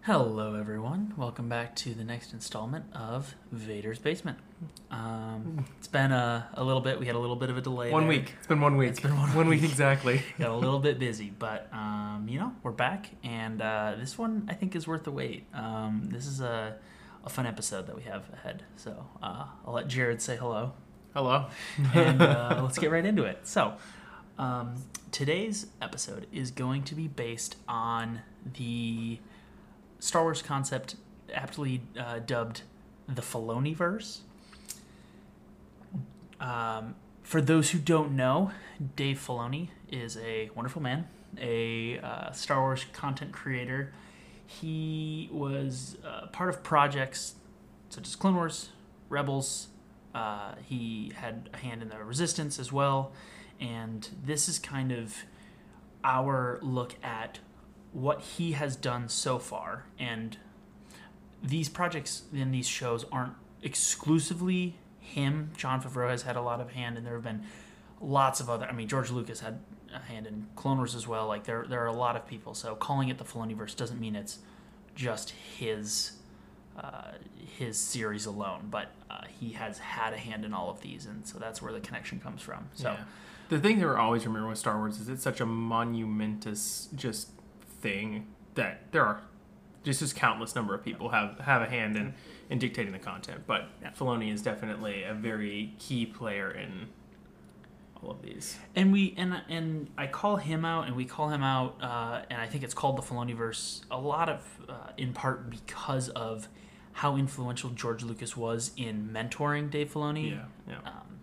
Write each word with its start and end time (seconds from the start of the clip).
Hello, 0.00 0.54
everyone. 0.58 1.12
Welcome 1.18 1.50
back 1.50 1.76
to 1.76 1.92
the 1.92 2.04
next 2.04 2.32
installment 2.32 2.86
of 2.94 3.34
Vader's 3.52 3.98
Basement. 3.98 4.38
Um, 4.90 5.66
it's 5.76 5.88
been 5.88 6.10
a, 6.10 6.48
a 6.54 6.64
little 6.64 6.80
bit. 6.80 6.98
We 6.98 7.04
had 7.04 7.16
a 7.16 7.18
little 7.18 7.36
bit 7.36 7.50
of 7.50 7.58
a 7.58 7.60
delay. 7.60 7.90
One 7.90 8.04
there. 8.04 8.08
week. 8.08 8.32
It's 8.38 8.46
been 8.46 8.62
one 8.62 8.78
week. 8.78 8.88
It's 8.88 9.00
been 9.00 9.14
one 9.18 9.34
one 9.34 9.48
week 9.48 9.60
week. 9.60 9.70
exactly. 9.70 10.22
Got 10.38 10.52
a 10.52 10.56
little 10.56 10.78
bit 10.78 10.98
busy, 10.98 11.30
but 11.38 11.68
um, 11.74 12.24
you 12.30 12.38
know 12.38 12.54
we're 12.62 12.70
back, 12.70 13.10
and 13.22 13.60
uh, 13.60 13.96
this 13.98 14.16
one 14.16 14.46
I 14.48 14.54
think 14.54 14.74
is 14.74 14.88
worth 14.88 15.04
the 15.04 15.12
wait. 15.12 15.44
Um, 15.52 16.08
this 16.10 16.26
is 16.26 16.40
a, 16.40 16.78
a 17.26 17.28
fun 17.28 17.44
episode 17.44 17.88
that 17.88 17.94
we 17.96 18.04
have 18.04 18.24
ahead. 18.32 18.62
So 18.76 19.06
uh, 19.22 19.48
I'll 19.66 19.74
let 19.74 19.86
Jared 19.86 20.22
say 20.22 20.38
hello, 20.38 20.72
Hello. 21.16 21.46
and 21.94 22.20
uh, 22.20 22.58
let's 22.62 22.78
get 22.78 22.90
right 22.90 23.06
into 23.06 23.24
it. 23.24 23.38
So 23.44 23.72
um, 24.38 24.74
today's 25.10 25.68
episode 25.80 26.26
is 26.30 26.50
going 26.50 26.82
to 26.82 26.94
be 26.94 27.08
based 27.08 27.56
on 27.66 28.20
the 28.58 29.18
Star 29.98 30.24
Wars 30.24 30.42
concept, 30.42 30.96
aptly 31.32 31.80
uh, 31.98 32.18
dubbed 32.18 32.64
the 33.08 33.22
Filoniverse. 33.22 34.18
Um, 36.38 36.96
for 37.22 37.40
those 37.40 37.70
who 37.70 37.78
don't 37.78 38.14
know, 38.14 38.50
Dave 38.94 39.16
Filoni 39.26 39.68
is 39.90 40.18
a 40.18 40.50
wonderful 40.54 40.82
man, 40.82 41.08
a 41.40 41.98
uh, 42.00 42.30
Star 42.32 42.60
Wars 42.60 42.84
content 42.92 43.32
creator. 43.32 43.90
He 44.46 45.30
was 45.32 45.96
uh, 46.06 46.26
part 46.26 46.50
of 46.50 46.62
projects 46.62 47.36
such 47.88 48.06
as 48.06 48.14
Clone 48.16 48.34
Wars, 48.34 48.68
Rebels. 49.08 49.68
Uh, 50.16 50.54
he 50.64 51.12
had 51.14 51.50
a 51.52 51.58
hand 51.58 51.82
in 51.82 51.90
the 51.90 51.98
Resistance 52.02 52.58
as 52.58 52.72
well, 52.72 53.12
and 53.60 54.08
this 54.24 54.48
is 54.48 54.58
kind 54.58 54.90
of 54.90 55.14
our 56.02 56.58
look 56.62 56.94
at 57.02 57.40
what 57.92 58.22
he 58.22 58.52
has 58.52 58.76
done 58.76 59.10
so 59.10 59.38
far. 59.38 59.84
And 59.98 60.38
these 61.42 61.68
projects 61.68 62.22
and 62.32 62.54
these 62.54 62.66
shows 62.66 63.04
aren't 63.12 63.34
exclusively 63.62 64.78
him. 64.98 65.50
Jon 65.54 65.82
Favreau 65.82 66.08
has 66.08 66.22
had 66.22 66.36
a 66.36 66.40
lot 66.40 66.62
of 66.62 66.70
hand, 66.70 66.96
and 66.96 67.06
there 67.06 67.14
have 67.14 67.24
been 67.24 67.44
lots 68.00 68.40
of 68.40 68.48
other. 68.48 68.64
I 68.64 68.72
mean, 68.72 68.88
George 68.88 69.10
Lucas 69.10 69.40
had 69.40 69.60
a 69.94 69.98
hand 69.98 70.26
in 70.26 70.46
Clone 70.56 70.78
Wars 70.78 70.94
as 70.94 71.06
well. 71.06 71.26
Like 71.26 71.44
there, 71.44 71.66
there 71.68 71.82
are 71.82 71.88
a 71.88 71.92
lot 71.92 72.16
of 72.16 72.26
people. 72.26 72.54
So 72.54 72.74
calling 72.74 73.10
it 73.10 73.18
the 73.18 73.24
Filoniverse 73.24 73.76
doesn't 73.76 74.00
mean 74.00 74.16
it's 74.16 74.38
just 74.94 75.30
his 75.30 76.12
uh, 76.78 77.12
his 77.56 77.78
series 77.78 78.26
alone, 78.26 78.68
but 78.70 78.90
uh, 79.10 79.22
he 79.40 79.52
has 79.52 79.78
had 79.78 80.12
a 80.12 80.18
hand 80.18 80.44
in 80.44 80.52
all 80.52 80.70
of 80.70 80.80
these, 80.80 81.06
and 81.06 81.26
so 81.26 81.38
that's 81.38 81.62
where 81.62 81.72
the 81.72 81.80
connection 81.80 82.20
comes 82.20 82.42
from. 82.42 82.68
So. 82.74 82.92
Yeah. 82.92 83.04
The 83.48 83.60
thing 83.60 83.78
that 83.78 83.86
we 83.86 83.94
always 83.94 84.26
remember 84.26 84.48
with 84.48 84.58
Star 84.58 84.76
Wars 84.76 84.98
is 84.98 85.08
it's 85.08 85.22
such 85.22 85.40
a 85.40 85.46
monumentous 85.46 86.88
just 86.96 87.28
thing 87.80 88.26
that 88.54 88.90
there 88.90 89.04
are 89.04 89.20
just 89.84 90.00
this 90.00 90.12
countless 90.12 90.56
number 90.56 90.74
of 90.74 90.84
people 90.84 91.10
have 91.10 91.38
have 91.38 91.62
a 91.62 91.66
hand 91.66 91.96
in 91.96 92.14
in 92.50 92.58
dictating 92.58 92.92
the 92.92 92.98
content. 92.98 93.42
But 93.46 93.68
Filoni 93.96 94.32
is 94.32 94.42
definitely 94.42 95.04
a 95.04 95.14
very 95.14 95.74
key 95.78 96.06
player 96.06 96.50
in 96.50 96.88
all 98.02 98.10
of 98.10 98.22
these. 98.22 98.56
and 98.74 98.92
we 98.92 99.14
and 99.16 99.40
and 99.48 99.90
I 99.96 100.08
call 100.08 100.36
him 100.36 100.64
out, 100.64 100.88
and 100.88 100.96
we 100.96 101.04
call 101.04 101.28
him 101.28 101.42
out, 101.42 101.76
uh, 101.80 102.22
and 102.28 102.40
I 102.40 102.46
think 102.46 102.64
it's 102.64 102.74
called 102.74 102.96
the 102.96 103.02
Filoniverse 103.02 103.82
a 103.90 103.98
lot 103.98 104.28
of 104.28 104.42
uh, 104.68 104.90
in 104.96 105.12
part 105.12 105.50
because 105.50 106.08
of 106.10 106.48
how 106.96 107.14
influential 107.16 107.68
George 107.70 108.02
Lucas 108.02 108.36
was 108.38 108.70
in 108.78 109.10
mentoring 109.12 109.70
Dave 109.70 109.92
Filoni. 109.92 110.30
Yeah. 110.30 110.44
Yeah. 110.66 110.78
Um, 110.86 111.20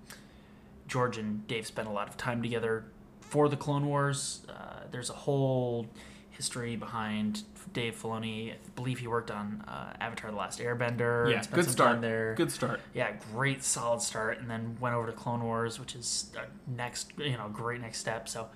George 0.87 1.17
and 1.17 1.47
Dave 1.47 1.65
spent 1.65 1.87
a 1.87 1.91
lot 1.91 2.07
of 2.07 2.15
time 2.15 2.43
together 2.43 2.85
for 3.21 3.49
the 3.49 3.57
Clone 3.57 3.87
Wars. 3.87 4.45
Uh, 4.47 4.81
there's 4.91 5.09
a 5.09 5.13
whole 5.13 5.87
history 6.29 6.75
behind 6.75 7.41
Dave 7.73 7.95
Filoni. 7.99 8.51
I 8.53 8.55
believe 8.75 8.99
he 8.99 9.07
worked 9.07 9.31
on 9.31 9.63
uh, 9.67 9.93
Avatar: 9.99 10.29
The 10.29 10.37
Last 10.37 10.59
Airbender. 10.59 11.31
yeah. 11.31 11.41
spent 11.41 11.55
Good 11.55 11.65
some 11.65 11.73
start. 11.73 11.91
time 11.93 12.01
there 12.01 12.35
Good 12.35 12.51
start. 12.51 12.79
yeah, 12.93 13.13
great 13.33 13.63
solid 13.63 14.01
start, 14.03 14.39
and 14.39 14.47
then 14.47 14.77
went 14.79 14.93
over 14.93 15.07
to 15.07 15.13
Clone 15.13 15.41
Wars, 15.43 15.79
which 15.79 15.95
is 15.95 16.31
next, 16.67 17.13
you 17.17 17.35
know, 17.35 17.49
great 17.51 17.81
next 17.81 17.97
step. 17.97 18.29
So, 18.29 18.49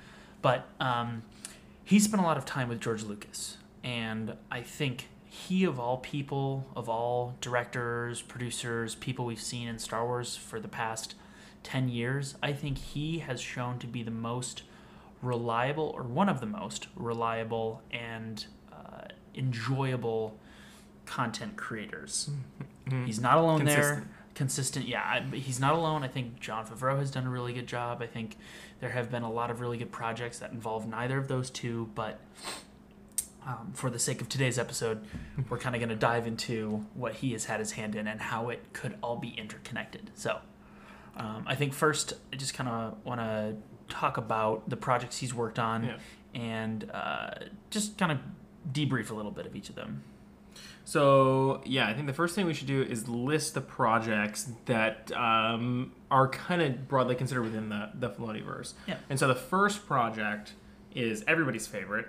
but 0.43 0.67
um, 0.79 1.23
he 1.83 1.97
spent 1.97 2.21
a 2.21 2.25
lot 2.25 2.37
of 2.37 2.45
time 2.45 2.69
with 2.69 2.79
George 2.79 3.01
Lucas, 3.01 3.57
and 3.83 4.35
I 4.51 4.61
think 4.61 5.07
he, 5.47 5.63
of 5.63 5.79
all 5.79 5.97
people, 5.97 6.67
of 6.75 6.89
all 6.89 7.35
directors, 7.41 8.21
producers, 8.21 8.95
people 8.95 9.25
we've 9.25 9.41
seen 9.41 9.67
in 9.67 9.77
Star 9.79 10.05
Wars 10.05 10.35
for 10.35 10.59
the 10.59 10.67
past 10.67 11.15
ten 11.63 11.89
years, 11.89 12.35
I 12.41 12.53
think 12.53 12.77
he 12.77 13.19
has 13.19 13.39
shown 13.41 13.77
to 13.79 13.87
be 13.87 14.03
the 14.03 14.11
most 14.11 14.63
reliable, 15.21 15.91
or 15.95 16.03
one 16.03 16.29
of 16.29 16.39
the 16.39 16.45
most 16.45 16.87
reliable 16.95 17.81
and 17.91 18.45
uh, 18.71 19.01
enjoyable 19.35 20.37
content 21.05 21.55
creators. 21.57 22.29
He's 23.05 23.19
not 23.19 23.37
alone 23.37 23.65
there. 23.65 23.75
Consistent. 23.75 24.07
Consistent, 24.35 24.87
yeah. 24.87 25.01
I- 25.03 25.35
He's 25.35 25.59
not 25.59 25.73
alone. 25.73 26.03
I 26.03 26.07
think 26.07 26.39
Jon 26.39 26.65
Favreau 26.65 26.99
has 26.99 27.09
done 27.11 27.25
a 27.25 27.29
really 27.29 27.53
good 27.53 27.67
job. 27.67 28.01
I 28.01 28.07
think 28.07 28.37
there 28.79 28.91
have 28.91 29.09
been 29.09 29.23
a 29.23 29.31
lot 29.31 29.49
of 29.49 29.59
really 29.59 29.77
good 29.77 29.91
projects 29.91 30.39
that 30.39 30.51
involve 30.51 30.87
neither 30.87 31.17
of 31.17 31.27
those 31.27 31.49
two. 31.49 31.89
But 31.95 32.19
um, 33.47 33.71
for 33.73 33.89
the 33.89 33.97
sake 33.99 34.21
of 34.21 34.27
today's 34.29 34.59
episode, 34.59 35.05
we're 35.49 35.57
kind 35.57 35.73
of 35.75 35.79
going 35.79 35.89
to 35.89 35.95
dive 35.95 36.27
into 36.27 36.85
what 36.93 37.13
he 37.15 37.31
has 37.31 37.45
had 37.45 37.59
his 37.59 37.71
hand 37.71 37.95
in 37.95 38.07
and 38.07 38.19
how 38.21 38.49
it 38.49 38.73
could 38.73 38.95
all 39.01 39.15
be 39.15 39.29
interconnected. 39.29 40.11
So 40.15 40.39
um, 41.15 41.45
I 41.47 41.55
think 41.55 41.73
first, 41.73 42.13
I 42.33 42.35
just 42.35 42.53
kind 42.53 42.69
of 42.69 42.97
want 43.03 43.19
to 43.21 43.55
talk 43.87 44.17
about 44.17 44.69
the 44.69 44.75
projects 44.77 45.17
he's 45.17 45.33
worked 45.33 45.59
on 45.59 45.85
Yeah. 45.85 45.97
and 46.35 46.91
uh, 46.93 47.29
just 47.69 47.97
kind 47.97 48.11
of 48.11 48.19
debrief 48.71 49.09
a 49.11 49.13
little 49.13 49.31
bit 49.31 49.45
of 49.45 49.55
each 49.55 49.69
of 49.69 49.75
them. 49.75 50.03
So 50.85 51.61
yeah, 51.65 51.87
I 51.87 51.93
think 51.93 52.07
the 52.07 52.13
first 52.13 52.33
thing 52.35 52.45
we 52.45 52.53
should 52.53 52.67
do 52.67 52.81
is 52.81 53.07
list 53.07 53.53
the 53.53 53.61
projects 53.61 54.49
that 54.65 55.11
um, 55.13 55.91
are 56.09 56.27
kind 56.29 56.61
of 56.61 56.87
broadly 56.87 57.15
considered 57.15 57.43
within 57.43 57.69
the 57.69 57.89
the 57.93 58.09
Filoniverse. 58.09 58.73
Yeah. 58.87 58.95
And 59.09 59.19
so 59.19 59.27
the 59.27 59.35
first 59.35 59.85
project 59.85 60.53
is 60.95 61.23
everybody's 61.27 61.67
favorite, 61.67 62.07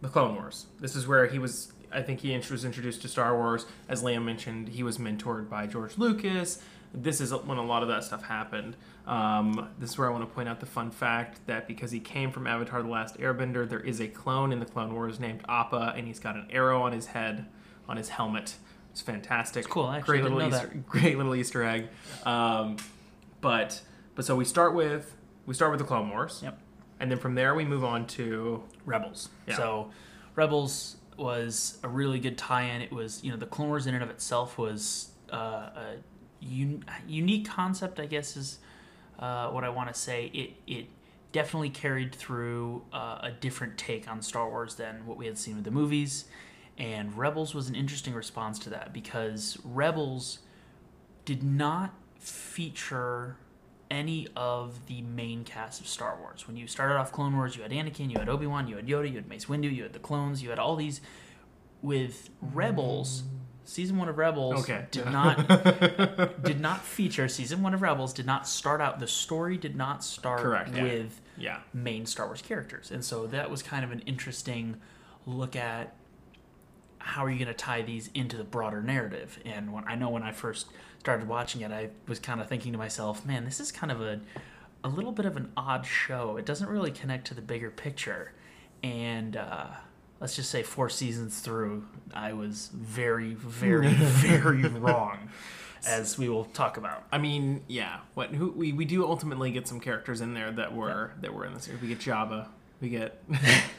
the 0.00 0.08
Clone 0.08 0.34
Wars. 0.34 0.66
This 0.80 0.94
is 0.96 1.06
where 1.06 1.26
he 1.26 1.38
was. 1.38 1.72
I 1.90 2.02
think 2.02 2.20
he 2.20 2.36
was 2.36 2.64
introduced 2.64 3.02
to 3.02 3.08
Star 3.08 3.34
Wars. 3.34 3.66
As 3.88 4.02
Liam 4.02 4.24
mentioned, 4.24 4.68
he 4.68 4.82
was 4.82 4.98
mentored 4.98 5.48
by 5.48 5.66
George 5.66 5.96
Lucas. 5.96 6.60
This 6.92 7.20
is 7.20 7.34
when 7.34 7.58
a 7.58 7.64
lot 7.64 7.82
of 7.82 7.88
that 7.88 8.04
stuff 8.04 8.22
happened. 8.22 8.76
Um, 9.06 9.68
this 9.78 9.90
is 9.90 9.98
where 9.98 10.08
I 10.08 10.10
want 10.12 10.28
to 10.28 10.34
point 10.34 10.48
out 10.48 10.60
the 10.60 10.66
fun 10.66 10.90
fact 10.90 11.40
that 11.46 11.66
because 11.66 11.90
he 11.90 12.00
came 12.00 12.30
from 12.30 12.46
Avatar: 12.46 12.82
The 12.82 12.88
Last 12.88 13.18
Airbender, 13.18 13.68
there 13.68 13.80
is 13.80 14.00
a 14.00 14.08
clone 14.08 14.52
in 14.52 14.60
the 14.60 14.66
Clone 14.66 14.94
Wars 14.94 15.18
named 15.18 15.42
Appa, 15.48 15.94
and 15.96 16.06
he's 16.06 16.18
got 16.18 16.36
an 16.36 16.46
arrow 16.50 16.82
on 16.82 16.92
his 16.92 17.06
head, 17.06 17.46
on 17.88 17.96
his 17.96 18.10
helmet. 18.10 18.56
It's 18.90 19.02
fantastic. 19.02 19.64
It's 19.64 19.72
cool. 19.72 19.90
Actually 19.90 20.18
great 20.18 20.22
didn't 20.22 20.34
little 20.36 20.50
know 20.50 20.56
Easter, 20.56 20.84
great 20.88 21.16
little 21.16 21.34
Easter 21.34 21.62
egg. 21.62 21.88
Um, 22.24 22.76
but 23.40 23.80
but 24.14 24.24
so 24.24 24.34
we 24.36 24.44
start 24.44 24.74
with 24.74 25.14
we 25.46 25.54
start 25.54 25.70
with 25.70 25.80
the 25.80 25.86
Clone 25.86 26.10
Wars. 26.10 26.40
Yep. 26.42 26.58
And 27.00 27.10
then 27.10 27.18
from 27.18 27.34
there 27.34 27.54
we 27.54 27.64
move 27.64 27.84
on 27.84 28.06
to 28.08 28.62
Rebels. 28.84 29.28
Yeah. 29.46 29.56
So, 29.56 29.90
Rebels 30.34 30.96
was 31.16 31.78
a 31.82 31.88
really 31.88 32.20
good 32.20 32.38
tie-in. 32.38 32.80
It 32.80 32.92
was, 32.92 33.22
you 33.24 33.30
know, 33.30 33.36
the 33.36 33.46
Clone 33.46 33.68
Wars 33.68 33.86
in 33.86 33.94
and 33.94 34.02
of 34.02 34.10
itself 34.10 34.56
was 34.56 35.10
uh, 35.32 35.36
a 35.36 35.96
un- 36.42 36.84
unique 37.06 37.48
concept. 37.48 37.98
I 38.00 38.06
guess 38.06 38.36
is 38.36 38.58
uh, 39.18 39.48
what 39.48 39.64
I 39.64 39.68
want 39.68 39.92
to 39.92 39.98
say. 39.98 40.26
It 40.26 40.54
it 40.66 40.86
definitely 41.32 41.70
carried 41.70 42.14
through 42.14 42.82
uh, 42.92 43.18
a 43.22 43.30
different 43.32 43.76
take 43.76 44.08
on 44.08 44.22
Star 44.22 44.48
Wars 44.48 44.76
than 44.76 45.04
what 45.06 45.16
we 45.16 45.26
had 45.26 45.36
seen 45.36 45.56
with 45.56 45.64
the 45.64 45.70
movies, 45.70 46.26
and 46.78 47.16
Rebels 47.16 47.54
was 47.54 47.68
an 47.68 47.74
interesting 47.74 48.14
response 48.14 48.58
to 48.60 48.70
that 48.70 48.92
because 48.92 49.58
Rebels 49.64 50.38
did 51.24 51.42
not 51.42 51.94
feature 52.18 53.36
any 53.90 54.28
of 54.36 54.86
the 54.86 55.02
main 55.02 55.44
cast 55.44 55.80
of 55.80 55.86
Star 55.88 56.16
Wars. 56.20 56.46
When 56.46 56.56
you 56.56 56.66
started 56.66 56.96
off 56.96 57.12
Clone 57.12 57.34
Wars, 57.36 57.56
you 57.56 57.62
had 57.62 57.70
Anakin, 57.72 58.10
you 58.10 58.18
had 58.18 58.28
Obi 58.28 58.46
Wan, 58.46 58.68
you 58.68 58.76
had 58.76 58.86
Yoda, 58.86 59.08
you 59.08 59.16
had 59.16 59.28
Mace 59.28 59.46
Windu, 59.46 59.74
you 59.74 59.82
had 59.82 59.92
the 59.92 59.98
clones, 59.98 60.42
you 60.42 60.50
had 60.50 60.58
all 60.58 60.76
these. 60.76 61.00
With 61.80 62.30
Rebels, 62.42 63.22
season 63.64 63.98
one 63.98 64.08
of 64.08 64.18
Rebels 64.18 64.60
Okay. 64.62 64.86
did 64.90 65.06
not 65.06 65.46
did 66.42 66.60
not 66.60 66.82
feature 66.82 67.28
season 67.28 67.62
one 67.62 67.72
of 67.72 67.82
Rebels. 67.82 68.12
Did 68.12 68.26
not 68.26 68.48
start 68.48 68.80
out. 68.80 68.98
The 68.98 69.06
story 69.06 69.56
did 69.56 69.76
not 69.76 70.02
start 70.02 70.40
Correct, 70.40 70.74
yeah. 70.74 70.82
with 70.82 71.20
yeah. 71.36 71.58
main 71.72 72.04
Star 72.04 72.26
Wars 72.26 72.42
characters. 72.42 72.90
And 72.90 73.04
so 73.04 73.26
that 73.28 73.48
was 73.48 73.62
kind 73.62 73.84
of 73.84 73.92
an 73.92 74.00
interesting 74.00 74.76
look 75.24 75.54
at 75.54 75.94
how 77.08 77.24
are 77.24 77.30
you 77.30 77.38
going 77.38 77.48
to 77.48 77.54
tie 77.54 77.80
these 77.80 78.10
into 78.12 78.36
the 78.36 78.44
broader 78.44 78.82
narrative. 78.82 79.38
And 79.46 79.72
when 79.72 79.82
I 79.86 79.94
know 79.94 80.10
when 80.10 80.22
I 80.22 80.30
first 80.32 80.66
started 81.00 81.26
watching 81.26 81.62
it, 81.62 81.72
I 81.72 81.88
was 82.06 82.18
kind 82.18 82.38
of 82.38 82.48
thinking 82.48 82.72
to 82.72 82.78
myself, 82.78 83.24
man, 83.24 83.46
this 83.46 83.60
is 83.60 83.72
kind 83.72 83.90
of 83.90 84.02
a 84.02 84.20
a 84.84 84.88
little 84.88 85.10
bit 85.10 85.24
of 85.24 85.36
an 85.36 85.50
odd 85.56 85.86
show. 85.86 86.36
It 86.36 86.44
doesn't 86.44 86.68
really 86.68 86.90
connect 86.90 87.26
to 87.28 87.34
the 87.34 87.40
bigger 87.40 87.70
picture. 87.70 88.32
And 88.82 89.36
uh, 89.36 89.68
let's 90.20 90.36
just 90.36 90.50
say 90.50 90.62
four 90.62 90.90
seasons 90.90 91.40
through, 91.40 91.86
I 92.12 92.34
was 92.34 92.70
very, 92.74 93.32
very, 93.32 93.88
very 93.94 94.62
wrong. 94.68 95.30
as 95.86 96.18
we 96.18 96.28
will 96.28 96.44
talk 96.44 96.76
about. 96.76 97.04
I 97.10 97.16
mean, 97.16 97.62
yeah. 97.68 98.00
What 98.14 98.34
who 98.34 98.50
we, 98.50 98.72
we 98.72 98.84
do 98.84 99.06
ultimately 99.06 99.50
get 99.50 99.66
some 99.66 99.80
characters 99.80 100.20
in 100.20 100.34
there 100.34 100.52
that 100.52 100.74
were 100.74 101.12
that 101.22 101.32
were 101.32 101.46
in 101.46 101.54
the 101.54 101.60
series. 101.60 101.80
We 101.80 101.88
get 101.88 102.00
Jabba. 102.00 102.48
We 102.80 102.90
get 102.90 103.22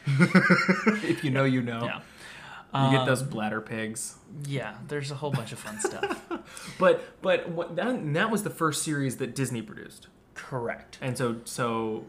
if 0.08 1.24
you 1.24 1.30
know, 1.30 1.44
you 1.44 1.62
know. 1.62 1.84
Yeah. 1.84 2.00
You 2.74 2.92
get 2.92 3.00
Um, 3.01 3.06
those 3.07 3.24
bladder 3.24 3.62
pigs. 3.62 4.16
Yeah, 4.45 4.75
there's 4.88 5.10
a 5.12 5.16
whole 5.16 5.31
bunch 5.31 5.51
of 5.51 5.60
fun 5.60 5.80
stuff. 5.80 6.25
But 6.80 7.21
but 7.21 7.50
what 7.50 7.75
that 7.75 8.13
that 8.13 8.31
was 8.31 8.44
the 8.44 8.50
first 8.50 8.83
series 8.83 9.18
that 9.18 9.36
Disney 9.36 9.62
produced, 9.62 10.07
Correct. 10.33 10.98
and 11.01 11.18
so 11.18 11.38
so 11.45 12.06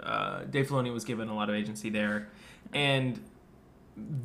uh, 0.00 0.44
Dave 0.44 0.68
Filoni 0.68 0.92
was 0.92 1.04
given 1.04 1.28
a 1.28 1.34
lot 1.34 1.48
of 1.48 1.54
agency 1.54 1.88
there, 1.88 2.28
and 2.74 3.20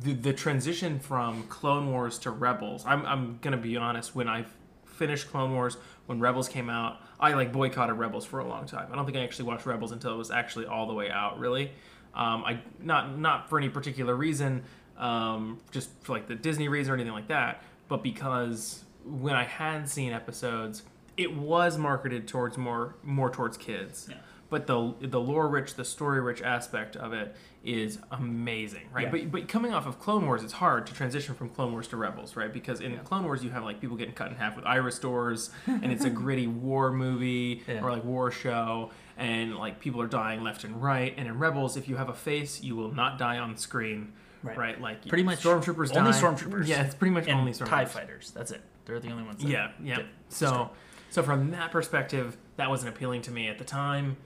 the 0.02 0.12
the 0.14 0.32
transition 0.32 0.98
from 0.98 1.44
Clone 1.44 1.90
Wars 1.90 2.18
to 2.20 2.30
Rebels. 2.30 2.84
I'm 2.86 3.04
I'm 3.06 3.38
gonna 3.40 3.56
be 3.56 3.76
honest. 3.76 4.14
When 4.14 4.28
I 4.28 4.44
finished 4.86 5.30
Clone 5.30 5.52
Wars, 5.54 5.76
when 6.06 6.18
Rebels 6.20 6.48
came 6.48 6.68
out, 6.68 7.00
I 7.20 7.32
like 7.34 7.52
boycotted 7.52 7.96
Rebels 7.96 8.24
for 8.26 8.40
a 8.40 8.46
long 8.48 8.66
time. 8.66 8.88
I 8.92 8.96
don't 8.96 9.04
think 9.06 9.16
I 9.16 9.20
actually 9.22 9.46
watched 9.46 9.64
Rebels 9.66 9.92
until 9.92 10.12
it 10.12 10.18
was 10.18 10.30
actually 10.30 10.66
all 10.66 10.86
the 10.86 10.94
way 10.94 11.10
out. 11.10 11.38
Really, 11.38 11.70
um, 12.14 12.44
I 12.44 12.60
not 12.80 13.16
not 13.18 13.48
for 13.48 13.58
any 13.58 13.68
particular 13.68 14.14
reason, 14.16 14.64
um, 14.98 15.58
just 15.70 15.90
for 16.02 16.12
like 16.12 16.26
the 16.28 16.34
Disney 16.34 16.68
reason 16.68 16.92
or 16.92 16.94
anything 16.94 17.12
like 17.12 17.28
that, 17.28 17.62
but 17.88 18.02
because 18.02 18.84
when 19.04 19.34
I 19.34 19.44
had 19.44 19.88
seen 19.88 20.12
episodes, 20.12 20.82
it 21.16 21.34
was 21.34 21.78
marketed 21.78 22.28
towards 22.28 22.58
more 22.58 22.94
more 23.02 23.30
towards 23.30 23.56
kids. 23.56 24.08
Yeah. 24.10 24.16
But 24.50 24.66
the 24.66 24.94
the 25.00 25.20
lore 25.20 25.46
rich, 25.48 25.74
the 25.74 25.84
story 25.84 26.20
rich 26.20 26.40
aspect 26.42 26.96
of 26.96 27.12
it 27.12 27.36
is 27.64 27.98
amazing, 28.10 28.86
right? 28.92 29.04
Yeah. 29.04 29.10
But 29.10 29.30
but 29.30 29.48
coming 29.48 29.74
off 29.74 29.86
of 29.86 29.98
Clone 30.00 30.24
Wars, 30.24 30.42
it's 30.42 30.54
hard 30.54 30.86
to 30.86 30.94
transition 30.94 31.34
from 31.34 31.50
Clone 31.50 31.72
Wars 31.72 31.86
to 31.88 31.96
Rebels, 31.98 32.34
right? 32.34 32.50
Because 32.52 32.80
in 32.80 32.92
Yeah. 32.92 32.98
Clone 33.00 33.24
Wars, 33.24 33.44
you 33.44 33.50
have 33.50 33.62
like 33.64 33.78
people 33.80 33.96
getting 33.96 34.14
cut 34.14 34.28
in 34.30 34.36
half 34.36 34.56
with 34.56 34.64
iris 34.64 34.98
doors, 34.98 35.50
and 35.66 35.92
it's 35.92 36.04
a 36.04 36.10
gritty 36.10 36.46
war 36.46 36.90
movie 36.90 37.62
or 37.82 37.90
like 37.90 38.04
war 38.04 38.30
show, 38.30 38.90
and 39.18 39.56
like 39.56 39.80
people 39.80 40.00
are 40.00 40.06
dying 40.06 40.42
left 40.42 40.64
and 40.64 40.82
right. 40.82 41.12
And 41.18 41.28
in 41.28 41.38
Rebels, 41.38 41.76
if 41.76 41.86
you 41.88 41.96
have 41.96 42.08
a 42.08 42.14
face, 42.14 42.62
you 42.62 42.74
will 42.74 42.92
not 42.94 43.18
die 43.18 43.38
on 43.38 43.54
screen, 43.58 44.12
Right. 44.42 44.56
right? 44.56 44.80
Like 44.80 45.06
Pretty 45.08 45.24
much 45.24 45.42
stormtroopers 45.42 45.96
only 45.96 46.12
die. 46.12 46.20
stormtroopers. 46.20 46.66
Yeah, 46.66 46.82
it's 46.84 46.94
pretty 46.94 47.12
much 47.12 47.26
And 47.26 47.38
only 47.40 47.52
TIE 47.52 47.64
stormtroopers. 47.64 47.88
fighters. 47.88 48.30
That's 48.30 48.50
it. 48.52 48.62
They're 48.84 49.00
the 49.00 49.10
only 49.10 49.24
ones. 49.24 49.42
That 49.42 49.48
Yeah, 49.48 49.70
yeah. 49.82 49.98
So, 50.28 50.70
so 51.10 51.22
from 51.22 51.50
that 51.50 51.70
perspective, 51.72 52.36
that 52.56 52.70
wasn't 52.70 52.94
appealing 52.94 53.22
to 53.22 53.30
me 53.30 53.48
at 53.48 53.58
the 53.58 53.64
time, 53.64 54.16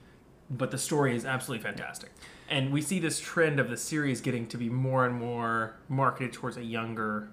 but 0.50 0.70
the 0.70 0.78
story 0.78 1.16
is 1.16 1.24
absolutely 1.24 1.62
fantastic. 1.62 2.10
And 2.48 2.70
we 2.72 2.82
see 2.82 2.98
this 3.00 3.18
trend 3.18 3.58
of 3.58 3.70
the 3.70 3.76
series 3.78 4.20
getting 4.20 4.46
to 4.48 4.58
be 4.58 4.68
more 4.68 5.06
and 5.06 5.14
more 5.14 5.76
marketed 5.88 6.32
towards 6.34 6.56
a 6.58 6.62
younger 6.64 7.28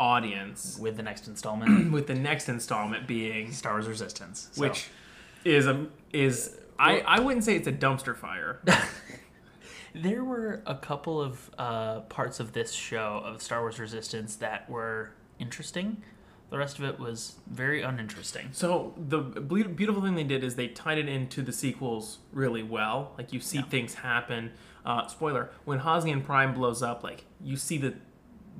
audience, 0.00 0.78
with 0.80 0.96
the 0.96 1.02
next 1.02 1.28
installment, 1.28 1.92
with 1.92 2.06
the 2.06 2.14
next 2.14 2.48
installment 2.48 3.06
being, 3.06 3.52
Star 3.52 3.74
Wars 3.74 3.86
Resistance, 3.88 4.48
So, 4.52 4.62
which 4.62 4.88
is 5.44 5.66
a 5.66 5.86
is 6.12 6.56
uh, 6.78 6.82
I 6.82 7.00
I 7.00 7.20
wouldn't 7.20 7.44
say 7.44 7.54
it's 7.56 7.68
a 7.68 7.72
dumpster 7.72 8.16
fire. 8.16 8.60
there 9.94 10.24
were 10.24 10.62
a 10.66 10.74
couple 10.74 11.20
of 11.20 11.50
uh, 11.58 12.00
parts 12.02 12.40
of 12.40 12.52
this 12.52 12.72
show 12.72 13.22
of 13.24 13.40
Star 13.40 13.60
Wars 13.60 13.78
Resistance 13.78 14.36
that 14.36 14.68
were 14.68 15.10
interesting. 15.38 16.02
The 16.50 16.58
rest 16.58 16.78
of 16.78 16.84
it 16.84 16.98
was 16.98 17.36
very 17.46 17.82
uninteresting. 17.82 18.48
So 18.52 18.92
the 18.96 19.18
ble- 19.18 19.64
beautiful 19.68 20.02
thing 20.02 20.14
they 20.14 20.24
did 20.24 20.44
is 20.44 20.56
they 20.56 20.68
tied 20.68 20.98
it 20.98 21.08
into 21.08 21.42
the 21.42 21.52
sequels 21.52 22.18
really 22.32 22.62
well. 22.62 23.12
Like 23.16 23.32
you 23.32 23.40
see 23.40 23.58
Yeah. 23.58 23.64
things 23.64 23.94
happen. 23.94 24.52
Uh, 24.84 25.06
spoiler: 25.06 25.50
when 25.64 25.80
Hosnian 25.80 26.22
Prime 26.24 26.54
blows 26.54 26.82
up, 26.82 27.02
like 27.02 27.24
you 27.42 27.56
see 27.56 27.78
the, 27.78 27.94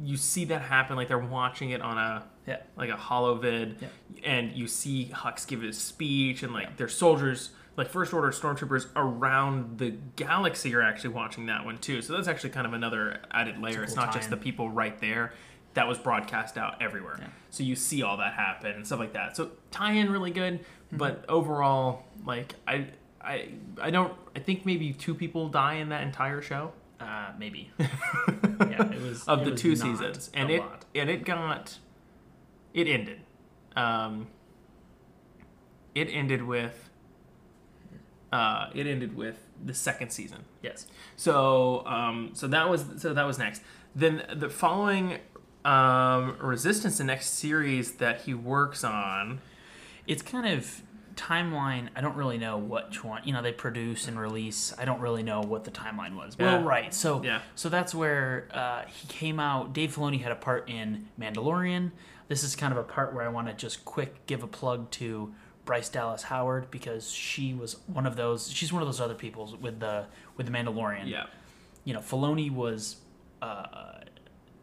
you 0.03 0.17
see 0.17 0.45
that 0.47 0.63
happen. 0.63 0.97
Like 0.97 1.09
they're 1.09 1.19
watching 1.19 1.71
it 1.71 1.83
on 1.83 1.99
a 1.99 2.25
Yeah. 2.47 2.63
like 2.77 2.91
a 2.91 2.97
holovid, 2.97 3.81
Yeah. 3.83 3.89
and 4.25 4.53
you 4.53 4.67
see 4.67 5.11
Hux 5.15 5.47
give 5.47 5.61
his 5.63 5.79
speech, 5.79 6.43
and 6.43 6.53
like 6.53 6.77
their 6.79 6.89
soldiers, 6.89 7.51
like 7.77 7.89
First 7.89 8.13
Order 8.13 8.31
stormtroopers 8.31 8.87
around 8.97 9.79
the 9.79 9.91
galaxy 10.17 10.75
are 10.75 10.83
actually 10.83 11.11
watching 11.11 11.47
that 11.47 11.65
one 11.65 11.79
too. 11.79 12.03
So 12.03 12.13
that's 12.15 12.29
actually 12.29 12.51
kind 12.51 12.67
of 12.67 12.73
another 12.73 13.19
added 13.31 13.59
layer. 13.59 13.83
It's, 13.83 13.95
cool 13.95 14.05
not 14.05 14.15
just 14.15 14.31
the 14.31 14.37
people 14.37 14.71
right 14.71 14.99
there. 15.01 15.33
That 15.75 15.89
was 15.89 15.99
broadcast 15.99 16.57
out 16.57 16.81
everywhere. 16.81 17.17
Yeah. 17.19 17.27
So 17.51 17.65
you 17.65 17.75
see 17.75 18.03
all 18.05 18.19
that 18.19 18.35
happen 18.35 18.71
and 18.73 18.87
stuff 18.87 19.01
like 19.01 19.15
that. 19.15 19.37
So 19.37 19.51
tie-in 19.71 20.11
really 20.11 20.31
good, 20.31 20.61
Mm-hmm. 20.61 20.99
but 20.99 21.25
overall, 21.29 22.05
like 22.25 22.55
I, 22.69 22.87
I, 23.21 23.49
I 23.81 23.91
don't. 23.91 24.13
I 24.37 24.39
think 24.39 24.65
maybe 24.67 24.93
two 24.93 25.15
people 25.15 25.49
die 25.49 25.75
in 25.77 25.89
that 25.89 26.03
entire 26.03 26.43
show 26.43 26.73
Uh, 27.01 27.33
maybe. 27.39 27.71
yeah, 27.79 28.93
it 28.93 29.01
was 29.01 29.27
of 29.27 29.41
it 29.41 29.45
the 29.47 29.51
was 29.53 29.61
two 29.61 29.75
seasons, 29.75 30.31
and 30.35 30.51
it 30.51 30.61
lot. 30.61 30.85
and 30.95 31.09
it 31.11 31.25
got, 31.25 31.79
it 32.75 32.87
ended. 32.87 33.21
Um, 33.75 34.29
it 35.95 36.09
ended 36.13 36.43
with. 36.43 36.91
Uh, 38.35 38.71
it 38.75 38.87
ended 38.87 39.15
with 39.17 39.37
the 39.65 39.75
second 39.75 40.11
season. 40.11 40.41
Yes. 40.63 40.87
So 41.17 41.87
um, 41.87 42.31
so 42.33 42.49
that 42.49 42.69
was 42.69 42.85
so 42.97 43.15
that 43.15 43.27
was 43.27 43.39
next. 43.39 43.63
Then 43.95 44.25
the 44.35 44.49
following 44.49 45.19
um, 45.65 46.37
Resistance, 46.41 46.99
the 46.99 47.05
next 47.05 47.39
series 47.39 47.93
that 47.93 48.23
he 48.23 48.35
works 48.35 48.83
on. 48.85 49.41
It's 50.07 50.21
kind 50.23 50.47
of 50.47 50.83
timeline. 51.17 51.89
I 51.97 52.01
don't 52.01 52.17
really 52.17 52.39
know 52.39 52.59
what 52.59 53.03
one. 53.05 53.23
You 53.25 53.33
know, 53.33 53.41
they 53.43 53.53
produce 53.53 54.09
and 54.09 54.19
release. 54.19 54.75
I 54.79 54.85
don't 54.85 55.01
really 55.01 55.23
know 55.23 55.41
what 55.41 55.65
the 55.65 55.71
timeline 55.71 56.17
was. 56.17 56.37
Yeah. 56.39 56.57
Well, 56.57 56.65
right. 56.65 56.93
So 56.93 57.23
Yeah. 57.23 57.41
so 57.55 57.69
that's 57.69 57.95
where 57.95 58.49
uh, 58.53 58.83
he 58.87 59.07
came 59.09 59.39
out. 59.41 59.73
Dave 59.73 59.95
Filoni 59.97 60.21
had 60.21 60.33
a 60.33 60.37
part 60.37 60.69
in 60.69 61.09
Mandalorian. 61.19 61.93
This 62.29 62.43
is 62.43 62.57
kind 62.57 62.73
of 62.73 62.79
a 62.79 62.83
part 62.85 63.15
where 63.15 63.25
I 63.25 63.29
want 63.29 63.47
to 63.49 63.55
just 63.55 63.85
quick 63.85 64.27
give 64.27 64.43
a 64.43 64.47
plug 64.47 64.91
to 64.93 65.33
Bryce 65.65 65.89
Dallas 65.89 66.23
Howard 66.25 66.71
because 66.71 67.11
she 67.11 67.55
was 67.55 67.77
one 67.87 68.07
of 68.07 68.17
those. 68.17 68.51
She's 68.51 68.73
one 68.73 68.83
of 68.83 68.89
those 68.89 69.01
other 69.01 69.15
people 69.15 69.57
with 69.61 69.81
the 69.81 70.07
with 70.37 70.47
the 70.47 70.53
Mandalorian. 70.53 71.09
Yeah. 71.09 71.27
you 71.85 71.95
know, 71.95 72.01
Filoni 72.01 72.51
was 72.51 72.97
uh, 73.41 74.01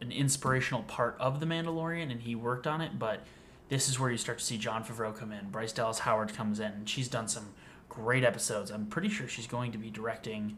an 0.00 0.12
inspirational 0.12 0.82
part 0.84 1.16
of 1.18 1.40
The 1.40 1.46
Mandalorian, 1.46 2.10
and 2.10 2.20
he 2.22 2.34
worked 2.34 2.66
on 2.66 2.80
it. 2.80 2.98
But 2.98 3.24
this 3.68 3.88
is 3.88 3.98
where 3.98 4.10
you 4.10 4.16
start 4.18 4.38
to 4.38 4.44
see 4.44 4.58
Jon 4.58 4.84
Favreau 4.84 5.16
come 5.16 5.32
in. 5.32 5.50
Bryce 5.50 5.72
Dallas 5.72 6.00
Howard 6.00 6.34
comes 6.34 6.60
in, 6.60 6.72
and 6.72 6.88
she's 6.88 7.08
done 7.08 7.28
some 7.28 7.50
great 7.88 8.24
episodes. 8.24 8.70
I'm 8.70 8.86
pretty 8.86 9.08
sure 9.08 9.28
she's 9.28 9.46
going 9.46 9.72
to 9.72 9.78
be 9.78 9.90
directing. 9.90 10.56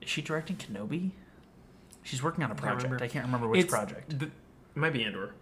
Is 0.00 0.08
she 0.08 0.22
directing 0.22 0.56
Kenobi? 0.56 1.10
She's 2.02 2.22
working 2.22 2.42
on 2.42 2.50
a 2.50 2.54
project. 2.54 3.00
I 3.00 3.08
can't 3.08 3.24
remember 3.24 3.46
which 3.48 3.64
It's 3.64 3.70
project. 3.72 4.18
The, 4.18 4.26
it 4.26 4.32
might 4.76 4.92
be 4.92 5.04
Andor. 5.04 5.34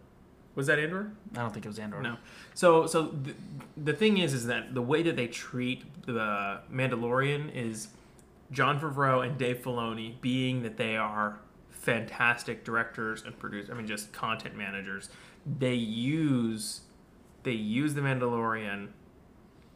Was 0.55 0.67
that 0.67 0.79
Andor? 0.79 1.13
I 1.35 1.41
don't 1.41 1.53
think 1.53 1.65
it 1.65 1.69
was 1.69 1.79
Andor. 1.79 2.03
No. 2.03 2.17
So 2.55 2.87
so 2.87 3.03
the, 3.09 3.35
the 3.77 3.93
thing 3.93 4.19
is 4.19 4.35
is 4.35 4.47
that 4.47 4.75
the 4.75 4.83
way 4.83 5.03
that 5.03 5.17
they 5.17 5.27
treat 5.29 5.85
the 6.07 6.61
Mandalorian 6.73 7.55
is 7.55 7.89
Jon 8.51 8.81
Favreau 8.81 9.25
and 9.27 9.39
Dave 9.39 9.59
Filoni 9.63 10.21
being 10.21 10.63
that 10.63 10.77
they 10.77 10.97
are 10.97 11.39
fantastic 11.71 12.65
directors 12.65 13.23
and 13.25 13.39
producers. 13.39 13.71
I 13.71 13.75
mean 13.75 13.87
just 13.87 14.13
content 14.13 14.57
managers. 14.57 15.09
They 15.59 15.75
use 15.75 16.81
they 17.43 17.53
use 17.53 17.95
the 17.95 18.01
Mandalorian 18.03 18.89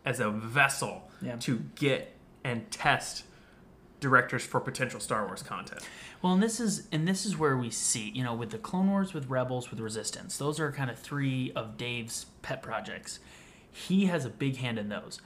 as 0.04 0.20
a 0.20 0.30
vessel 0.30 1.08
Yeah. 1.22 1.36
to 1.36 1.60
get 1.76 2.12
and 2.42 2.70
test 2.70 3.24
directors 4.04 4.44
for 4.44 4.60
potential 4.60 5.00
Star 5.00 5.26
Wars 5.26 5.42
content. 5.42 5.80
Well, 6.20 6.34
and 6.34 6.42
this 6.42 6.60
is 6.60 6.86
and 6.92 7.08
this 7.08 7.24
is 7.24 7.38
where 7.38 7.56
we 7.56 7.70
see, 7.70 8.10
you 8.10 8.22
know, 8.22 8.34
with 8.34 8.50
the 8.50 8.58
Clone 8.58 8.90
Wars, 8.90 9.14
with 9.14 9.28
Rebels, 9.30 9.70
with 9.70 9.80
Resistance. 9.80 10.36
Those 10.36 10.60
are 10.60 10.70
kind 10.70 10.90
of 10.90 10.98
three 10.98 11.50
of 11.56 11.76
Dave's 11.78 12.26
pet 12.42 12.60
projects. 12.62 13.18
He 13.72 14.06
has 14.06 14.24
a 14.26 14.30
big 14.30 14.58
hand 14.58 14.78
in 14.78 14.90
those. 14.90 15.20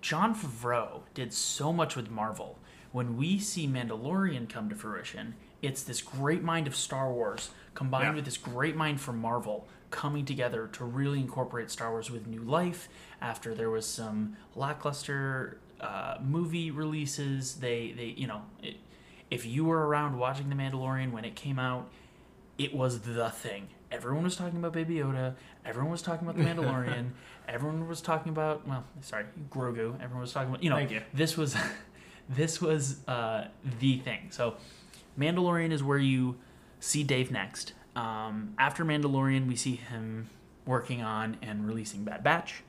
Jon 0.00 0.34
Favreau 0.34 1.02
did 1.12 1.32
so 1.32 1.72
much 1.72 1.96
with 1.96 2.10
Marvel. 2.10 2.58
When 2.92 3.16
we 3.16 3.38
see 3.38 3.66
Mandalorian 3.68 4.48
come 4.48 4.68
to 4.70 4.74
fruition, 4.76 5.34
it's 5.62 5.82
this 5.82 6.00
great 6.00 6.42
mind 6.42 6.66
of 6.66 6.74
Star 6.76 7.12
Wars 7.12 7.50
combined 7.74 8.04
Yeah. 8.10 8.14
with 8.14 8.24
this 8.24 8.38
great 8.38 8.76
mind 8.76 9.00
from 9.00 9.18
Marvel 9.18 9.68
coming 9.90 10.24
together 10.24 10.68
to 10.68 10.84
really 10.84 11.18
incorporate 11.20 11.70
Star 11.70 11.90
Wars 11.90 12.10
with 12.10 12.26
new 12.26 12.42
life. 12.42 12.88
After 13.20 13.54
there 13.54 13.70
was 13.70 13.86
some 13.86 14.36
lackluster 14.54 15.58
uh, 15.80 16.18
movie 16.22 16.70
releases, 16.70 17.56
they 17.56 17.92
they 17.96 18.14
you 18.16 18.26
know, 18.26 18.42
it, 18.62 18.76
if 19.30 19.46
you 19.46 19.64
were 19.64 19.86
around 19.86 20.18
watching 20.18 20.48
The 20.48 20.54
Mandalorian 20.56 21.12
when 21.12 21.24
it 21.24 21.34
came 21.34 21.58
out, 21.58 21.88
it 22.58 22.74
was 22.74 23.00
the 23.00 23.30
thing. 23.30 23.68
Everyone 23.90 24.22
was 24.22 24.36
talking 24.36 24.58
about 24.58 24.72
Baby 24.72 24.96
Yoda. 24.96 25.34
Everyone 25.64 25.90
was 25.90 26.02
talking 26.02 26.28
about 26.28 26.36
The 26.36 26.44
Mandalorian. 26.48 27.10
everyone 27.48 27.88
was 27.88 28.00
talking 28.00 28.30
about 28.30 28.66
well, 28.66 28.84
sorry, 29.00 29.24
Grogu. 29.50 29.94
Everyone 30.00 30.20
was 30.20 30.32
talking 30.32 30.50
about 30.50 30.62
you 30.62 30.70
know. 30.70 30.78
You. 30.78 31.02
This 31.12 31.36
was 31.36 31.56
this 32.28 32.60
was 32.60 33.06
uh, 33.08 33.48
the 33.80 33.98
thing. 33.98 34.28
So, 34.30 34.54
Mandalorian 35.18 35.72
is 35.72 35.82
where 35.82 35.98
you 35.98 36.36
see 36.78 37.02
Dave 37.02 37.30
next. 37.30 37.72
Um, 37.96 38.54
after 38.58 38.84
Mandalorian, 38.84 39.46
we 39.48 39.56
see 39.56 39.76
him 39.76 40.30
working 40.64 41.02
on 41.02 41.36
and 41.42 41.66
releasing 41.66 42.04
Bad 42.04 42.22
Batch. 42.22 42.62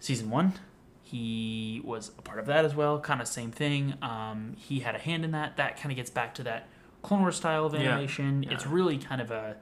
Season 0.00 0.30
one, 0.30 0.54
he 1.04 1.80
was 1.84 2.10
a 2.18 2.22
part 2.22 2.38
of 2.38 2.46
that 2.46 2.64
as 2.64 2.74
well. 2.74 2.98
Kind 2.98 3.20
of 3.20 3.28
same 3.28 3.52
thing. 3.52 3.94
Um, 4.02 4.56
he 4.58 4.80
had 4.80 4.94
a 4.94 4.98
hand 4.98 5.24
in 5.24 5.30
that. 5.32 5.56
That 5.56 5.76
kind 5.78 5.92
of 5.92 5.96
gets 5.96 6.10
back 6.10 6.34
to 6.36 6.42
that 6.44 6.66
Clone 7.02 7.20
Wars 7.20 7.36
style 7.36 7.66
of 7.66 7.74
animation. 7.74 8.42
Yeah. 8.42 8.54
It's 8.54 8.66
really 8.66 8.98
kind 8.98 9.20
of 9.20 9.30
a 9.30 9.56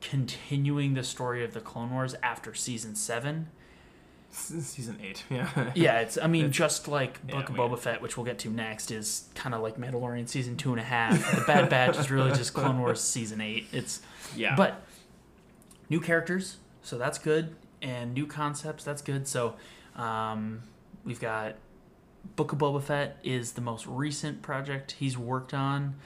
continuing 0.00 0.94
the 0.94 1.02
story 1.04 1.44
of 1.44 1.52
the 1.54 1.60
Clone 1.60 1.90
Wars 1.92 2.14
after 2.22 2.54
season 2.54 2.94
seven. 2.94 3.48
Season 4.30 4.98
eight, 5.02 5.24
yeah. 5.30 5.72
Yeah, 5.74 6.00
it's. 6.00 6.18
I 6.18 6.26
mean, 6.26 6.46
It's- 6.46 6.56
just 6.56 6.86
like 6.88 7.18
yeah, 7.28 7.36
Book 7.36 7.48
of 7.48 7.54
we- 7.54 7.60
Boba 7.60 7.78
Fett, 7.78 8.02
which 8.02 8.16
we'll 8.16 8.26
get 8.26 8.38
to 8.40 8.50
next, 8.50 8.90
is 8.90 9.28
kind 9.34 9.54
of 9.54 9.62
like 9.62 9.76
Mandalorian 9.78 10.28
season 10.28 10.56
two 10.56 10.70
and 10.70 10.80
a 10.80 10.84
half. 10.84 11.18
The 11.34 11.44
Bad 11.46 11.68
Batch 11.70 11.98
is 11.98 12.10
really 12.10 12.32
just 12.32 12.52
Clone 12.54 12.78
Wars 12.80 13.00
season 13.00 13.40
eight. 13.40 13.66
It's 13.72 14.00
yeah. 14.36 14.54
but 14.54 14.82
new 15.88 16.00
characters, 16.00 16.56
so 16.82 16.98
that's 16.98 17.18
good, 17.18 17.54
and 17.80 18.12
new 18.14 18.26
concepts, 18.26 18.84
that's 18.84 19.00
good. 19.00 19.26
So 19.26 19.54
um, 19.96 20.62
we've 21.08 21.18
got 21.20 21.56
Book 22.36 22.52
of 22.52 22.58
Boba 22.58 22.80
Fett 22.82 23.18
is 23.24 23.52
the 23.52 23.60
most 23.60 23.86
recent 23.86 24.42
project 24.42 24.92
he's 24.92 25.18
worked 25.18 25.52
on. 25.54 25.96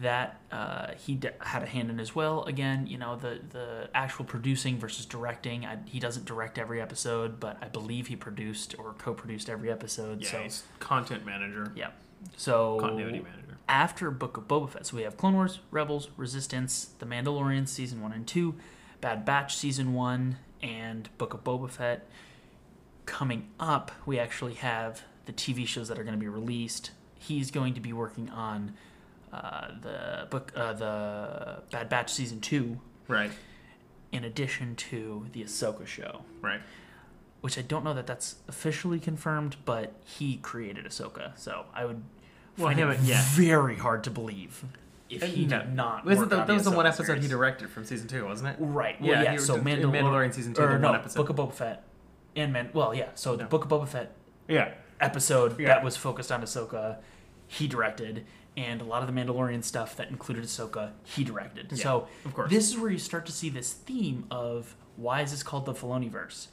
That 0.00 0.40
uh, 0.52 0.92
he 0.96 1.16
d- 1.16 1.30
had 1.40 1.64
a 1.64 1.66
hand 1.66 1.90
in 1.90 1.98
as 1.98 2.14
well. 2.14 2.44
Again, 2.44 2.86
you 2.86 2.98
know 2.98 3.16
the 3.16 3.40
the 3.50 3.90
actual 3.92 4.24
producing 4.24 4.78
versus 4.78 5.04
directing. 5.04 5.66
I, 5.66 5.78
he 5.86 5.98
doesn't 5.98 6.24
direct 6.24 6.56
every 6.56 6.80
episode, 6.80 7.40
but 7.40 7.58
I 7.60 7.66
believe 7.66 8.06
he 8.06 8.14
produced 8.14 8.76
or 8.78 8.94
co-produced 8.98 9.50
every 9.50 9.70
episode. 9.72 10.22
yeah, 10.22 10.30
so 10.30 10.38
he's 10.42 10.62
content 10.78 11.26
manager, 11.26 11.72
yeah. 11.74 11.90
So 12.36 12.78
continuity 12.78 13.18
manager. 13.18 13.58
after 13.68 14.12
Book 14.12 14.36
of 14.36 14.46
Boba 14.46 14.70
Fett. 14.70 14.86
So 14.86 14.96
we 14.96 15.02
have 15.02 15.16
Clone 15.16 15.34
Wars, 15.34 15.58
Rebels, 15.72 16.10
Resistance, 16.16 16.90
The 17.00 17.06
Mandalorian 17.06 17.66
season 17.66 18.00
one 18.00 18.12
and 18.12 18.24
two, 18.24 18.54
Bad 19.00 19.24
Batch 19.24 19.56
season 19.56 19.94
one, 19.94 20.36
and 20.62 21.08
Book 21.18 21.34
of 21.34 21.42
Boba 21.42 21.68
Fett. 21.68 22.06
Coming 23.08 23.48
up, 23.58 23.90
we 24.04 24.18
actually 24.18 24.52
have 24.54 25.02
the 25.24 25.32
TV 25.32 25.66
shows 25.66 25.88
that 25.88 25.98
are 25.98 26.04
going 26.04 26.14
to 26.14 26.20
be 26.20 26.28
released. 26.28 26.90
He's 27.18 27.50
going 27.50 27.72
to 27.74 27.80
be 27.80 27.92
working 27.92 28.28
on 28.28 28.74
uh, 29.32 29.68
the 29.80 30.26
book, 30.30 30.52
uh, 30.54 30.74
the 30.74 31.62
Bad 31.72 31.88
Batch 31.88 32.12
season 32.12 32.40
two, 32.40 32.78
Right, 33.08 33.30
in 34.12 34.24
addition 34.24 34.76
to 34.76 35.24
the 35.32 35.42
Ahsoka 35.42 35.86
show, 35.86 36.20
right. 36.42 36.60
which 37.40 37.56
I 37.58 37.62
don't 37.62 37.82
know 37.82 37.94
that 37.94 38.06
that's 38.06 38.36
officially 38.46 39.00
confirmed, 39.00 39.56
but 39.64 39.94
he 40.04 40.36
created 40.36 40.84
Ahsoka, 40.84 41.32
so 41.36 41.64
I 41.74 41.86
would 41.86 42.02
Well, 42.58 42.68
find 42.68 42.78
it 42.78 43.00
yeah. 43.00 43.24
very 43.30 43.76
hard 43.76 44.04
to 44.04 44.10
believe 44.10 44.64
if 45.08 45.22
he 45.22 45.46
No. 45.46 45.60
did 45.60 45.74
not. 45.74 46.04
Was 46.04 46.20
it 46.20 46.28
the, 46.28 46.36
that 46.44 46.48
was 46.48 46.64
the 46.64 46.70
one 46.72 46.86
episode 46.86 47.06
series. 47.06 47.22
he 47.24 47.28
directed 47.28 47.70
from 47.70 47.84
season 47.86 48.06
two, 48.06 48.26
wasn't 48.26 48.50
it? 48.50 48.56
Right. 48.60 49.00
Well, 49.00 49.10
Yeah, 49.10 49.32
yeah. 49.32 49.36
so 49.38 49.56
did- 49.58 49.66
in 49.78 49.90
Mandalor- 49.90 50.02
Mandalorian 50.02 50.34
season 50.34 50.52
two, 50.52 50.60
or 50.62 50.78
no, 50.78 50.90
one 50.90 51.00
episode. 51.00 51.26
Book 51.26 51.30
of 51.30 51.36
Boba 51.36 51.54
Fett, 51.54 51.84
and 52.36 52.52
Man. 52.52 52.70
Well, 52.72 52.94
yeah. 52.94 53.08
So 53.14 53.36
the. 53.36 53.44
Book 53.44 53.64
of 53.64 53.70
Boba 53.70 53.88
Fett 53.88 54.14
Yeah, 54.48 54.72
episode 55.00 55.58
Yeah. 55.58 55.68
that 55.68 55.84
was 55.84 55.96
focused 55.96 56.30
on 56.32 56.42
Ahsoka, 56.42 56.98
he 57.46 57.66
directed, 57.66 58.26
and 58.56 58.80
a 58.80 58.84
lot 58.84 59.02
of 59.02 59.12
the 59.12 59.20
Mandalorian 59.20 59.62
stuff 59.62 59.96
that 59.96 60.10
included 60.10 60.44
Ahsoka, 60.44 60.92
he 61.04 61.24
directed. 61.24 61.76
So 61.78 62.08
of 62.24 62.34
course. 62.34 62.50
this 62.50 62.68
is 62.68 62.78
where 62.78 62.90
you 62.90 62.98
start 62.98 63.26
to 63.26 63.32
see 63.32 63.48
this 63.48 63.72
theme 63.72 64.24
of 64.30 64.74
why 64.96 65.22
is 65.22 65.30
this 65.30 65.42
called 65.42 65.64
the 65.66 65.74
Filoniverse. 65.74 66.48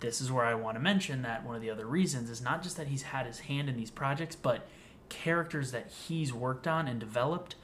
This 0.00 0.20
is 0.20 0.30
where 0.30 0.44
I 0.44 0.54
want 0.54 0.76
to 0.76 0.80
mention 0.80 1.22
that 1.22 1.44
one 1.44 1.56
of 1.56 1.62
the 1.62 1.70
other 1.70 1.86
reasons 1.86 2.28
is 2.28 2.42
not 2.42 2.62
just 2.62 2.76
that 2.76 2.88
he's 2.88 3.02
had 3.02 3.26
his 3.26 3.40
hand 3.40 3.68
in 3.68 3.76
these 3.76 3.90
projects, 3.90 4.36
but 4.36 4.66
characters 5.08 5.70
that 5.72 5.90
he's 5.90 6.32
worked 6.32 6.66
on 6.66 6.86
and 6.86 7.00
developed 7.00 7.56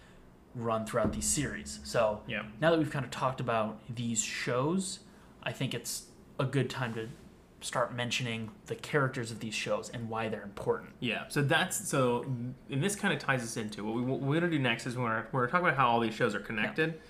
run 0.54 0.86
throughout 0.86 1.12
these 1.12 1.26
series. 1.26 1.80
So 1.84 2.20
yeah. 2.26 2.44
now 2.60 2.70
that 2.70 2.78
we've 2.78 2.90
kind 2.90 3.04
of 3.04 3.10
talked 3.10 3.40
about 3.40 3.80
these 3.88 4.22
shows, 4.22 5.00
I 5.42 5.52
think 5.52 5.74
it's 5.74 6.04
a 6.42 6.46
good 6.46 6.68
time 6.68 6.94
to 6.94 7.08
start 7.60 7.94
mentioning 7.94 8.50
the 8.66 8.74
characters 8.74 9.30
of 9.30 9.40
these 9.40 9.54
shows 9.54 9.88
and 9.90 10.08
why 10.08 10.28
they're 10.28 10.42
important. 10.42 10.90
Yeah, 11.00 11.24
so 11.28 11.42
that's 11.42 11.88
so, 11.88 12.24
and 12.70 12.82
this 12.82 12.96
kind 12.96 13.14
of 13.14 13.20
ties 13.20 13.42
us 13.42 13.56
into 13.56 13.84
what, 13.84 13.94
we, 13.94 14.02
what 14.02 14.20
we're 14.20 14.40
going 14.40 14.50
to 14.50 14.56
do 14.56 14.58
next 14.58 14.86
is 14.86 14.96
we're 14.96 15.08
going 15.08 15.24
we're 15.32 15.46
to 15.46 15.52
talk 15.52 15.60
about 15.60 15.76
how 15.76 15.88
all 15.88 16.00
these 16.00 16.14
shows 16.14 16.34
are 16.34 16.40
connected, 16.40 17.00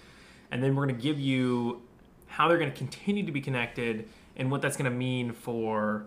and 0.50 0.62
then 0.62 0.76
we're 0.76 0.84
going 0.84 0.96
to 0.96 1.02
give 1.02 1.18
you 1.18 1.82
how 2.26 2.48
they're 2.48 2.58
going 2.58 2.70
to 2.70 2.76
continue 2.76 3.24
to 3.24 3.32
be 3.32 3.40
connected 3.40 4.08
and 4.36 4.50
what 4.50 4.62
that's 4.62 4.76
going 4.76 4.90
to 4.90 4.96
mean 4.96 5.32
for 5.32 6.06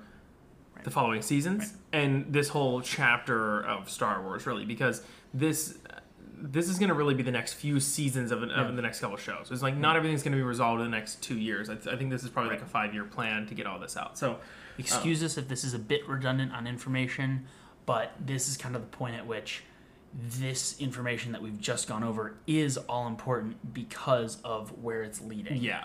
the 0.83 0.91
following 0.91 1.21
seasons 1.21 1.73
and 1.93 2.31
this 2.31 2.49
whole 2.49 2.81
chapter 2.81 3.61
of 3.65 3.89
Star 3.89 4.21
Wars, 4.21 4.45
really, 4.45 4.65
because 4.65 5.01
this 5.33 5.77
this 6.41 6.69
is 6.69 6.77
going 6.79 6.89
to 6.89 6.95
really 6.95 7.13
be 7.13 7.23
the 7.23 7.31
next 7.31 7.53
few 7.53 7.79
seasons 7.79 8.31
of, 8.31 8.43
an, 8.43 8.51
of 8.51 8.75
the 8.75 8.81
next 8.81 8.99
couple 8.99 9.17
shows. 9.17 9.49
It's 9.51 9.61
like 9.61 9.77
not 9.77 9.95
everything's 9.95 10.23
going 10.23 10.33
to 10.33 10.37
be 10.37 10.43
resolved 10.43 10.81
in 10.81 10.89
the 10.89 10.95
next 10.97 11.21
two 11.21 11.37
years. 11.37 11.69
I, 11.69 11.75
th- 11.75 11.93
I 11.93 11.97
think 11.97 12.11
this 12.11 12.23
is 12.23 12.29
probably 12.29 12.51
like 12.51 12.61
a 12.61 12.67
five 12.67 12.93
year 12.93 13.03
plan 13.03 13.45
to 13.47 13.55
get 13.55 13.65
all 13.65 13.79
this 13.79 13.97
out. 13.97 14.17
So 14.17 14.39
Excuse 14.77 15.23
uh, 15.23 15.27
us 15.27 15.37
if 15.37 15.47
this 15.47 15.63
is 15.63 15.73
a 15.73 15.79
bit 15.79 16.07
redundant 16.07 16.51
on 16.53 16.67
information, 16.67 17.45
but 17.85 18.13
this 18.23 18.49
is 18.49 18.57
kind 18.57 18.75
of 18.75 18.81
the 18.81 18.87
point 18.97 19.15
at 19.15 19.25
which 19.25 19.63
this 20.13 20.79
information 20.79 21.31
that 21.33 21.41
we've 21.41 21.59
just 21.59 21.87
gone 21.87 22.03
over 22.03 22.35
is 22.47 22.77
all 22.77 23.07
important 23.07 23.73
because 23.73 24.37
of 24.43 24.81
where 24.81 25.03
it's 25.03 25.21
leading. 25.21 25.57
yeah, 25.61 25.83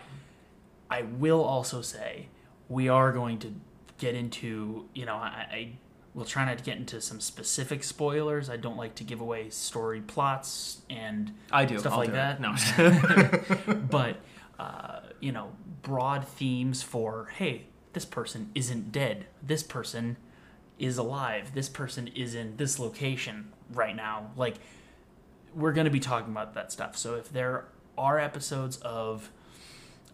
I 0.89 1.03
will 1.03 1.43
also 1.43 1.83
say 1.83 2.29
we 2.69 2.89
are 2.89 3.13
going 3.13 3.39
to 3.41 3.55
get 3.99 4.15
into, 4.15 4.87
you 4.95 5.05
know, 5.05 5.15
I, 5.17 5.47
I 5.51 5.73
will 6.15 6.25
try 6.25 6.45
not 6.45 6.59
to 6.59 6.65
get 6.65 6.77
into 6.77 7.01
some 7.01 7.21
specific 7.21 7.85
spoilers. 7.85 8.51
I 8.51 8.57
don't 8.57 8.77
like 8.77 8.97
to 8.97 9.05
give 9.05 9.21
away 9.21 9.51
story 9.51 10.01
plots 10.01 10.83
and 10.91 11.33
I 11.53 11.65
do 11.65 11.79
Stuff 11.79 11.93
I'll 11.93 11.99
like 11.99 12.09
do 12.09 12.15
that. 12.15 12.41
it. 12.41 13.69
No. 13.69 13.75
but 13.91 14.17
uh, 14.59 15.01
you 15.21 15.33
know 15.33 15.53
broad 15.83 16.27
themes 16.27 16.83
for 16.83 17.29
hey 17.37 17.67
this 17.93 18.05
person 18.05 18.51
isn't 18.55 18.93
dead 18.93 19.27
this 19.43 19.63
person 19.63 20.17
is 20.79 20.99
alive 20.99 21.55
this 21.55 21.69
person 21.69 22.09
is 22.09 22.35
in 22.35 22.57
this 22.57 22.79
location 22.79 23.51
right 23.73 23.97
now 23.97 24.31
like 24.37 24.57
we're 25.55 25.73
going 25.73 25.87
to 25.87 25.91
be 25.91 26.01
talking 26.01 26.31
about 26.31 26.55
that 26.55 26.71
stuff 26.71 26.97
so 26.97 27.15
if 27.15 27.33
there 27.33 27.67
are 27.97 28.19
episodes 28.19 28.77
of 28.79 29.31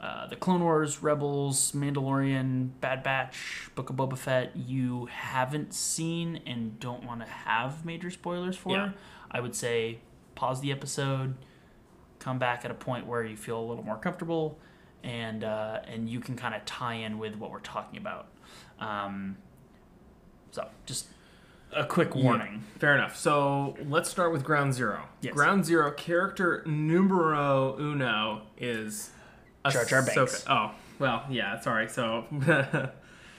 uh, 0.06 0.26
the 0.28 0.36
Clone 0.36 0.62
Wars, 0.62 1.02
Rebels, 1.02 1.72
Mandalorian, 1.72 2.70
Bad 2.80 3.02
Batch, 3.02 3.70
Book 3.74 3.90
of 3.90 3.96
Boba 3.96 4.16
Fett 4.16 4.54
you 4.56 5.06
haven't 5.06 5.74
seen 5.74 6.40
and 6.46 6.78
don't 6.78 7.04
want 7.04 7.20
to 7.20 7.26
have 7.26 7.84
major 7.84 8.10
spoilers 8.10 8.56
for, 8.56 8.72
Yeah. 8.76 8.90
I 9.30 9.40
would 9.40 9.54
say 9.56 9.98
pause 10.36 10.60
the 10.60 10.70
episode, 10.70 11.34
come 12.20 12.38
back 12.38 12.64
at 12.64 12.70
a 12.70 12.74
point 12.74 13.06
where 13.06 13.24
you 13.24 13.36
feel 13.36 13.58
a 13.58 13.66
little 13.66 13.84
more 13.84 13.96
comfortable, 13.96 14.58
and 15.02 15.42
uh, 15.44 15.80
and 15.86 16.08
you 16.08 16.20
can 16.20 16.36
kind 16.36 16.54
of 16.54 16.64
tie 16.64 16.94
in 16.94 17.18
with 17.18 17.34
what 17.36 17.50
we're 17.50 17.60
talking 17.60 17.98
about. 17.98 18.28
Um, 18.78 19.36
so 20.52 20.68
just 20.86 21.06
a 21.72 21.84
quick 21.84 22.10
Yeah. 22.14 22.22
warning. 22.22 22.64
Fair 22.78 22.94
enough. 22.94 23.16
So 23.16 23.76
let's 23.88 24.08
start 24.08 24.32
with 24.32 24.44
Ground 24.44 24.72
Zero. 24.74 25.08
Yes. 25.20 25.34
Ground 25.34 25.64
Zero 25.64 25.90
character 25.90 26.62
numero 26.66 27.76
uno 27.78 28.42
is 28.56 29.10
Jar 29.72 30.02
Ahsoka. 30.02 30.14
Banks. 30.14 30.44
Oh, 30.48 30.70
well, 30.98 31.24
yeah. 31.30 31.60
Sorry. 31.60 31.88
So, 31.88 32.24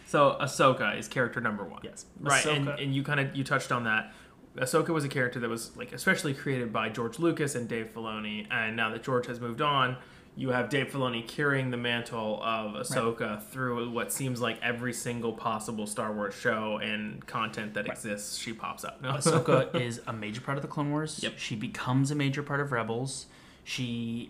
so 0.06 0.38
Ahsoka 0.40 0.98
is 0.98 1.08
character 1.08 1.42
number 1.42 1.64
one. 1.64 1.82
Yes. 1.84 2.06
Right. 2.20 2.46
And, 2.46 2.68
Ahsoka- 2.68 2.84
and 2.84 2.96
you 2.96 3.04
kind 3.04 3.20
of 3.20 3.36
you 3.36 3.44
touched 3.44 3.72
on 3.72 3.84
that. 3.86 4.14
Ahsoka 4.58 4.90
was 4.90 5.04
a 5.06 5.10
character 5.10 5.40
that 5.40 5.50
was 5.50 5.76
like 5.78 5.94
especially 5.94 6.34
created 6.34 6.74
by 6.74 6.90
George 6.90 7.20
Lucas 7.20 7.54
and 7.56 7.68
Dave 7.68 7.92
Filoni, 7.94 8.48
and 8.50 8.76
now 8.76 8.90
that 8.90 9.04
George 9.04 9.28
has 9.28 9.40
moved 9.40 9.62
on, 9.62 9.98
you 10.36 10.50
have 10.50 10.70
Dave 10.70 10.92
Filoni 10.92 11.28
carrying 11.28 11.72
the 11.72 11.78
mantle 11.78 12.42
of 12.44 12.74
Ahsoka 12.74 13.42
through 13.42 13.90
what 13.90 14.14
seems 14.14 14.40
like 14.40 14.60
every 14.62 14.94
single 14.94 15.34
possible 15.34 15.88
Star 15.88 16.14
Wars 16.14 16.36
show 16.36 16.78
and 16.78 17.26
content 17.26 17.74
that 17.74 17.88
exists. 17.88 18.38
She 18.38 18.54
pops 18.54 18.84
up. 18.84 19.02
No? 19.02 19.12
Ahsoka 19.14 19.74
is 19.80 20.00
a 20.06 20.14
major 20.14 20.42
part 20.42 20.58
of 20.58 20.62
the 20.62 20.68
Clone 20.68 20.92
Wars. 20.92 21.20
Yep. 21.24 21.34
She 21.38 21.56
becomes 21.56 22.12
a 22.12 22.16
major 22.16 22.44
part 22.44 22.60
of 22.60 22.72
Rebels. 22.72 23.26
She 23.64 24.30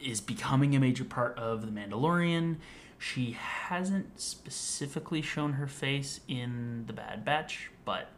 is 0.00 0.20
becoming 0.20 0.74
a 0.74 0.80
major 0.80 1.04
part 1.04 1.38
of 1.38 1.66
The 1.66 1.72
Mandalorian. 1.72 2.56
She 2.98 3.32
hasn't 3.32 4.20
specifically 4.20 5.22
shown 5.22 5.54
her 5.54 5.66
face 5.66 6.20
in 6.26 6.84
The 6.86 6.92
Bad 6.92 7.24
Batch, 7.24 7.70
but 7.84 8.08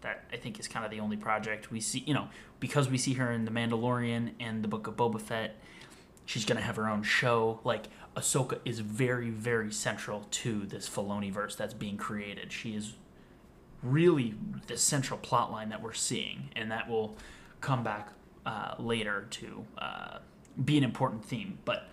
that 0.00 0.24
I 0.32 0.36
think 0.36 0.58
is 0.58 0.66
kind 0.66 0.84
of 0.84 0.90
the 0.90 1.00
only 1.00 1.16
project 1.16 1.70
we 1.70 1.80
see. 1.80 2.02
You 2.06 2.14
know, 2.14 2.28
because 2.58 2.88
we 2.88 2.98
see 2.98 3.14
her 3.14 3.30
in 3.30 3.44
The 3.44 3.50
Mandalorian 3.50 4.32
and 4.40 4.64
the 4.64 4.68
Book 4.68 4.86
of 4.86 4.96
Boba 4.96 5.20
Fett, 5.20 5.56
she's 6.24 6.44
going 6.44 6.56
to 6.56 6.64
have 6.64 6.76
her 6.76 6.88
own 6.88 7.02
show. 7.02 7.60
Like, 7.64 7.86
Ahsoka 8.16 8.58
is 8.64 8.80
very, 8.80 9.30
very 9.30 9.72
central 9.72 10.26
to 10.30 10.66
this 10.66 10.88
Filoni 10.88 11.30
verse 11.30 11.54
that's 11.54 11.74
being 11.74 11.96
created. 11.96 12.52
She 12.52 12.74
is 12.74 12.94
really 13.82 14.34
the 14.66 14.76
central 14.76 15.18
plot 15.18 15.52
line 15.52 15.68
that 15.70 15.82
we're 15.82 15.92
seeing, 15.92 16.50
and 16.56 16.70
that 16.70 16.88
will 16.88 17.16
come 17.60 17.82
back 17.84 18.10
uh, 18.46 18.74
later 18.78 19.26
to 19.30 19.64
uh, 19.78 20.18
be 20.62 20.78
an 20.78 20.84
important 20.84 21.24
theme. 21.24 21.58
But 21.64 21.88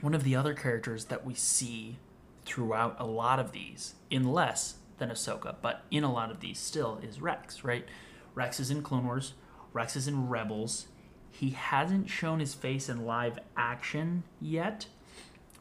one 0.00 0.14
of 0.14 0.24
the 0.24 0.34
other 0.34 0.54
characters 0.54 1.06
that 1.06 1.24
we 1.24 1.34
see 1.34 1.98
throughout 2.44 2.96
a 2.98 3.06
lot 3.06 3.38
of 3.38 3.52
these, 3.52 3.94
in 4.10 4.32
less 4.32 4.76
than 4.98 5.10
Ahsoka, 5.10 5.56
but 5.62 5.84
in 5.90 6.04
a 6.04 6.12
lot 6.12 6.30
of 6.30 6.40
these 6.40 6.58
still, 6.58 7.00
is 7.02 7.20
Rex, 7.20 7.64
right? 7.64 7.86
Rex 8.34 8.58
is 8.60 8.70
in 8.70 8.82
Clone 8.82 9.06
Wars, 9.06 9.34
Rex 9.72 9.96
is 9.96 10.08
in 10.08 10.28
Rebels. 10.28 10.86
He 11.30 11.50
hasn't 11.50 12.10
shown 12.10 12.40
his 12.40 12.52
face 12.52 12.88
in 12.88 13.06
live 13.06 13.38
action 13.56 14.24
yet, 14.40 14.86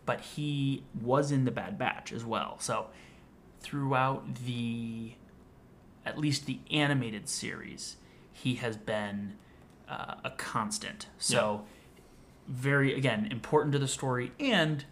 but 0.05 0.21
he 0.21 0.83
was 0.99 1.31
in 1.31 1.45
the 1.45 1.51
Bad 1.51 1.77
Batch 1.77 2.11
as 2.11 2.25
well. 2.25 2.57
So 2.59 2.87
throughout 3.61 4.35
the 4.45 5.13
at 6.05 6.17
least 6.17 6.45
the 6.45 6.59
animated 6.71 7.29
series, 7.29 7.97
he 8.33 8.55
has 8.55 8.75
been 8.75 9.35
uh, 9.87 10.15
a 10.23 10.31
constant. 10.31 11.07
So 11.19 11.63
very 12.51 12.93
again 12.93 13.27
important 13.31 13.71
to 13.71 13.79
the 13.79 13.87
story 13.87 14.31
and 14.39 14.83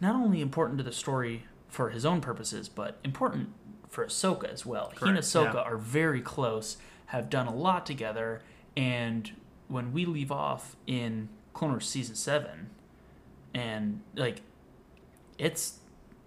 not 0.00 0.14
only 0.14 0.40
important 0.40 0.78
to 0.78 0.84
the 0.84 0.92
story 0.92 1.44
for 1.68 1.90
his 1.90 2.04
own 2.04 2.20
purposes, 2.20 2.68
but 2.68 2.98
important 3.02 3.48
for 3.88 4.04
Ahsoka 4.04 4.52
as 4.52 4.66
well. 4.66 4.90
he 4.90 5.08
and 5.08 5.12
Correct, 5.12 5.18
Ahsoka 5.18 5.54
yeah. 5.54 5.60
are 5.60 5.76
very 5.76 6.20
close, 6.20 6.76
have 7.06 7.30
done 7.30 7.46
a 7.46 7.54
lot 7.54 7.86
together, 7.86 8.42
and 8.76 9.30
when 9.68 9.92
we 9.92 10.04
leave 10.04 10.30
off 10.30 10.76
in 10.86 11.28
Clone 11.54 11.70
Wars 11.70 11.88
season 11.88 12.14
seven, 12.14 12.70
and 13.54 14.02
like 14.14 14.42
it's 15.38 15.78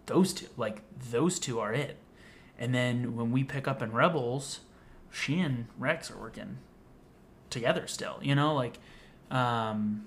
those 0.06 0.34
two, 0.34 0.48
like 0.58 0.82
those 1.12 1.40
two 1.40 1.60
are 1.60 1.74
it. 1.74 1.98
And 2.58 2.74
then 2.74 3.16
when 3.16 3.32
we 3.32 3.44
pick 3.44 3.68
up 3.68 3.82
in 3.82 3.92
Rebels, 3.92 4.62
she 5.12 5.40
and 5.40 5.68
Rex 5.78 6.10
are 6.10 6.18
working 6.18 6.58
together 7.50 7.88
still. 7.88 8.20
You 8.22 8.36
know, 8.36 8.56
like, 8.56 8.80
um, 9.30 10.06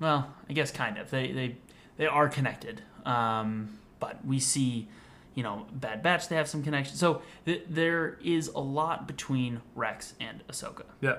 well, 0.00 0.34
I 0.48 0.52
guess 0.52 0.70
kind 0.70 0.98
of. 0.98 1.10
They 1.10 1.32
they 1.32 1.56
they 1.96 2.06
are 2.06 2.28
connected. 2.28 2.82
Um, 3.04 3.78
but 4.00 4.24
we 4.24 4.38
see, 4.40 4.88
you 5.34 5.42
know, 5.42 5.66
Bad 5.72 6.02
Batch. 6.02 6.28
They 6.28 6.36
have 6.36 6.48
some 6.48 6.62
connection. 6.62 6.96
So 6.96 7.22
th- 7.44 7.64
there 7.68 8.18
is 8.22 8.48
a 8.48 8.60
lot 8.60 9.06
between 9.06 9.60
Rex 9.74 10.14
and 10.20 10.42
Ahsoka. 10.48 10.84
Yeah. 11.00 11.18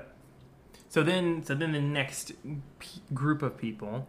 So 0.89 1.03
then, 1.03 1.43
so 1.43 1.55
then 1.55 1.71
the 1.73 1.81
next 1.81 2.31
p- 2.79 3.01
group 3.13 3.41
of 3.41 3.57
people 3.57 4.07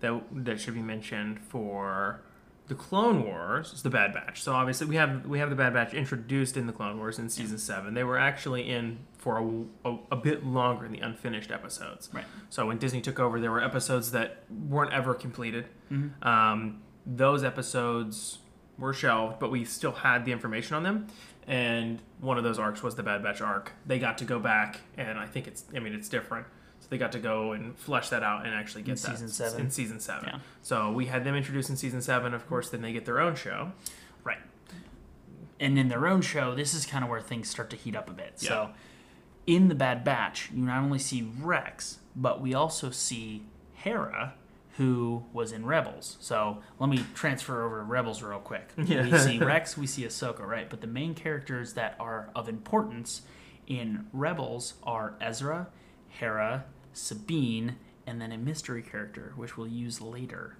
that 0.00 0.22
that 0.32 0.60
should 0.60 0.74
be 0.74 0.82
mentioned 0.82 1.40
for 1.40 2.22
the 2.68 2.74
Clone 2.74 3.24
Wars 3.24 3.72
is 3.72 3.82
the 3.82 3.90
Bad 3.90 4.12
Batch. 4.14 4.42
So 4.42 4.52
obviously 4.52 4.86
we 4.86 4.96
have 4.96 5.26
we 5.26 5.38
have 5.40 5.50
the 5.50 5.56
Bad 5.56 5.74
Batch 5.74 5.92
introduced 5.94 6.56
in 6.56 6.66
the 6.66 6.72
Clone 6.72 6.98
Wars 6.98 7.18
in 7.18 7.28
season 7.28 7.58
seven. 7.58 7.94
They 7.94 8.04
were 8.04 8.18
actually 8.18 8.68
in 8.70 9.00
for 9.18 9.38
a, 9.84 9.88
a, 9.90 9.98
a 10.12 10.16
bit 10.16 10.44
longer 10.44 10.86
in 10.86 10.92
the 10.92 11.00
unfinished 11.00 11.50
episodes. 11.50 12.08
Right. 12.12 12.24
So 12.50 12.66
when 12.66 12.78
Disney 12.78 13.00
took 13.00 13.18
over, 13.20 13.40
there 13.40 13.50
were 13.50 13.62
episodes 13.62 14.12
that 14.12 14.44
weren't 14.50 14.92
ever 14.92 15.14
completed. 15.14 15.66
Mhm. 15.90 16.24
Um, 16.24 16.82
those 17.04 17.42
episodes 17.44 18.38
were 18.78 18.94
shelved, 18.94 19.38
but 19.38 19.50
we 19.50 19.64
still 19.64 19.92
had 19.92 20.24
the 20.24 20.32
information 20.32 20.76
on 20.76 20.82
them. 20.82 21.08
And 21.46 22.00
one 22.20 22.38
of 22.38 22.44
those 22.44 22.58
arcs 22.60 22.82
was 22.82 22.94
the 22.94 23.02
Bad 23.02 23.22
Batch 23.22 23.40
arc. 23.40 23.72
They 23.84 23.98
got 23.98 24.18
to 24.18 24.24
go 24.24 24.38
back, 24.38 24.80
and 24.96 25.18
I 25.18 25.26
think 25.26 25.48
it's, 25.48 25.64
I 25.74 25.80
mean, 25.80 25.92
it's 25.92 26.08
different. 26.08 26.46
They 26.92 26.98
got 26.98 27.12
to 27.12 27.18
go 27.18 27.52
and 27.52 27.74
flesh 27.78 28.10
that 28.10 28.22
out 28.22 28.44
and 28.44 28.54
actually 28.54 28.82
get 28.82 28.90
In 28.90 28.94
that 28.96 29.10
season 29.12 29.28
seven? 29.28 29.60
in 29.62 29.70
season 29.70 29.98
seven. 29.98 30.28
Yeah. 30.28 30.38
So 30.60 30.92
we 30.92 31.06
had 31.06 31.24
them 31.24 31.34
introduced 31.34 31.70
in 31.70 31.76
season 31.76 32.02
seven. 32.02 32.34
Of 32.34 32.46
course, 32.46 32.68
then 32.68 32.82
they 32.82 32.92
get 32.92 33.06
their 33.06 33.18
own 33.18 33.34
show. 33.34 33.72
Right. 34.22 34.40
And 35.58 35.78
in 35.78 35.88
their 35.88 36.06
own 36.06 36.20
show, 36.20 36.54
this 36.54 36.74
is 36.74 36.84
kind 36.84 37.02
of 37.02 37.08
where 37.08 37.22
things 37.22 37.48
start 37.48 37.70
to 37.70 37.76
heat 37.76 37.96
up 37.96 38.10
a 38.10 38.12
bit. 38.12 38.34
So, 38.36 38.72
in 39.46 39.68
the 39.68 39.74
Bad 39.74 40.04
Batch, 40.04 40.50
you 40.52 40.66
not 40.66 40.82
only 40.82 40.98
see 40.98 41.30
Rex, 41.40 42.00
but 42.14 42.42
we 42.42 42.52
also 42.52 42.90
see 42.90 43.44
Hera, 43.72 44.34
who 44.76 45.24
was 45.32 45.50
in 45.50 45.64
Rebels. 45.64 46.18
So, 46.20 46.58
let 46.78 46.90
me 46.90 47.02
transfer 47.14 47.64
over 47.64 47.78
to 47.78 47.84
Rebels 47.84 48.22
real 48.22 48.38
quick. 48.38 48.68
Yeah. 48.84 49.08
We 49.10 49.16
see 49.16 49.38
Rex, 49.38 49.78
we 49.78 49.86
see 49.86 50.02
Ahsoka, 50.02 50.40
right? 50.46 50.68
But 50.68 50.82
the 50.82 50.86
main 50.88 51.14
characters 51.14 51.72
that 51.72 51.96
are 51.98 52.28
of 52.36 52.50
importance 52.50 53.22
in 53.66 54.08
Rebels 54.12 54.74
are 54.82 55.14
Ezra, 55.22 55.68
Hera, 56.10 56.66
Sabine, 56.92 57.76
and 58.06 58.20
then 58.20 58.32
a 58.32 58.38
mystery 58.38 58.82
character, 58.82 59.32
which 59.36 59.56
we'll 59.56 59.68
use 59.68 60.00
later. 60.00 60.56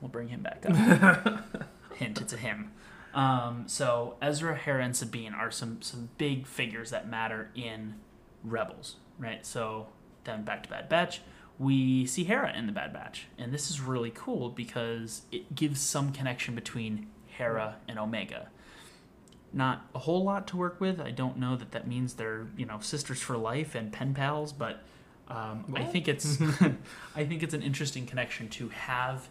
We'll 0.00 0.08
bring 0.10 0.28
him 0.28 0.42
back 0.42 0.64
up. 0.66 1.44
Hint, 1.94 2.20
it's 2.20 2.32
a 2.32 2.36
him. 2.36 2.72
Um, 3.14 3.64
so 3.66 4.16
Ezra, 4.22 4.56
Hera, 4.56 4.84
and 4.84 4.96
Sabine 4.96 5.34
are 5.34 5.50
some 5.50 5.82
some 5.82 6.10
big 6.16 6.46
figures 6.46 6.90
that 6.90 7.08
matter 7.08 7.50
in 7.54 7.96
Rebels, 8.44 8.96
right? 9.18 9.44
So 9.44 9.88
then 10.24 10.44
back 10.44 10.62
to 10.64 10.70
Bad 10.70 10.88
Batch, 10.88 11.20
we 11.58 12.06
see 12.06 12.24
Hera 12.24 12.56
in 12.56 12.66
the 12.66 12.72
Bad 12.72 12.92
Batch, 12.92 13.26
and 13.36 13.52
this 13.52 13.70
is 13.70 13.80
really 13.80 14.12
cool 14.14 14.48
because 14.48 15.22
it 15.32 15.54
gives 15.54 15.80
some 15.80 16.12
connection 16.12 16.54
between 16.54 17.08
Hera 17.26 17.76
and 17.88 17.98
Omega. 17.98 18.48
Not 19.52 19.86
a 19.94 19.98
whole 19.98 20.22
lot 20.22 20.46
to 20.48 20.56
work 20.56 20.80
with. 20.80 21.00
I 21.00 21.10
don't 21.10 21.36
know 21.36 21.56
that 21.56 21.72
that 21.72 21.88
means 21.88 22.14
they're 22.14 22.46
you 22.56 22.64
know 22.64 22.78
sisters 22.80 23.20
for 23.20 23.36
life 23.36 23.74
and 23.74 23.92
pen 23.92 24.14
pals, 24.14 24.52
but 24.52 24.84
um, 25.30 25.64
I 25.76 25.84
think 25.84 26.08
it's 26.08 26.38
I 27.16 27.24
think 27.24 27.42
it's 27.42 27.54
an 27.54 27.62
interesting 27.62 28.04
connection 28.06 28.48
to 28.50 28.68
have, 28.70 29.28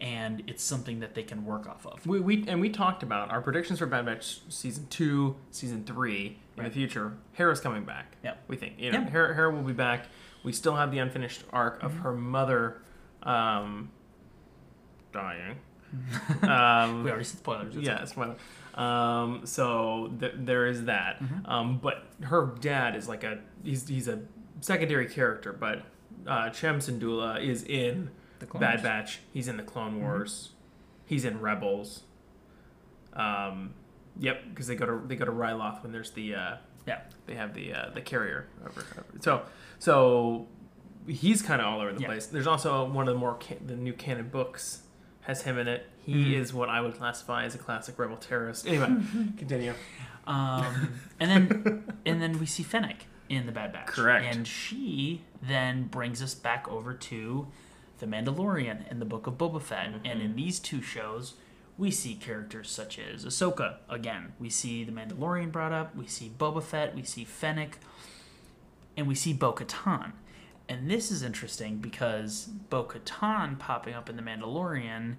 and 0.00 0.42
it's 0.46 0.62
something 0.62 1.00
that 1.00 1.14
they 1.14 1.22
can 1.22 1.44
work 1.44 1.66
off 1.68 1.86
of. 1.86 2.06
We, 2.06 2.20
we 2.20 2.44
and 2.46 2.60
we 2.60 2.68
talked 2.70 3.02
about 3.02 3.30
our 3.30 3.40
predictions 3.40 3.78
for 3.78 3.86
Bad 3.86 4.06
Batch 4.06 4.40
season 4.48 4.86
two, 4.90 5.36
season 5.50 5.84
three 5.84 6.38
in 6.56 6.62
Right. 6.64 6.68
the 6.72 6.74
future. 6.74 7.14
Hera's 7.34 7.60
coming 7.60 7.84
back. 7.84 8.16
Yep. 8.24 8.44
We 8.48 8.56
think 8.56 8.74
you 8.78 8.92
know 8.92 9.00
Yep. 9.00 9.10
Hera, 9.10 9.34
Hera 9.34 9.50
will 9.54 9.62
be 9.62 9.72
back. 9.72 10.06
We 10.44 10.52
still 10.52 10.76
have 10.76 10.90
the 10.92 10.98
unfinished 10.98 11.44
arc 11.52 11.82
of 11.82 11.94
her 11.98 12.12
mother 12.12 12.82
um, 13.22 13.90
dying. 15.12 15.56
um, 16.42 17.02
We 17.04 17.10
already 17.10 17.24
said 17.24 17.38
spoilers. 17.38 17.74
yeah, 17.74 18.04
spoiler. 18.04 18.36
Um, 18.74 19.42
so 19.44 20.12
th- 20.20 20.34
there 20.36 20.66
is 20.66 20.84
that. 20.84 21.20
Mm-hmm. 21.20 21.46
Um, 21.50 21.78
but 21.78 22.04
her 22.22 22.54
dad 22.60 22.94
is 22.94 23.08
like 23.08 23.24
a 23.24 23.38
he's 23.64 23.88
he's 23.88 24.06
a 24.06 24.20
secondary 24.60 25.06
character, 25.06 25.52
but 25.52 25.82
uh, 26.26 26.50
Cham 26.50 26.78
Syndulla 26.80 27.40
is 27.42 27.62
in 27.64 28.10
The 28.40 28.46
Clone 28.46 28.60
Bad 28.60 28.68
Wars. 28.70 28.76
Mm-hmm. 28.78 28.86
Batch. 28.86 29.18
He's 29.32 29.48
in 29.48 29.56
the 29.56 29.62
Clone 29.62 30.00
Wars. 30.00 30.50
He's 31.06 31.24
in 31.24 31.40
Rebels. 31.40 32.02
Um, 33.14 33.74
yep, 34.18 34.42
because 34.48 34.66
they 34.66 34.74
go 34.76 34.86
to 34.86 35.06
they 35.06 35.16
go 35.16 35.24
to 35.24 35.32
Ryloth 35.32 35.82
when 35.82 35.92
there's 35.92 36.10
the 36.12 36.34
uh, 36.34 36.56
Yeah. 36.86 37.00
they 37.26 37.34
have 37.34 37.54
the 37.54 37.72
uh, 37.72 37.90
the 37.94 38.00
carrier 38.00 38.46
over, 38.64 38.80
over. 38.80 39.04
So 39.20 39.42
so 39.78 40.46
he's 41.06 41.40
kind 41.42 41.60
of 41.60 41.66
all 41.66 41.80
over 41.80 41.92
the 41.92 42.00
Yeah. 42.00 42.06
place. 42.08 42.26
There's 42.26 42.46
also 42.46 42.84
one 42.88 43.08
of 43.08 43.14
the 43.14 43.18
more 43.18 43.36
ca- 43.40 43.56
the 43.64 43.76
new 43.76 43.92
canon 43.92 44.28
books 44.28 44.82
has 45.22 45.42
him 45.42 45.58
in 45.58 45.68
it. 45.68 45.86
He 46.04 46.32
Mhm. 46.34 46.40
is 46.40 46.54
what 46.54 46.68
I 46.68 46.80
would 46.80 46.94
classify 46.96 47.44
as 47.44 47.54
a 47.54 47.58
classic 47.58 47.98
rebel 47.98 48.16
terrorist. 48.16 48.66
Anyway, 48.66 48.86
continue. 49.36 49.74
Um, 50.26 50.92
and 51.18 51.30
then 51.30 51.84
and 52.06 52.20
then 52.22 52.38
we 52.38 52.46
see 52.46 52.62
Fennec 52.62 53.06
in 53.28 53.46
the 53.46 53.52
Bad 53.52 53.72
Batch. 53.72 53.88
Correct. 53.88 54.34
And 54.34 54.46
she 54.46 55.22
then 55.42 55.84
brings 55.84 56.22
us 56.22 56.34
back 56.34 56.68
over 56.68 56.94
to 56.94 57.46
the 57.98 58.06
Mandalorian 58.06 58.90
and 58.90 59.00
the 59.00 59.04
Book 59.04 59.26
of 59.26 59.34
Boba 59.34 59.60
Fett. 59.60 59.86
And 59.86 60.02
Mm-hmm. 60.04 60.20
in 60.20 60.36
these 60.36 60.58
two 60.58 60.80
shows, 60.82 61.34
we 61.76 61.90
see 61.90 62.14
characters 62.14 62.70
such 62.70 62.98
as 62.98 63.24
Ahsoka 63.24 63.76
again. 63.88 64.32
We 64.38 64.50
see 64.50 64.84
the 64.84 64.92
Mandalorian 64.92 65.52
brought 65.52 65.72
up. 65.72 65.94
We 65.94 66.06
see 66.06 66.30
Boba 66.38 66.62
Fett. 66.62 66.94
We 66.94 67.02
see 67.02 67.24
Fennec, 67.24 67.78
and 68.96 69.06
we 69.06 69.14
see 69.14 69.32
Bo 69.32 69.52
Katan. 69.52 70.12
And 70.68 70.90
this 70.90 71.10
is 71.10 71.22
interesting 71.22 71.78
because 71.78 72.46
Bo 72.68 72.84
Katan 72.84 73.58
popping 73.58 73.94
up 73.94 74.10
in 74.10 74.16
the 74.16 74.22
Mandalorian 74.22 75.16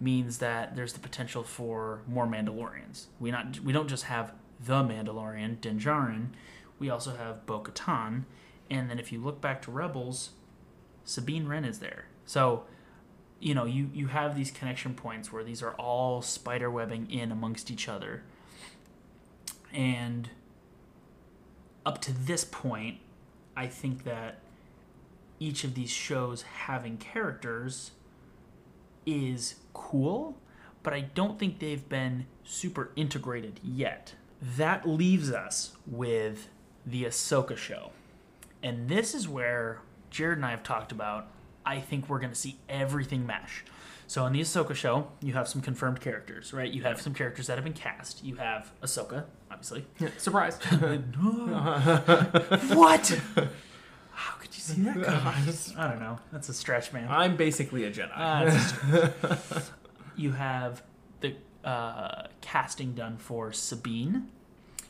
means 0.00 0.38
that 0.38 0.76
there's 0.76 0.92
the 0.92 1.00
potential 1.00 1.42
for 1.42 2.02
more 2.06 2.26
Mandalorians. 2.26 3.06
We 3.18 3.30
not 3.30 3.60
we 3.60 3.72
don't 3.72 3.88
just 3.88 4.04
have 4.04 4.32
the 4.64 4.82
Mandalorian, 4.82 5.60
Din 5.60 5.78
Djarin, 5.80 6.28
we 6.82 6.90
also 6.90 7.14
have 7.14 7.46
Bo 7.46 7.60
Katan, 7.60 8.24
and 8.68 8.90
then 8.90 8.98
if 8.98 9.12
you 9.12 9.20
look 9.22 9.40
back 9.40 9.62
to 9.62 9.70
Rebels, 9.70 10.30
Sabine 11.04 11.46
Wren 11.46 11.64
is 11.64 11.78
there. 11.78 12.06
So, 12.26 12.64
you 13.38 13.54
know, 13.54 13.66
you 13.66 13.88
you 13.94 14.08
have 14.08 14.34
these 14.34 14.50
connection 14.50 14.94
points 14.94 15.32
where 15.32 15.44
these 15.44 15.62
are 15.62 15.74
all 15.74 16.22
spider 16.22 16.68
webbing 16.72 17.08
in 17.08 17.30
amongst 17.30 17.70
each 17.70 17.88
other. 17.88 18.24
And 19.72 20.28
up 21.86 22.00
to 22.00 22.12
this 22.12 22.44
point, 22.44 22.98
I 23.56 23.68
think 23.68 24.02
that 24.02 24.40
each 25.38 25.62
of 25.62 25.76
these 25.76 25.90
shows 25.90 26.42
having 26.42 26.96
characters 26.96 27.92
is 29.06 29.54
cool, 29.72 30.36
but 30.82 30.92
I 30.92 31.02
don't 31.02 31.38
think 31.38 31.60
they've 31.60 31.88
been 31.88 32.26
super 32.42 32.90
integrated 32.96 33.60
yet. 33.62 34.14
That 34.40 34.88
leaves 34.88 35.30
us 35.30 35.76
with 35.86 36.48
the 36.86 37.04
Ahsoka 37.04 37.56
show. 37.56 37.90
And 38.62 38.88
this 38.88 39.14
is 39.14 39.28
where 39.28 39.80
Jared 40.10 40.38
and 40.38 40.46
I 40.46 40.50
have 40.50 40.62
talked 40.62 40.92
about. 40.92 41.28
I 41.64 41.80
think 41.80 42.08
we're 42.08 42.18
going 42.18 42.32
to 42.32 42.38
see 42.38 42.58
everything 42.68 43.26
mesh. 43.26 43.64
So 44.06 44.26
in 44.26 44.32
the 44.32 44.40
Ahsoka 44.40 44.74
show, 44.74 45.08
you 45.20 45.32
have 45.32 45.48
some 45.48 45.62
confirmed 45.62 46.00
characters, 46.00 46.52
right? 46.52 46.70
You 46.70 46.82
have 46.82 47.00
some 47.00 47.14
characters 47.14 47.46
that 47.46 47.56
have 47.56 47.64
been 47.64 47.72
cast. 47.72 48.22
You 48.22 48.34
have 48.36 48.70
Ahsoka, 48.82 49.24
obviously. 49.50 49.86
Surprise! 50.18 50.56
what? 52.74 53.20
How 54.10 54.34
could 54.36 54.54
you 54.54 54.60
see 54.60 54.82
that 54.82 54.94
coming? 55.04 55.78
I 55.78 55.88
don't 55.88 56.00
know. 56.00 56.18
That's 56.30 56.48
a 56.48 56.54
stretch, 56.54 56.92
man. 56.92 57.08
I'm 57.08 57.36
basically 57.36 57.84
a 57.84 57.90
Jedi. 57.90 58.50
Just- 58.50 59.72
you 60.16 60.32
have 60.32 60.82
the 61.20 61.34
uh, 61.64 62.26
casting 62.40 62.94
done 62.94 63.16
for 63.16 63.52
Sabine. 63.52 64.28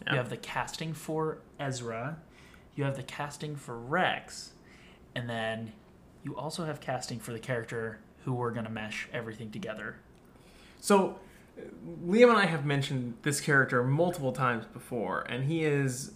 Yeah. 0.07 0.13
You 0.13 0.19
have 0.19 0.31
the 0.31 0.37
casting 0.37 0.95
for 0.95 1.39
Ezra. 1.63 2.19
You 2.75 2.85
have 2.85 2.97
the 2.97 3.03
casting 3.03 3.57
for 3.57 3.79
Rex. 3.79 4.53
And 5.15 5.29
then 5.29 5.73
you 6.25 6.37
also 6.37 6.65
have 6.65 6.81
casting 6.81 7.19
for 7.19 7.33
the 7.33 7.39
character 7.39 8.01
who 8.25 8.33
we're 8.33 8.51
going 8.53 8.65
to 8.65 8.71
mesh 8.71 9.09
everything 9.13 9.51
together. 9.51 9.97
So, 10.81 11.19
uh, 11.59 11.63
Liam 12.07 12.29
and 12.31 12.39
I 12.39 12.47
have 12.47 12.65
mentioned 12.65 13.15
this 13.23 13.41
character 13.41 13.83
multiple 13.83 14.33
times 14.33 14.65
before, 14.67 15.23
and 15.23 15.45
he 15.45 15.65
is 15.65 16.13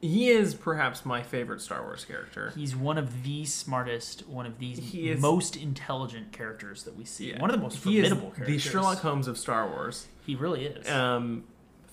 he 0.00 0.28
is 0.28 0.54
perhaps 0.54 1.04
my 1.04 1.22
favorite 1.22 1.60
Star 1.60 1.82
Wars 1.82 2.04
character. 2.04 2.52
He's 2.54 2.76
one 2.76 2.98
of 2.98 3.24
the 3.24 3.44
smartest, 3.44 4.28
one 4.28 4.46
of 4.46 4.58
the 4.58 5.16
most 5.16 5.56
intelligent 5.56 6.32
characters 6.32 6.84
that 6.84 6.96
we 6.96 7.04
see. 7.04 7.30
Yeah. 7.30 7.40
One 7.40 7.50
of 7.50 7.56
the 7.56 7.62
most 7.62 7.78
formidable 7.78 8.30
characters. 8.30 8.46
the 8.46 8.58
Sherlock 8.58 8.98
Holmes 8.98 9.26
of 9.26 9.36
Star 9.36 9.68
Wars. 9.68 10.06
He 10.24 10.36
really 10.36 10.66
is. 10.66 10.88
Um, 10.88 11.44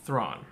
Thrawn. 0.03 0.45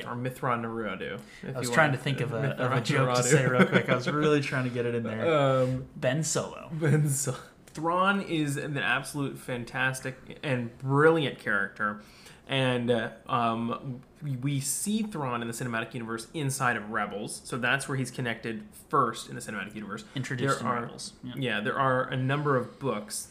Yeah. 0.00 0.10
Or 0.12 0.16
Mitth'raw'nuruodo. 0.16 1.20
I 1.54 1.58
was 1.58 1.70
trying 1.70 1.92
to 1.92 1.98
think 1.98 2.20
of 2.20 2.32
a, 2.32 2.50
of 2.56 2.72
a 2.72 2.80
joke 2.80 3.14
to 3.16 3.22
say 3.22 3.46
real 3.46 3.66
quick. 3.66 3.88
I 3.88 3.94
was 3.94 4.08
really 4.10 4.40
trying 4.40 4.64
to 4.64 4.70
get 4.70 4.86
it 4.86 4.94
in 4.94 5.02
there. 5.02 5.32
Um, 5.34 5.86
Ben 5.96 6.22
Solo. 6.22 6.68
Ben 6.72 7.08
So- 7.08 7.36
Thrawn 7.72 8.20
is 8.22 8.56
an 8.56 8.76
absolute 8.78 9.38
fantastic 9.38 10.38
and 10.42 10.76
brilliant 10.78 11.38
character, 11.38 12.00
and 12.48 12.90
uh, 12.90 13.10
um, 13.28 14.00
we- 14.22 14.36
we 14.36 14.60
see 14.60 15.02
Thrawn 15.04 15.40
in 15.40 15.46
the 15.46 15.54
cinematic 15.54 15.94
universe 15.94 16.26
inside 16.34 16.76
of 16.76 16.90
Rebels, 16.90 17.40
so 17.44 17.56
that's 17.58 17.88
where 17.88 17.96
he's 17.96 18.10
connected 18.10 18.64
first 18.88 19.28
in 19.28 19.36
the 19.36 19.40
cinematic 19.40 19.74
universe. 19.76 20.04
Introduced 20.16 20.58
There 20.58 20.68
in 20.68 20.76
are- 20.76 20.82
Rebels. 20.82 21.12
Yeah. 21.22 21.32
Yeah, 21.36 21.60
there 21.60 21.78
are 21.78 22.04
a 22.08 22.16
number 22.16 22.56
of 22.56 22.80
books 22.80 23.28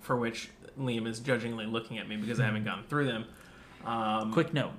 for 0.00 0.16
which 0.16 0.48
Liam 0.78 1.06
is 1.06 1.20
judgingly 1.20 1.66
looking 1.66 1.98
at 1.98 2.08
me 2.08 2.16
because 2.16 2.40
I 2.40 2.46
haven't 2.46 2.64
gone 2.64 2.84
through 2.88 3.06
them. 3.06 3.24
Um, 3.84 4.32
Quick 4.32 4.52
note: 4.54 4.72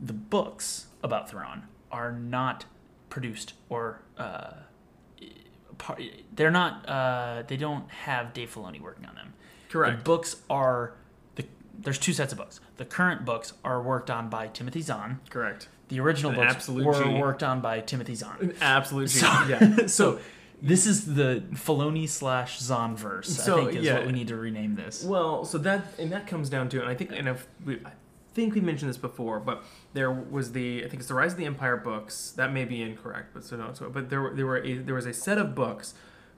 the 0.00 0.12
books 0.12 0.86
about 1.02 1.30
Thrawn 1.30 1.64
are 1.90 2.12
not 2.12 2.64
produced 3.08 3.54
or 3.68 4.02
uh, 4.18 4.52
they're 6.34 6.50
not. 6.50 6.88
Uh, 6.88 7.42
they 7.46 7.56
don't 7.56 7.90
have 7.90 8.32
Dave 8.32 8.52
Filoni 8.54 8.80
working 8.80 9.06
on 9.06 9.14
them. 9.14 9.34
The 9.68 9.72
correct. 9.72 10.04
books 10.04 10.36
are 10.48 10.94
the. 11.34 11.44
There's 11.78 11.98
two 11.98 12.12
sets 12.12 12.32
of 12.32 12.38
books. 12.38 12.60
The 12.76 12.84
current 12.84 13.24
books 13.24 13.52
are 13.64 13.82
worked 13.82 14.10
on 14.10 14.28
by 14.28 14.48
Timothy 14.48 14.82
Zahn. 14.82 15.20
Correct. 15.30 15.68
The 15.88 16.00
original 16.00 16.32
An 16.32 16.48
books 16.48 16.68
were 16.68 17.04
G. 17.04 17.14
worked 17.14 17.42
on 17.42 17.60
by 17.60 17.80
Timothy 17.80 18.14
Zahn. 18.14 18.38
An 18.40 18.54
absolute 18.60 19.08
So. 19.10 19.26
Yeah. 19.48 19.86
so 19.86 20.18
this 20.60 20.86
is 20.86 21.14
the 21.14 21.44
Filoni 21.52 22.08
slash 22.08 22.58
Zahn 22.58 22.96
verse. 22.96 23.28
So, 23.28 23.60
I 23.60 23.64
think 23.66 23.78
is 23.78 23.84
yeah. 23.84 23.94
what 23.94 24.06
we 24.06 24.12
need 24.12 24.28
to 24.28 24.36
rename 24.36 24.74
this. 24.74 25.04
Well, 25.04 25.44
so 25.44 25.58
that 25.58 25.84
and 25.98 26.10
that 26.12 26.26
comes 26.26 26.48
down 26.48 26.68
to, 26.70 26.80
and 26.80 26.88
I 26.88 26.94
think, 26.94 27.12
and 27.12 27.28
if 27.28 27.46
we, 27.64 27.80
think 28.36 28.54
we 28.54 28.60
mentioned 28.60 28.90
this 28.90 28.98
before, 28.98 29.40
but 29.40 29.64
there 29.94 30.10
was 30.10 30.52
the, 30.52 30.84
I 30.84 30.88
think 30.88 31.00
it's 31.00 31.08
the 31.08 31.14
Rise 31.14 31.32
of 31.32 31.38
the 31.38 31.46
Empire 31.46 31.78
books. 31.78 32.32
That 32.36 32.52
may 32.52 32.66
be 32.66 32.82
incorrect, 32.82 33.30
but 33.32 33.44
so 33.44 33.56
no, 33.56 33.72
so 33.72 33.88
but 33.88 34.10
there 34.10 34.20
were 34.20 34.34
there 34.34 34.46
were 34.46 34.62
a, 34.62 34.76
there 34.76 34.94
was 34.94 35.06
a 35.06 35.14
set 35.14 35.38
of 35.38 35.54
books 35.54 35.94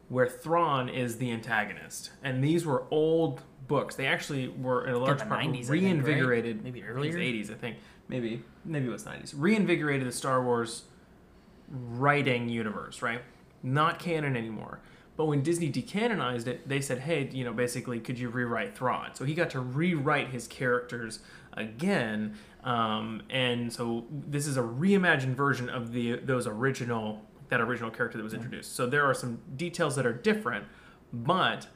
where 0.09 0.29
Thrawn 0.29 0.89
is 0.89 1.19
the 1.19 1.31
antagonist, 1.33 2.13
and 2.23 2.43
these 2.43 2.65
were 2.65 2.85
old 2.91 3.43
books. 3.67 3.97
They 3.97 4.07
actually 4.07 4.49
were 4.49 4.87
in 4.87 4.95
a 4.95 4.99
large 4.99 5.19
the 5.19 5.27
part 5.27 5.41
90s, 5.41 5.45
I 5.45 5.51
think, 5.51 5.69
right? 5.69 5.83
reinvigorated, 5.83 6.65
Maybe 6.65 6.83
earlier? 6.85 7.19
80s, 7.19 7.51
I 7.51 7.55
think 7.55 7.77
maybe 8.07 8.43
maybe 8.65 8.87
it 8.87 8.91
was 8.91 9.05
90s. 9.05 9.35
Reinvigorated 9.37 10.07
the 10.07 10.13
Star 10.13 10.43
Wars 10.43 10.85
writing 11.69 12.49
universe, 12.49 13.03
right? 13.03 13.23
Not 13.63 13.99
canon 13.99 14.37
anymore. 14.37 14.81
But 15.19 15.27
when 15.27 15.43
Disney 15.43 15.69
decanonized 15.69 16.47
it, 16.47 16.69
they 16.69 16.81
said, 16.81 17.01
"Hey, 17.01 17.29
you 17.33 17.43
know, 17.43 17.53
basically, 17.53 17.99
could 17.99 18.21
you 18.21 18.29
rewrite 18.29 18.77
Thrawn?" 18.79 19.17
So 19.17 19.25
he 19.25 19.35
got 19.35 19.51
to 19.51 19.61
rewrite 19.61 20.29
his 20.29 20.47
characters 20.47 21.19
again, 21.59 22.37
um, 22.65 23.23
and 23.31 23.73
so 23.73 24.07
this 24.11 24.47
is 24.47 24.57
a 24.57 24.63
reimagined 24.63 25.35
version 25.35 25.69
of 25.69 25.93
the 25.93 26.17
those 26.17 26.47
original 26.47 27.23
that 27.49 27.61
original 27.61 27.91
character 27.91 28.19
that 28.19 28.25
was 28.25 28.35
introduced. 28.35 28.75
So 28.77 28.87
there 28.87 29.05
are 29.05 29.15
some 29.15 29.41
details 29.57 29.97
that 29.97 30.07
are 30.07 30.13
different, 30.13 30.67
but 31.13 31.67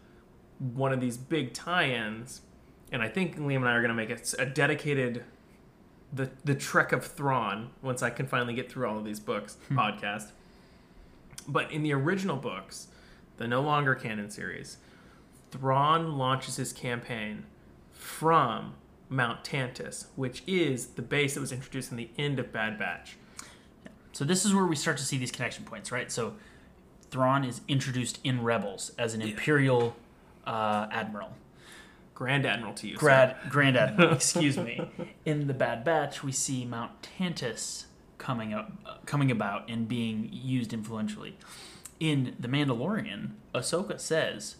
one 0.58 0.92
of 0.92 1.00
these 1.00 1.16
big 1.16 1.54
tie-ins, 1.54 2.42
and 2.92 3.02
I 3.02 3.08
think 3.08 3.38
Liam 3.38 3.56
and 3.56 3.68
I 3.68 3.72
are 3.72 3.80
going 3.80 3.88
to 3.88 3.94
make 3.94 4.10
it 4.10 4.34
a 4.38 4.46
dedicated 4.46 5.24
the 6.12 6.30
the 6.44 6.54
Trek 6.54 6.92
of 6.92 7.04
Thrawn 7.04 7.70
once 7.82 8.02
I 8.02 8.10
can 8.10 8.26
finally 8.26 8.54
get 8.54 8.70
through 8.70 8.86
all 8.86 8.98
of 8.98 9.04
these 9.04 9.20
books 9.20 9.56
podcast. 9.70 10.32
But 11.48 11.72
in 11.72 11.82
the 11.82 11.92
original 11.92 12.36
books, 12.36 12.88
the 13.38 13.48
no 13.48 13.62
longer 13.62 13.94
canon 13.94 14.30
series, 14.30 14.76
Thrawn 15.50 16.16
launches 16.16 16.56
his 16.56 16.72
campaign 16.72 17.46
from 17.90 18.74
Mount 19.12 19.44
Tantiss, 19.44 20.06
which 20.16 20.42
is 20.46 20.86
the 20.88 21.02
base 21.02 21.34
that 21.34 21.40
was 21.40 21.52
introduced 21.52 21.90
in 21.90 21.96
the 21.96 22.08
end 22.18 22.38
of 22.38 22.52
Bad 22.52 22.78
Batch. 22.78 23.16
So 24.12 24.24
this 24.24 24.44
is 24.44 24.54
where 24.54 24.66
we 24.66 24.76
start 24.76 24.96
to 24.98 25.04
see 25.04 25.18
these 25.18 25.30
connection 25.30 25.64
points, 25.64 25.92
right? 25.92 26.10
So 26.10 26.34
Thrawn 27.10 27.44
is 27.44 27.60
introduced 27.68 28.18
in 28.24 28.42
Rebels 28.42 28.92
as 28.98 29.14
an 29.14 29.22
Imperial 29.22 29.94
uh, 30.46 30.88
admiral, 30.90 31.30
Grand 32.14 32.44
Admiral 32.46 32.74
to 32.74 32.88
you. 32.88 32.94
sir. 32.94 33.00
Grad, 33.00 33.36
Grand 33.48 33.76
Admiral. 33.76 34.12
excuse 34.14 34.56
me. 34.58 34.80
In 35.24 35.46
the 35.46 35.54
Bad 35.54 35.84
Batch, 35.84 36.22
we 36.22 36.32
see 36.32 36.64
Mount 36.64 36.92
Tantiss 37.02 37.84
coming 38.18 38.52
up, 38.54 38.72
uh, 38.86 38.94
coming 39.06 39.30
about 39.30 39.68
and 39.70 39.88
being 39.88 40.28
used 40.32 40.72
influentially. 40.72 41.36
In 42.00 42.34
the 42.38 42.48
Mandalorian, 42.48 43.32
Ahsoka 43.54 43.98
says, 44.00 44.56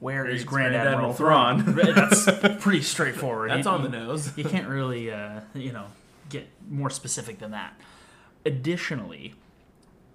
"Where 0.00 0.26
is 0.26 0.42
Grand, 0.44 0.72
Grand 0.72 0.88
Admiral, 0.88 1.10
Admiral 1.10 1.14
Thrawn?" 1.14 1.62
Thrawn. 1.64 1.94
That's 1.94 2.24
pretty 2.62 2.82
straightforward. 2.82 3.50
That's 3.50 3.64
You- 3.66 3.70
on 3.72 3.82
the 3.84 3.88
nose. 3.88 4.36
you 4.36 4.44
can't 4.44 4.68
really 4.78 5.10
uh, 5.12 5.40
you 5.54 5.72
know 5.72 5.86
get 6.28 6.48
more 6.68 6.90
specific 6.90 7.38
than 7.38 7.50
that 7.52 7.74
additionally 8.44 9.34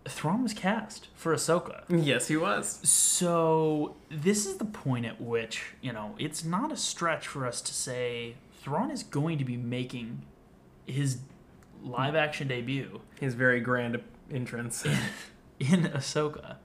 Thrawn 0.08 0.43
was 0.43 0.54
cast 0.54 1.08
for 1.15 1.34
Ahsoka. 1.34 1.84
Yes, 1.89 2.28
he 2.28 2.38
was. 2.38 2.80
So 2.88 3.95
this 4.10 4.45
is 4.45 4.58
the 4.58 4.65
point 4.65 5.06
at 5.06 5.19
which, 5.19 5.74
you 5.82 5.91
know, 5.91 6.13
it's 6.19 6.43
not 6.45 6.71
a 6.71 6.78
stretch 6.78 7.28
for 7.28 7.45
us 7.48 7.60
to 7.62 7.74
say 7.74 8.36
Thrawn 8.62 8.91
is 8.91 9.02
going 9.02 9.39
to 9.39 9.45
be 9.45 9.58
making 9.58 10.21
his 10.86 11.19
live 11.84 12.15
action 12.15 12.48
debut 12.48 13.02
His 13.19 13.34
very 13.34 13.60
grand 13.60 14.00
entrance. 14.32 14.86
in 15.60 15.84
Ahsoka. 15.86 16.58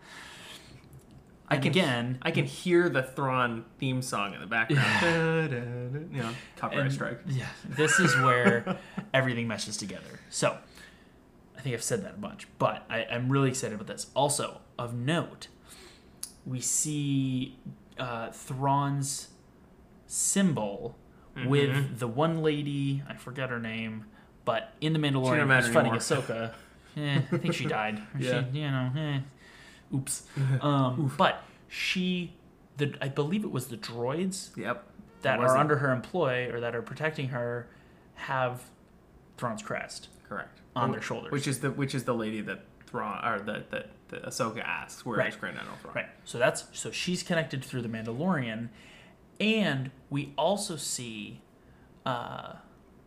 I 1.51 1.57
can- 1.59 1.71
again, 1.73 2.19
I 2.23 2.31
can 2.31 2.45
hear 2.45 2.89
the 2.89 3.03
Thrawn 3.03 3.65
theme 3.79 4.03
song 4.03 4.35
in 4.35 4.41
the 4.41 4.47
background. 4.47 6.09
you 6.13 6.23
know, 6.23 6.31
copyright 6.57 6.87
And- 6.87 6.95
strike. 6.95 7.21
Yeah, 7.27 7.47
this 7.69 7.99
is 7.99 8.15
where 8.17 8.79
everything 9.15 9.49
meshes 9.49 9.77
together. 9.77 10.21
So, 10.29 10.57
I 11.57 11.61
think 11.61 11.75
I've 11.75 11.83
said 11.83 12.05
that 12.05 12.15
a 12.15 12.19
bunch, 12.19 12.47
but 12.59 12.85
I, 12.89 13.05
I'm 13.11 13.29
really 13.31 13.49
excited 13.51 13.75
about 13.75 13.87
this. 13.89 14.07
Also, 14.15 14.61
of 14.79 14.95
note, 14.95 15.49
we 16.47 16.61
see 16.61 17.59
uh, 17.99 18.31
Thrawn's 18.31 19.29
symbol 20.07 20.97
Mm-hmm. 21.37 21.49
with 21.49 21.99
the 22.01 22.09
one 22.09 22.43
lady, 22.43 23.05
I 23.09 23.15
forget 23.15 23.51
her 23.51 23.61
name, 23.61 24.05
but 24.45 24.73
in 24.81 24.93
the 24.93 24.99
Mandalorian 24.99 25.47
who's 25.57 25.67
fighting 25.73 25.93
anymore. 25.93 25.99
Ahsoka. 25.99 26.53
eh, 26.97 27.21
I 27.31 27.39
think 27.39 27.55
she 27.55 27.67
died. 27.67 28.03
Yeah. 28.19 28.43
She, 28.53 28.59
you 28.59 28.69
know, 28.69 28.91
eh, 28.97 29.19
oops. 29.95 30.23
Um, 30.61 31.13
but 31.17 31.43
she, 31.69 32.35
the 32.77 32.95
I 33.01 33.09
believe 33.09 33.45
it 33.45 33.51
was 33.51 33.67
the 33.69 33.77
droids 33.77 34.57
Yep. 34.57 34.85
that 35.23 35.39
are 35.41 35.57
under 35.57 35.77
her 35.79 35.93
employ 35.93 36.51
or 36.53 36.61
that 36.61 36.75
are 36.75 36.83
protecting 36.83 37.29
her 37.29 37.69
have 38.15 38.65
Thrawn's 39.37 39.63
crest 39.63 40.09
Correct. 40.29 40.61
on 40.77 40.93
their 40.93 41.01
shoulders. 41.03 41.31
Which 41.33 41.47
is 41.49 41.61
the 41.61 41.71
which 41.71 41.95
is 41.95 42.05
the 42.05 42.15
lady 42.15 42.41
that 42.43 42.65
Thrawn 42.87 43.25
or 43.25 43.39
that 43.41 43.71
that, 43.71 43.91
that 44.09 44.25
Ahsoka 44.25 44.63
asks 44.65 45.07
where 45.07 45.19
is 45.21 45.33
Right. 45.35 45.41
Grand 45.41 45.57
Admiral 45.59 45.79
Thrawn? 45.79 45.95
right. 45.95 46.07
So 46.25 46.39
that's 46.39 46.65
so 46.73 46.91
she's 46.91 47.23
connected 47.23 47.65
through 47.65 47.83
the 47.83 47.89
Mandalorian, 47.89 48.69
and 49.39 49.91
we 50.11 50.33
also 50.37 50.77
see. 50.77 51.41
Uh, 52.07 52.55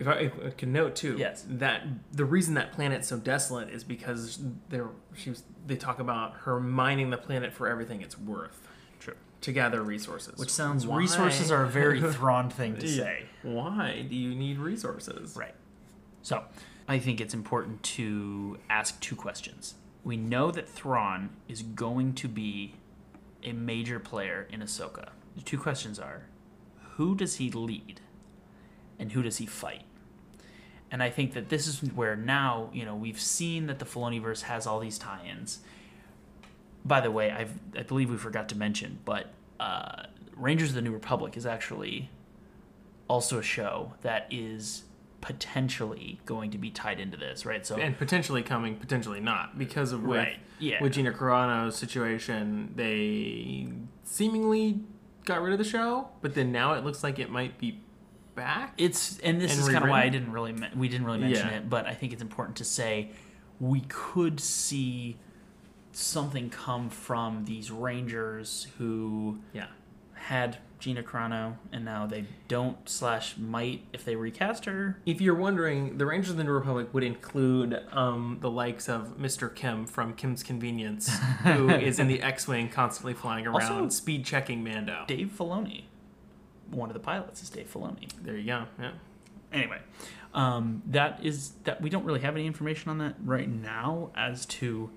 If 0.04 0.08
I, 0.08 0.13
if 0.20 0.34
I 0.46 0.50
can 0.52 0.72
note 0.74 0.96
too, 0.96 1.16
Yes. 1.18 1.46
that 1.50 1.84
the 2.12 2.26
reason 2.26 2.54
that 2.56 2.72
planet's 2.74 3.08
so 3.08 3.18
desolate 3.18 3.70
is 3.70 3.84
because 3.84 4.39
there 4.70 4.88
she 5.16 5.30
was 5.30 5.44
they 5.66 5.76
talk 5.78 6.00
about 6.00 6.34
her 6.42 6.60
mining 6.60 7.10
the 7.10 7.18
planet 7.18 7.54
for 7.54 7.68
everything 7.68 8.02
it's 8.02 8.18
worth 8.20 8.68
True. 9.00 9.16
to 9.42 9.52
gather 9.54 9.82
resources. 9.82 10.38
which 10.38 10.50
sounds 10.50 10.86
Why? 10.86 10.98
resources 10.98 11.52
are 11.52 11.63
a 11.63 11.68
very 11.70 12.02
Thrawn 12.13 12.50
thing 12.50 12.76
to 12.78 12.88
Yeah. 12.88 13.04
say. 13.04 13.26
Why 13.44 14.06
do 14.10 14.16
you 14.16 14.36
need 14.36 14.58
resources? 14.60 15.36
Right. 15.38 15.56
So, 16.22 16.44
I 16.88 17.00
think 17.00 17.22
it's 17.22 17.34
important 17.34 17.82
to 17.84 18.58
ask 18.70 19.00
two 19.00 19.16
questions. 19.16 19.76
We 20.04 20.18
know 20.18 20.52
that 20.52 20.68
Thrawn 20.68 21.30
is 21.48 21.62
going 21.62 22.13
to 22.16 22.28
be 22.28 22.76
a 23.42 23.54
major 23.54 24.00
player 24.00 24.48
in 24.52 24.60
Ahsoka. 24.62 25.10
The 25.36 25.42
two 25.42 25.58
questions 25.58 25.98
are 26.00 26.24
who 26.98 27.16
does 27.16 27.38
he 27.38 27.50
lead 27.52 28.02
and 29.00 29.13
who 29.13 29.22
does 29.24 29.38
he 29.38 29.46
fight? 29.46 29.84
And 30.93 31.01
I 31.01 31.10
think 31.10 31.34
that 31.34 31.49
this 31.49 31.65
is 31.65 31.82
where 31.93 32.15
now, 32.15 32.69
you 32.71 32.86
know, 32.86 32.95
we've 32.95 33.19
seen 33.19 33.65
that 33.65 33.79
the 33.79 33.86
Filoniverse 33.86 34.43
has 34.43 34.67
all 34.67 34.79
these 34.79 34.99
tie 34.99 35.25
ins. 35.27 35.60
By 36.86 37.01
the 37.01 37.10
way, 37.10 37.32
I've, 37.32 37.51
I 37.75 37.82
believe 37.82 38.12
we 38.12 38.17
forgot 38.17 38.47
to 38.49 38.56
mention, 38.56 38.99
but 39.03 39.34
uh, 39.60 40.03
Rangers 40.36 40.69
of 40.69 40.75
the 40.75 40.84
New 40.84 40.91
Republic 40.91 41.36
is 41.36 41.47
actually 41.47 42.12
also 43.08 43.39
a 43.39 43.43
show 43.43 43.93
that 44.03 44.27
is 44.29 44.84
potentially 45.19 46.19
going 46.27 46.51
to 46.51 46.60
be 46.60 46.69
tied 46.69 46.99
into 46.99 47.17
this, 47.17 47.43
right? 47.43 47.65
So, 47.65 47.77
And 47.77 47.97
potentially 47.97 48.43
coming, 48.43 48.75
potentially 48.75 49.19
not, 49.19 49.58
because 49.58 49.93
of 49.93 50.03
with, 50.03 50.19
right, 50.19 50.38
yeah, 50.60 50.79
with 50.79 50.93
Gina 50.93 51.12
Carano's 51.12 51.75
situation, 51.75 52.71
they 52.75 53.67
seemingly 54.03 54.82
got 55.25 55.41
rid 55.41 55.53
of 55.53 55.58
the 55.58 55.65
show, 55.65 56.10
but 56.21 56.36
then 56.36 56.51
now 56.51 56.73
it 56.73 56.84
looks 56.84 57.03
like 57.03 57.17
it 57.17 57.32
might 57.32 57.58
be 57.58 57.79
back. 58.36 58.74
It's 58.78 59.19
and 59.19 59.39
this 59.41 59.52
And 59.54 59.62
is 59.62 59.69
kind 59.69 59.84
of 59.84 59.89
why 59.89 60.04
I 60.04 60.10
didn't 60.10 60.32
really 60.32 60.54
we 60.76 60.88
didn't 60.89 61.06
really 61.06 61.19
mention 61.19 61.48
Yeah. 61.48 61.58
it, 61.58 61.69
but 61.69 61.86
I 61.86 61.93
think 61.93 62.13
it's 62.13 62.22
important 62.22 62.58
to 62.58 62.63
say 62.65 63.12
we 63.60 63.82
could 63.82 64.39
see 64.39 65.17
something 65.91 66.50
come 66.50 66.89
from 66.89 67.46
these 67.46 67.69
Rangers 67.72 68.67
who 68.78 69.39
yeah. 69.54 69.67
had 70.13 70.58
Gina 70.80 71.04
Carano 71.04 71.56
and 71.72 71.86
now 71.86 72.06
they 72.08 72.26
don't 72.48 72.89
slash 72.89 73.38
might 73.38 73.86
if 73.93 74.04
they 74.04 74.15
recast 74.15 74.65
her. 74.65 75.00
If 75.06 75.22
you're 75.22 75.36
wondering, 75.36 75.98
the 75.98 76.06
Rangers 76.06 76.32
of 76.32 76.38
the 76.38 76.43
New 76.43 76.52
Republic 76.52 76.89
would 76.93 77.04
include 77.04 77.80
um, 77.91 78.39
the 78.41 78.50
likes 78.50 78.89
of 78.89 79.17
Mr. 79.17 79.54
Kim 79.54 79.86
from 79.86 80.13
Kim's 80.13 80.43
Convenience, 80.43 81.15
who 81.43 81.69
is 81.69 82.00
in 82.00 82.08
the 82.08 82.22
X-wing, 82.22 82.69
constantly 82.69 83.13
flying 83.13 83.46
around, 83.48 83.62
Also- 83.62 83.89
speed 83.89 84.26
checking 84.26 84.63
Mando. 84.63 85.06
Dave 85.08 85.32
Filoni, 85.38 85.84
one 86.74 86.90
of 86.90 86.94
the 86.94 87.00
pilots 87.00 87.42
is 87.44 87.50
Dave 87.50 87.72
Filoni. 87.72 88.10
There 88.22 88.36
you 88.38 88.46
go. 88.48 88.66
Yeah. 88.80 88.92
anyway 89.52 89.80
um, 90.34 90.82
that 90.88 91.20
is 91.24 91.52
that 91.64 91.80
we 91.82 91.90
don't 91.90 92.06
really 92.06 92.22
have 92.22 92.36
any 92.36 92.48
information 92.48 92.90
on 92.90 92.98
that 92.98 93.16
right 93.24 93.48
now 93.48 94.10
as 94.16 94.46
to 94.48 94.90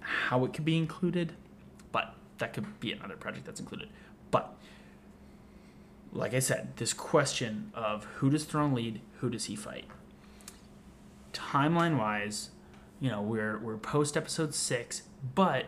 how 0.00 0.44
it 0.44 0.52
could 0.52 0.64
be 0.64 0.76
included 0.76 1.32
but 1.92 2.14
that 2.38 2.52
could 2.52 2.80
be 2.80 2.92
another 2.92 3.16
project 3.16 3.46
that's 3.46 3.60
included 3.60 3.88
but 4.30 4.56
like 6.12 6.34
i 6.34 6.38
said 6.40 6.76
this 6.76 6.92
question 6.92 7.70
of 7.74 8.04
who 8.16 8.30
does 8.30 8.44
Thrawn 8.44 8.74
lead 8.74 9.00
who 9.20 9.30
does 9.30 9.44
he 9.44 9.54
fight 9.56 9.84
timeline 11.32 11.98
wise 11.98 12.50
you 13.00 13.10
know 13.10 13.20
we're 13.22 13.58
we're 13.58 13.76
post 13.76 14.16
episode 14.16 14.54
6 14.54 15.02
but 15.34 15.66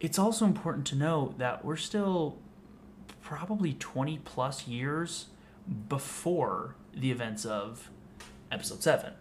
it's 0.00 0.18
also 0.18 0.44
important 0.44 0.86
to 0.86 0.94
know 0.94 1.34
that 1.38 1.64
we're 1.64 1.76
still 1.76 2.38
probably 3.28 3.74
20 3.74 4.20
plus 4.24 4.66
years 4.66 5.26
before 5.90 6.76
the 6.94 7.10
events 7.10 7.44
of 7.44 7.90
episode 8.50 8.82
7. 8.82 9.12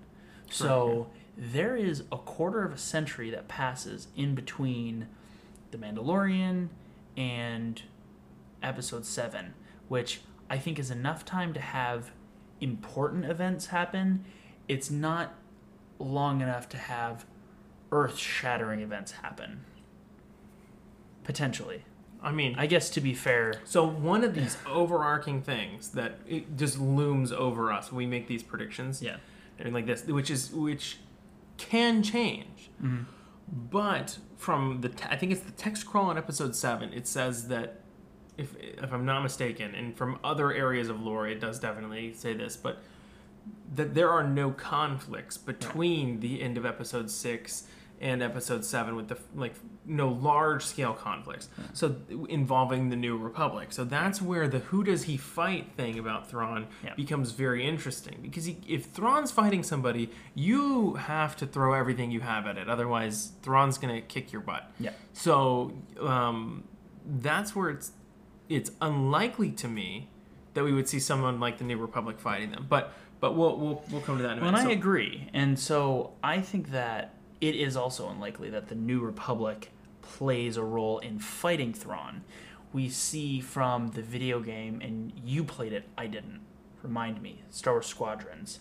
So 0.49 1.07
there 1.37 1.75
is 1.75 2.05
a 2.09 2.17
quarter 2.17 2.63
of 2.63 2.71
a 2.71 2.77
century 2.77 3.29
that 3.31 3.49
passes 3.49 4.07
in 4.15 4.33
between 4.33 5.09
The 5.71 5.77
Mandalorian 5.77 6.69
and 7.17 7.81
episode 8.63 9.05
7, 9.05 9.53
which 9.89 10.21
I 10.49 10.57
think 10.57 10.79
is 10.79 10.89
enough 10.89 11.25
time 11.25 11.53
to 11.53 11.59
have 11.59 12.11
important 12.61 13.25
events 13.25 13.65
happen. 13.65 14.23
It's 14.69 14.89
not 14.89 15.35
long 15.99 16.39
enough 16.39 16.69
to 16.69 16.77
have 16.77 17.25
earth 17.91 18.17
shattering 18.17 18.79
events 18.79 19.11
happen. 19.11 19.65
Potentially. 21.25 21.83
I 22.27 22.33
mean, 22.33 22.55
I 22.57 22.65
guess 22.67 22.89
to 22.91 23.01
be 23.01 23.13
fair, 23.13 23.53
so 23.63 23.87
one 23.87 24.25
of 24.25 24.35
these 24.35 24.57
overarching 24.67 25.41
things 25.41 25.91
that 25.91 26.19
it 26.27 26.57
just 26.57 26.77
looms 26.77 27.31
over 27.31 27.71
us 27.71 27.89
when 27.89 27.99
we 27.99 28.05
make 28.05 28.27
these 28.27 28.43
predictions, 28.43 29.01
yeah. 29.01 29.15
and 29.57 29.73
like 29.73 29.85
this, 29.85 30.05
which 30.05 30.29
is 30.29 30.51
which 30.51 30.97
can 31.55 32.03
change. 32.03 32.69
Mm-hmm. 32.83 33.03
But 33.71 34.17
from 34.35 34.81
the, 34.81 34.89
te- 34.89 35.07
I 35.09 35.15
think 35.15 35.31
it's 35.31 35.41
the 35.41 35.51
text 35.51 35.85
crawl 35.85 36.11
in 36.11 36.17
episode 36.17 36.53
seven. 36.53 36.91
It 36.91 37.07
says 37.07 37.47
that 37.47 37.79
if 38.37 38.53
if 38.59 38.91
I'm 38.91 39.05
not 39.05 39.23
mistaken, 39.23 39.73
and 39.73 39.95
from 39.95 40.19
other 40.21 40.51
areas 40.51 40.89
of 40.89 41.01
lore, 41.01 41.29
it 41.29 41.39
does 41.39 41.59
definitely 41.59 42.13
say 42.13 42.33
this, 42.33 42.57
but 42.57 42.83
that 43.73 43.93
there 43.93 44.11
are 44.11 44.27
no 44.27 44.51
conflicts 44.51 45.37
between 45.37 46.19
the 46.19 46.41
end 46.41 46.57
of 46.57 46.65
episode 46.65 47.09
six 47.09 47.63
and 47.99 48.21
episode 48.21 48.63
seven 48.63 48.95
with 48.95 49.07
the 49.07 49.17
like 49.35 49.53
no 49.85 50.09
large 50.09 50.63
scale 50.63 50.93
conflicts 50.93 51.49
so 51.73 51.95
involving 52.29 52.89
the 52.89 52.95
new 52.95 53.17
republic 53.17 53.71
so 53.71 53.83
that's 53.83 54.21
where 54.21 54.47
the 54.47 54.59
who 54.59 54.83
does 54.83 55.03
he 55.03 55.17
fight 55.17 55.71
thing 55.75 55.97
about 55.97 56.29
Thrawn 56.29 56.67
Yeah. 56.83 56.93
becomes 56.95 57.31
very 57.31 57.65
interesting 57.65 58.19
because 58.21 58.45
he, 58.45 58.57
if 58.67 58.85
Thrawn's 58.85 59.31
fighting 59.31 59.63
somebody 59.63 60.09
you 60.35 60.93
have 60.95 61.35
to 61.37 61.47
throw 61.47 61.73
everything 61.73 62.11
you 62.11 62.19
have 62.19 62.45
at 62.45 62.57
it 62.57 62.69
otherwise 62.69 63.31
Thrawn's 63.41 63.77
gonna 63.77 64.01
kick 64.01 64.31
your 64.31 64.41
butt 64.41 64.71
Yeah. 64.79 64.91
so 65.13 65.73
um, 65.99 66.65
that's 67.05 67.55
where 67.55 67.69
it's 67.69 67.91
it's 68.49 68.71
unlikely 68.81 69.51
to 69.51 69.67
me 69.67 70.09
that 70.53 70.63
we 70.63 70.71
would 70.73 70.87
see 70.87 70.99
someone 70.99 71.39
like 71.39 71.57
the 71.57 71.63
New 71.63 71.77
Republic 71.77 72.19
fighting 72.19 72.49
them. 72.51 72.65
But 72.69 72.93
but 73.19 73.35
we'll 73.35 73.57
we'll, 73.57 73.83
we'll 73.91 74.01
come 74.01 74.17
to 74.17 74.23
that 74.23 74.33
in 74.33 74.37
a 74.39 74.41
Well, 74.41 74.49
and 74.49 74.57
minute. 74.57 74.69
I 74.69 74.73
agree. 74.73 75.29
And 75.33 75.59
so 75.59 76.13
I 76.23 76.39
think 76.39 76.71
that 76.71 77.13
it 77.41 77.55
is 77.55 77.75
also 77.77 78.09
unlikely 78.09 78.49
that 78.49 78.67
the 78.67 78.75
New 78.75 78.99
Republic 78.99 79.71
plays 80.01 80.57
a 80.57 80.63
role 80.63 80.99
in 80.99 81.19
fighting 81.19 81.73
Thrawn. 81.73 82.23
We 82.73 82.89
see 82.89 83.39
from 83.41 83.89
the 83.89 84.01
video 84.01 84.39
game, 84.39 84.81
and 84.81 85.11
you 85.23 85.43
played 85.43 85.73
it, 85.73 85.85
I 85.97 86.07
didn't. 86.07 86.41
Remind 86.83 87.21
me, 87.21 87.43
Star 87.49 87.73
Wars 87.75 87.85
Squadrons. 87.87 88.59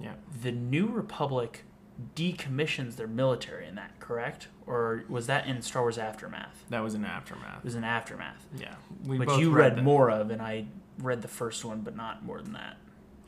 yeah. 0.00 0.14
The 0.42 0.52
New 0.52 0.86
Republic 0.88 1.64
decommissions 2.14 2.96
their 2.96 3.06
military 3.06 3.66
in 3.66 3.74
that, 3.76 3.98
correct? 4.00 4.48
Or 4.66 5.04
was 5.08 5.26
that 5.28 5.46
in 5.46 5.62
Star 5.62 5.82
Wars 5.82 5.98
Aftermath? 5.98 6.64
That 6.70 6.82
was 6.82 6.94
an 6.94 7.04
aftermath. 7.04 7.58
It 7.58 7.64
was 7.64 7.74
in 7.74 7.84
Aftermath, 7.84 8.46
Yeah, 8.58 8.74
we 9.04 9.18
which 9.18 9.30
you 9.38 9.50
read 9.50 9.76
them. 9.76 9.84
more 9.84 10.10
of, 10.10 10.30
and 10.30 10.42
I 10.42 10.66
read 10.98 11.22
the 11.22 11.28
first 11.28 11.64
one, 11.64 11.80
but 11.80 11.96
not 11.96 12.24
more 12.24 12.40
than 12.42 12.52
that. 12.54 12.76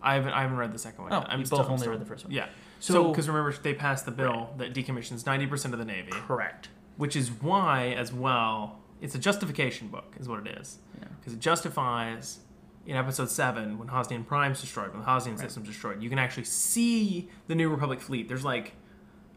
I 0.02 0.14
haven't 0.14 0.32
I 0.32 0.42
haven't 0.42 0.58
read 0.58 0.72
the 0.72 0.78
second 0.78 1.04
one. 1.04 1.12
Oh, 1.12 1.20
yet. 1.20 1.26
I'm 1.30 1.42
both 1.42 1.68
only 1.68 1.88
read 1.88 2.00
the 2.00 2.04
first 2.06 2.24
one. 2.24 2.32
Yeah. 2.32 2.46
So- 2.80 3.08
because 3.10 3.28
remember 3.28 3.52
they 3.62 3.74
passed 3.74 4.04
the 4.04 4.10
bill 4.10 4.50
that 4.58 4.72
decommissions 4.74 5.26
ninety 5.26 5.46
percent 5.46 5.74
of 5.74 5.78
the 5.80 5.84
navy, 5.86 6.10
Correct. 6.12 6.68
which 6.96 7.16
is 7.16 7.30
why 7.30 7.88
as 7.88 8.12
well 8.12 8.78
it's 9.00 9.14
a 9.14 9.18
justification 9.18 9.88
book 9.88 10.14
is 10.18 10.28
what 10.28 10.44
it 10.46 10.58
is 10.58 10.78
Yeah. 11.00 11.06
because 11.20 11.32
it 11.32 11.40
justifies 11.40 12.40
in 12.86 12.96
episode 12.96 13.30
7 13.30 13.78
when 13.78 13.88
Hosnian 13.88 14.24
Prime's 14.26 14.60
destroyed 14.60 14.90
when 14.92 15.00
the 15.02 15.06
Hosnian 15.06 15.32
Right. 15.36 15.40
system's 15.40 15.68
destroyed 15.68 16.02
you 16.02 16.08
can 16.08 16.18
actually 16.18 16.44
see 16.44 17.28
the 17.46 17.54
New 17.54 17.68
Republic 17.68 18.00
fleet 18.00 18.28
there's 18.28 18.44
like 18.44 18.74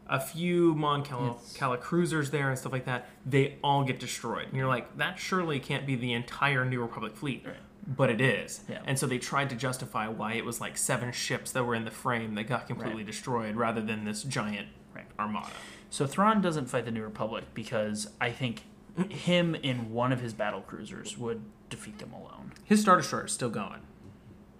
a 0.08 0.18
few 0.18 0.74
Mon 0.74 1.04
Cala, 1.04 1.36
Yes. 1.40 1.54
Cala 1.56 1.78
cruisers 1.78 2.30
there 2.30 2.48
and 2.48 2.58
stuff 2.58 2.72
like 2.72 2.86
that 2.86 3.08
they 3.24 3.58
all 3.62 3.84
get 3.84 4.00
destroyed 4.00 4.46
and 4.48 4.56
you're 4.56 4.66
like 4.68 4.96
that 4.96 5.18
surely 5.18 5.60
can't 5.60 5.86
be 5.86 5.94
the 5.94 6.12
entire 6.12 6.64
New 6.64 6.80
Republic 6.80 7.14
fleet 7.14 7.44
Right. 7.46 7.56
But 7.86 8.10
it 8.10 8.20
is 8.20 8.60
Yeah. 8.68 8.78
and 8.84 8.98
so 8.98 9.06
they 9.06 9.18
tried 9.18 9.50
to 9.50 9.56
justify 9.56 10.06
why 10.08 10.34
it 10.34 10.44
was 10.44 10.60
like 10.60 10.76
seven 10.78 11.10
ships 11.12 11.52
that 11.52 11.64
were 11.64 11.74
in 11.74 11.84
the 11.84 11.90
frame 11.90 12.34
that 12.36 12.44
got 12.44 12.66
completely 12.66 12.98
Right. 13.02 13.06
destroyed 13.06 13.56
rather 13.56 13.80
than 13.80 14.04
this 14.04 14.22
giant 14.22 14.68
Right. 14.94 15.06
armada 15.18 15.48
So 15.90 16.06
Thrawn 16.06 16.40
doesn't 16.40 16.66
fight 16.66 16.84
the 16.86 16.90
New 16.90 17.02
Republic 17.02 17.44
because 17.54 18.08
I 18.20 18.30
think 18.30 18.62
him 19.08 19.54
in 19.54 19.90
one 19.92 20.12
of 20.12 20.20
his 20.20 20.32
battle 20.32 20.60
cruisers 20.62 21.16
would 21.18 21.42
defeat 21.70 21.98
them 21.98 22.12
alone. 22.12 22.52
his 22.64 22.80
Star 22.82 22.96
Destroyer 22.96 23.24
is 23.26 23.32
still 23.32 23.50
going 23.50 23.80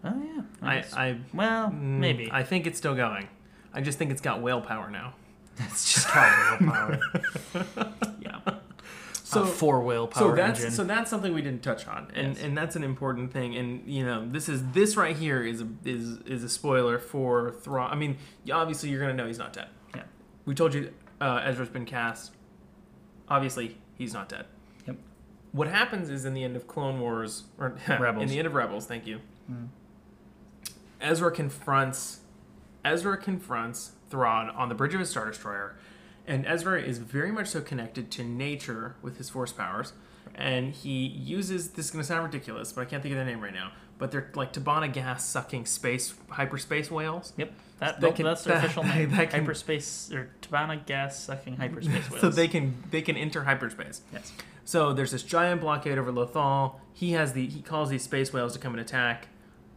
Oh 0.04 0.20
yeah. 0.20 0.42
I, 0.61 0.74
guess. 0.76 0.92
I 0.94 1.18
well, 1.32 1.68
Mm, 1.70 1.98
maybe. 2.00 2.28
I 2.32 2.42
think 2.42 2.66
it's 2.66 2.76
still 2.78 2.94
going. 2.96 3.28
I 3.72 3.80
just 3.82 3.98
think 3.98 4.11
it's 4.11 4.20
got 4.20 4.42
whale 4.42 4.61
power 4.61 4.90
now. 4.90 5.14
it's 5.58 5.94
just 5.94 6.12
got 6.12 6.61
whale 6.61 6.70
power. 6.72 7.00
yeah. 8.20 8.38
So 9.32 9.44
So 9.44 9.50
four 9.50 9.80
wheel 9.82 10.06
power 10.08 10.30
so 10.30 10.36
that's 10.36 10.60
engine. 10.60 10.72
so 10.74 10.84
that's 10.84 11.08
something 11.10 11.32
we 11.32 11.42
didn't 11.42 11.62
touch 11.62 11.86
on, 11.88 12.10
and 12.14 12.34
Yes. 12.36 12.44
and 12.44 12.56
that's 12.58 12.76
an 12.76 12.84
important 12.84 13.32
thing. 13.32 13.56
And 13.56 13.86
you 13.86 14.04
know, 14.04 14.26
this 14.28 14.48
is 14.48 14.62
this 14.72 14.96
right 14.96 15.16
here 15.16 15.42
is 15.42 15.60
a 15.62 15.68
is 15.84 16.18
is 16.26 16.44
a 16.44 16.48
spoiler 16.48 16.98
for 16.98 17.50
Thrawn. 17.52 17.90
I 17.90 17.94
mean, 17.94 18.18
obviously 18.52 18.90
you're 18.90 19.00
gonna 19.00 19.14
know 19.14 19.26
he's 19.26 19.38
not 19.38 19.52
dead. 19.52 19.68
Yeah. 19.94 20.02
We 20.44 20.54
told 20.54 20.74
you 20.74 20.92
uh, 21.20 21.40
Ezra's 21.44 21.68
been 21.70 21.84
cast. 21.86 22.32
Obviously, 23.28 23.78
he's 23.96 24.12
not 24.12 24.28
dead. 24.28 24.44
Yep. 24.86 24.96
What 25.52 25.68
happens 25.68 26.10
is 26.10 26.24
in 26.24 26.34
the 26.34 26.44
end 26.44 26.56
of 26.56 26.66
Clone 26.66 27.00
Wars 27.00 27.44
or 27.58 27.76
Rebels. 27.88 28.22
in 28.24 28.28
the 28.28 28.38
end 28.38 28.46
of 28.46 28.54
Rebels, 28.54 28.86
thank 28.86 29.06
you. 29.06 29.20
Mm. 29.50 29.68
Ezra 31.00 31.30
confronts 31.32 32.20
Ezra 32.84 33.16
confronts 33.16 33.92
Thrawn 34.10 34.50
on 34.50 34.68
the 34.68 34.74
bridge 34.74 34.92
of 34.94 35.00
his 35.00 35.08
Star 35.10 35.26
Destroyer, 35.26 35.76
and 36.26 36.46
Ezra 36.46 36.80
is 36.80 36.98
very 36.98 37.32
much 37.32 37.48
so 37.48 37.61
connected 37.61 38.11
to 38.12 38.24
nature 38.24 38.96
with 39.02 39.18
his 39.18 39.28
Force 39.30 39.52
powers, 39.52 39.92
and 40.35 40.72
he 40.72 41.06
uses 41.06 41.70
this 41.70 41.87
is 41.87 41.90
going 41.90 42.02
to 42.02 42.06
sound 42.06 42.24
ridiculous, 42.24 42.72
but 42.72 42.82
I 42.82 42.85
can't 42.85 43.02
think 43.02 43.12
of 43.12 43.16
their 43.18 43.26
name 43.26 43.40
right 43.40 43.52
now. 43.54 43.72
But 43.98 44.11
they're 44.11 44.30
like 44.35 44.52
Tibanna 44.52 44.92
gas 44.92 45.24
sucking 45.28 45.66
space 45.66 46.14
hyperspace 46.30 46.90
whales. 46.90 47.32
Yep. 47.37 47.52
That, 47.78 48.00
can- 48.16 48.24
that's 48.24 48.42
their 48.44 48.54
that- 48.56 48.64
official 48.64 48.82
name. 48.94 49.11
that 49.11 49.30
can- 49.30 49.40
hyperspace 49.40 50.11
or 50.12 50.30
Tibanna 50.42 50.85
gas 50.87 51.18
sucking 51.22 51.56
hyperspace 51.56 52.08
whales. 52.11 52.20
So 52.20 52.28
they 52.28 52.48
can 52.48 52.82
they 52.90 53.02
can 53.02 53.16
enter 53.16 53.44
hyperspace. 53.44 54.02
Yes. 54.12 54.32
So 54.64 54.92
there's 54.92 55.11
this 55.12 55.22
giant 55.22 55.61
blockade 55.61 55.98
over 55.98 56.11
Lothal. 56.12 56.76
He 56.92 57.12
has 57.12 57.32
the 57.32 57.46
he 57.46 57.61
calls 57.62 57.90
these 57.90 58.02
space 58.02 58.32
whales 58.32 58.52
to 58.54 58.58
come 58.58 58.72
and 58.72 58.80
attack. 58.80 59.28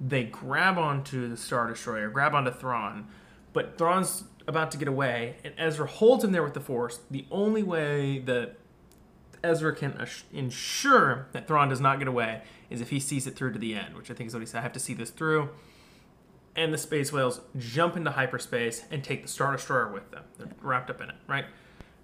They 0.02 0.24
grab 0.26 0.78
onto 0.78 1.28
the 1.30 1.38
Star 1.38 1.68
Destroyer, 1.68 2.10
grab 2.10 2.34
onto 2.36 2.52
Thrawn, 2.52 3.08
but 3.54 3.78
Thrawn's 3.78 4.24
about 4.48 4.72
to 4.72 4.78
get 4.78 4.88
away, 4.88 5.38
and 5.44 5.54
Ezra 5.58 5.88
holds 5.88 6.24
him 6.24 6.32
there 6.32 6.44
with 6.44 6.54
the 6.54 6.60
Force. 6.60 7.00
The 7.10 7.26
only 7.32 7.64
way 7.64 8.20
that 8.20 8.56
Ezra 9.44 9.76
can 9.76 10.08
ensure 10.34 11.28
that 11.32 11.48
Thrawn 11.48 11.70
does 11.70 11.82
not 11.82 12.00
get 12.00 12.08
away 12.08 12.42
is 12.70 12.82
if 12.82 12.90
he 12.90 13.00
sees 13.00 13.28
it 13.28 13.36
through 13.36 13.54
to 13.54 13.60
the 13.60 13.76
end, 13.76 13.96
which 13.96 14.10
I 14.10 14.14
think 14.14 14.28
is 14.28 14.34
what 14.34 14.40
he 14.40 14.46
said. 14.46 14.60
I 14.60 14.62
have 14.62 14.74
to 14.74 14.80
see 14.80 14.94
this 14.94 15.10
through. 15.10 15.50
And 16.56 16.74
the 16.74 16.78
space 16.78 17.12
whales 17.12 17.42
jump 17.58 17.98
into 17.98 18.12
hyperspace 18.12 18.86
and 18.90 19.04
take 19.04 19.22
the 19.24 19.28
Star 19.28 19.52
Destroyer 19.52 19.92
with 19.92 20.10
them. 20.12 20.24
They're 20.38 20.48
wrapped 20.62 20.90
up 20.90 21.02
in 21.02 21.10
it, 21.10 21.16
right? 21.28 21.46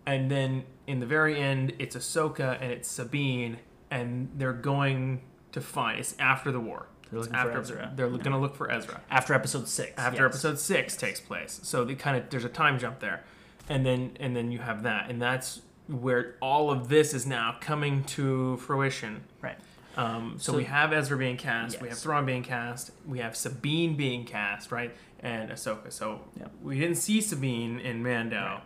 And 0.06 0.30
then 0.30 0.66
in 0.88 1.00
the 1.00 1.06
very 1.06 1.40
end, 1.40 1.74
it's 1.80 1.96
Ahsoka 1.96 2.62
and 2.62 2.72
it's 2.72 2.90
Sabine, 2.90 3.60
and 3.90 4.30
they're 4.36 4.52
going 4.52 5.22
to 5.54 5.62
find. 5.62 6.00
It's 6.00 6.16
after 6.20 6.52
the 6.52 6.60
war. 6.60 6.88
They're 7.12 7.20
looking 7.20 7.36
after 7.36 7.52
for 7.54 7.60
Ezra. 7.60 7.92
they're 7.96 8.08
going 8.10 8.32
to 8.32 8.38
look 8.38 8.56
for 8.56 8.72
Ezra 8.72 9.02
After 9.12 9.34
episode 9.34 9.68
six. 9.68 9.92
after 9.98 10.24
yes. 10.24 10.30
episode 10.34 10.60
six 10.60 10.96
takes 10.96 11.20
place. 11.20 11.60
So 11.64 11.84
they 11.86 11.96
kind 11.96 12.18
of 12.18 12.30
there's 12.30 12.46
a 12.46 12.50
time 12.50 12.80
jump 12.80 13.00
there, 13.00 13.24
and 13.70 13.86
then 13.86 14.16
and 14.20 14.36
then 14.36 14.52
you 14.52 14.60
have 14.60 14.84
that, 14.84 15.10
and 15.10 15.22
that's 15.22 15.62
where 15.88 16.36
all 16.42 16.72
of 16.72 16.88
this 16.88 17.14
is 17.14 17.26
now 17.28 17.58
coming 17.60 18.04
to 18.06 18.56
fruition. 18.58 19.24
Right. 19.42 19.58
Um, 19.98 20.36
so, 20.38 20.54
So- 20.54 20.58
we 20.58 20.64
have 20.66 20.94
Ezra 20.94 21.18
being 21.18 21.36
cast, 21.36 21.82
we 21.82 21.90
have 21.90 21.98
Yes. 21.98 22.04
Thrawn 22.04 22.26
being 22.26 22.44
cast, 22.44 22.92
we 23.06 23.20
have 23.20 23.36
Sabine 23.36 23.98
being 23.98 24.24
cast, 24.24 24.72
right, 24.72 24.96
and 25.20 25.52
Ahsoka. 25.52 25.92
So 25.92 26.22
Yep. 26.40 26.52
we 26.62 26.80
didn't 26.80 26.96
see 26.96 27.20
Sabine 27.20 27.78
in 27.80 28.02
Mando, 28.02 28.38
Right. 28.38 28.62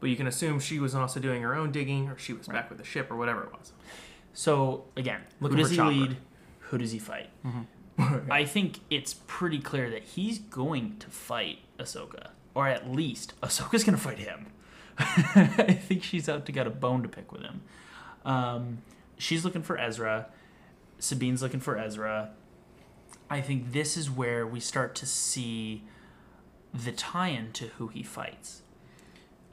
but 0.00 0.08
you 0.08 0.16
can 0.16 0.26
assume 0.26 0.58
she 0.58 0.78
was 0.78 0.94
also 0.94 1.20
doing 1.20 1.42
her 1.42 1.54
own 1.54 1.70
digging, 1.70 2.08
or 2.08 2.16
she 2.16 2.32
was 2.32 2.48
Right. 2.48 2.54
back 2.54 2.70
with 2.70 2.78
the 2.78 2.84
ship, 2.84 3.10
or 3.10 3.16
whatever 3.16 3.42
it 3.42 3.52
was. 3.52 3.74
So 4.32 4.84
again, 4.96 5.20
Looking 5.40 5.58
who 5.58 5.62
does 5.64 5.70
he 5.70 5.76
Chopper. 5.76 5.90
lead? 5.90 6.16
Who 6.70 6.78
does 6.78 6.92
he 6.92 6.98
fight? 6.98 7.28
I 8.30 8.44
think 8.44 8.80
it's 8.90 9.14
pretty 9.26 9.58
clear 9.58 9.90
that 9.90 10.02
he's 10.02 10.38
going 10.38 10.96
to 10.98 11.08
fight 11.08 11.58
Ahsoka, 11.78 12.28
or 12.54 12.68
at 12.68 12.90
least 12.90 13.38
Ahsoka's 13.40 13.84
going 13.84 13.96
to 13.96 14.02
fight 14.02 14.18
him. 14.18 14.46
I 14.98 15.72
think 15.72 16.02
she's 16.02 16.28
out 16.28 16.46
to 16.46 16.52
get 16.52 16.66
a 16.66 16.70
bone 16.70 17.02
to 17.02 17.08
pick 17.08 17.32
with 17.32 17.42
him. 17.42 17.62
Um, 18.24 18.78
she's 19.16 19.44
looking 19.44 19.62
for 19.62 19.78
Ezra. 19.78 20.26
Sabine's 20.98 21.42
looking 21.42 21.60
for 21.60 21.78
Ezra. 21.78 22.30
I 23.30 23.40
think 23.40 23.72
this 23.72 23.96
is 23.96 24.10
where 24.10 24.46
we 24.46 24.60
start 24.60 24.94
to 24.96 25.06
see 25.06 25.84
the 26.74 26.92
tie-in 26.92 27.52
to 27.52 27.68
who 27.78 27.88
he 27.88 28.02
fights. 28.02 28.62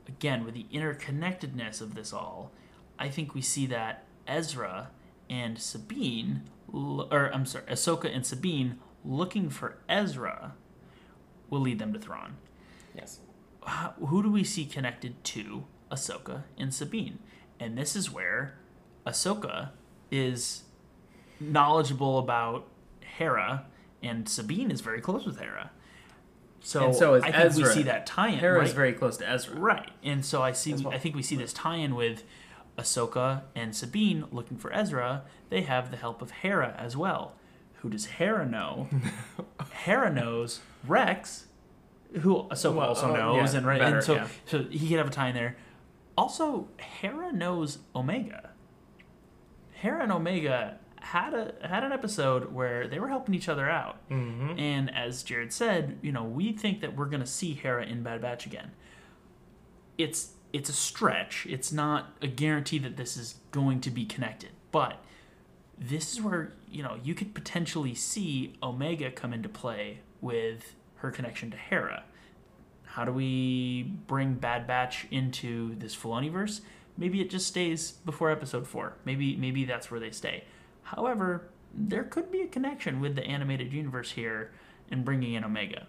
Again, 0.07 0.45
with 0.45 0.53
the 0.53 0.65
interconnectedness 0.73 1.81
of 1.81 1.95
this 1.95 2.13
all, 2.13 2.51
I 2.97 3.09
think 3.09 3.33
we 3.33 3.41
see 3.41 3.65
that 3.67 4.03
Ezra 4.27 4.89
and 5.29 5.59
Sabine, 5.59 6.43
or 6.71 7.31
I'm 7.33 7.45
sorry, 7.45 7.65
Ahsoka 7.65 8.13
and 8.13 8.25
Sabine 8.25 8.79
looking 9.05 9.49
for 9.49 9.77
Ezra 9.87 10.53
will 11.49 11.61
lead 11.61 11.79
them 11.79 11.93
to 11.93 11.99
Thrawn. 11.99 12.37
Yes. 12.95 13.19
How- 13.65 13.93
Who 13.99 14.21
do 14.23 14.29
we 14.31 14.43
see 14.43 14.65
connected 14.65 15.23
to 15.25 15.65
Ahsoka 15.91 16.43
and 16.57 16.73
Sabine? 16.73 17.19
And 17.59 17.77
this 17.77 17.95
is 17.95 18.11
where 18.11 18.57
Ahsoka 19.05 19.71
is 20.11 20.63
knowledgeable 21.39 22.19
about 22.19 22.67
Hera, 23.01 23.65
and 24.03 24.27
Sabine 24.27 24.71
is 24.71 24.81
very 24.81 25.01
close 25.01 25.25
with 25.25 25.39
Hera. 25.39 25.71
So, 26.59 26.85
And 26.85 26.95
so 26.95 27.13
is 27.13 27.23
I 27.23 27.31
think 27.31 27.55
we 27.55 27.65
see 27.65 27.83
that 27.83 28.05
tie-in. 28.05 28.39
Hera 28.39 28.63
is 28.63 28.73
very 28.73 28.93
close 28.93 29.17
to 29.17 29.29
Ezra. 29.29 29.55
Right. 29.55 29.91
And 30.03 30.25
so 30.25 30.41
I 30.41 30.51
see 30.51 30.73
well. 30.73 30.93
I 30.93 30.97
think 30.97 31.15
we 31.15 31.21
see 31.23 31.35
this 31.35 31.53
tie-in 31.53 31.95
with 31.95 32.23
Ahsoka 32.77 33.43
and 33.55 33.75
Sabine 33.75 34.25
looking 34.31 34.57
for 34.57 34.71
Ezra. 34.73 35.23
They 35.49 35.61
have 35.61 35.91
the 35.91 35.97
help 35.97 36.21
of 36.21 36.31
Hera 36.31 36.75
as 36.77 36.95
well. 36.95 37.33
Who 37.81 37.89
does 37.89 38.05
Hera 38.05 38.45
know? 38.45 38.89
Hera 39.71 40.11
knows 40.11 40.61
Rex, 40.85 41.47
who 42.21 42.43
Ahsoka 42.49 42.75
Well, 42.75 42.87
also 42.89 43.13
uh, 43.13 43.17
knows, 43.17 43.53
yeah, 43.53 43.57
and 43.57 43.67
right 43.67 43.79
better, 43.79 43.97
and 43.97 44.05
so 44.05 44.15
yeah. 44.15 44.27
so 44.45 44.63
he 44.63 44.89
could 44.89 44.97
have 44.97 45.07
a 45.07 45.11
tie 45.11 45.29
in 45.29 45.35
there. 45.35 45.57
Also, 46.17 46.67
Hera 46.77 47.31
knows 47.31 47.79
Omega. 47.95 48.51
Hera 49.71 50.03
and 50.03 50.11
Omega 50.11 50.79
had 50.99 51.33
a 51.33 51.53
had 51.61 51.83
an 51.83 51.91
episode 51.91 52.51
where 52.51 52.87
they 52.87 52.99
were 52.99 53.07
helping 53.07 53.35
each 53.35 53.47
other 53.47 53.69
out. 53.69 53.97
Mm-hmm. 54.09 54.59
And 54.59 54.93
as 54.93 55.23
Jared 55.23 55.53
said, 55.53 55.99
you 56.01 56.11
know, 56.11 56.23
we 56.23 56.51
think 56.51 56.81
that 56.81 56.95
we're 56.95 57.05
going 57.05 57.21
to 57.21 57.27
see 57.27 57.53
Hera 57.53 57.85
in 57.85 58.03
Bad 58.03 58.21
Batch 58.21 58.45
again. 58.45 58.71
It's 59.97 60.33
it's 60.53 60.69
a 60.69 60.73
stretch. 60.73 61.45
It's 61.49 61.71
not 61.71 62.15
a 62.21 62.27
guarantee 62.27 62.79
that 62.79 62.97
this 62.97 63.17
is 63.17 63.35
going 63.51 63.81
to 63.81 63.91
be 63.91 64.05
connected. 64.05 64.49
But 64.71 65.03
this 65.77 66.13
is 66.13 66.21
where, 66.21 66.53
you 66.69 66.83
know, 66.83 66.97
you 67.03 67.13
could 67.13 67.33
potentially 67.33 67.93
see 67.93 68.53
Omega 68.63 69.11
come 69.11 69.33
into 69.33 69.49
play 69.49 69.99
with 70.21 70.75
her 70.97 71.11
connection 71.11 71.51
to 71.51 71.57
Hera. 71.57 72.03
How 72.85 73.05
do 73.05 73.11
we 73.11 73.83
bring 74.07 74.35
Bad 74.35 74.65
Batch 74.65 75.05
into 75.11 75.75
this 75.75 75.95
Filoniverse? 75.95 76.61
Maybe 76.97 77.21
it 77.21 77.29
just 77.29 77.47
stays 77.47 77.91
before 77.91 78.31
episode 78.31 78.65
4. 78.67 78.93
Maybe 79.05 79.35
maybe 79.35 79.65
that's 79.65 79.91
where 79.91 79.99
they 79.99 80.09
stay. 80.09 80.45
However, 80.81 81.49
there 81.73 82.03
could 82.03 82.31
be 82.31 82.41
a 82.41 82.47
connection 82.47 82.99
with 82.99 83.15
the 83.15 83.23
animated 83.23 83.71
universe 83.71 84.11
here 84.11 84.51
and 84.89 85.05
bringing 85.05 85.33
in 85.33 85.43
Omega. 85.43 85.85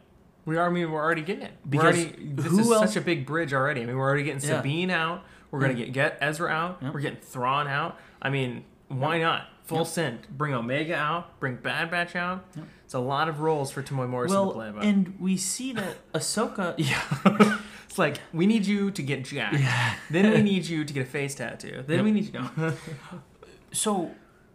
We 0.49 0.57
are. 0.57 0.69
I 0.69 0.71
mean, 0.73 0.91
we're 0.91 1.03
already 1.03 1.23
getting 1.23 1.43
it. 1.45 1.53
Because 1.69 1.95
we're 1.97 2.03
already, 2.05 2.33
this 2.35 2.47
who 2.47 2.59
is 2.61 2.71
else- 2.71 2.93
such 2.95 2.97
a 3.03 3.05
big 3.05 3.27
bridge 3.27 3.53
already. 3.53 3.83
I 3.83 3.87
mean, 3.87 3.97
we're 3.97 4.09
already 4.09 4.25
getting 4.25 4.41
Yeah. 4.49 4.57
Sabine 4.57 4.91
out. 4.91 5.25
We're 5.51 5.61
gonna 5.61 5.75
get 5.75 5.93
get 5.93 6.17
Ezra 6.21 6.49
out. 6.51 6.79
Yeah. 6.81 6.91
We're 6.91 7.01
getting 7.01 7.21
Thrawn 7.21 7.69
out. 7.69 7.99
I 8.23 8.31
mean, 8.31 8.65
why 8.89 9.19
not? 9.19 9.43
Full 9.65 9.79
Yeah. 9.79 9.85
send. 9.85 10.27
Bring 10.31 10.55
Omega 10.55 10.95
out. 10.97 11.39
Bring 11.41 11.57
Bad 11.57 11.91
Batch 11.91 12.17
out. 12.17 12.45
It's 12.85 12.95
a 12.95 12.99
lot 12.99 13.29
of 13.29 13.41
roles 13.41 13.71
for 13.71 13.83
Temuera 13.83 14.09
Morrison 14.09 14.37
to 14.39 14.43
well, 14.45 14.53
play. 14.53 14.71
But 14.75 14.85
and 14.85 15.15
we 15.21 15.37
see 15.37 15.73
that 15.75 16.13
Ahsoka. 16.15 16.75
Yeah. 16.79 17.59
it's 17.87 17.99
like 17.99 18.19
we 18.33 18.47
need 18.47 18.65
you 18.67 18.91
to 18.91 19.03
get 19.03 19.25
jacked. 19.25 19.59
yeah. 19.59 19.97
Then 20.11 20.31
we 20.33 20.41
need 20.43 20.65
you 20.67 20.85
to 20.87 20.93
get 20.95 21.03
a 21.07 21.11
face 21.11 21.35
tattoo. 21.35 21.85
Then 21.87 21.97
Yep. 21.97 22.05
we 22.05 22.13
need 22.13 22.25
you. 22.35 22.41
No. 22.57 22.73
So 23.73 24.13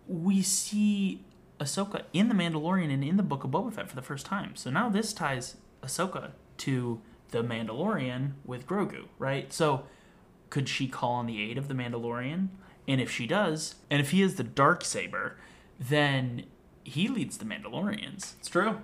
we 0.07 0.41
see 0.41 1.23
Ahsoka 1.59 2.01
in 2.13 2.29
the 2.29 2.35
Mandalorian 2.35 2.91
and 2.91 3.03
in 3.03 3.15
the 3.17 3.21
Book 3.23 3.43
of 3.43 3.51
Boba 3.51 3.71
Fett 3.71 3.87
for 3.87 3.95
the 3.95 4.01
first 4.01 4.25
time. 4.25 4.55
So 4.55 4.71
now 4.71 4.89
this 4.89 5.13
ties 5.13 5.57
Ahsoka 5.83 6.31
to 6.57 7.01
the 7.31 7.43
Mandalorian 7.43 8.33
with 8.45 8.65
Grogu, 8.67 9.05
right? 9.19 9.51
So 9.51 9.83
could 10.49 10.69
she 10.69 10.87
call 10.87 11.13
on 11.13 11.25
the 11.25 11.41
aid 11.49 11.57
of 11.57 11.67
the 11.67 11.73
Mandalorian? 11.73 12.49
And 12.87 12.99
if 13.01 13.09
she 13.09 13.25
does, 13.27 13.75
and 13.89 13.99
if 14.01 14.11
he 14.11 14.21
is 14.21 14.35
the 14.35 14.43
dark 14.43 14.83
saber, 14.85 15.37
then 15.79 16.43
he 16.83 17.07
leads 17.07 17.37
the 17.37 17.45
Mandalorians. 17.45 18.33
it's 18.39 18.49
true. 18.49 18.77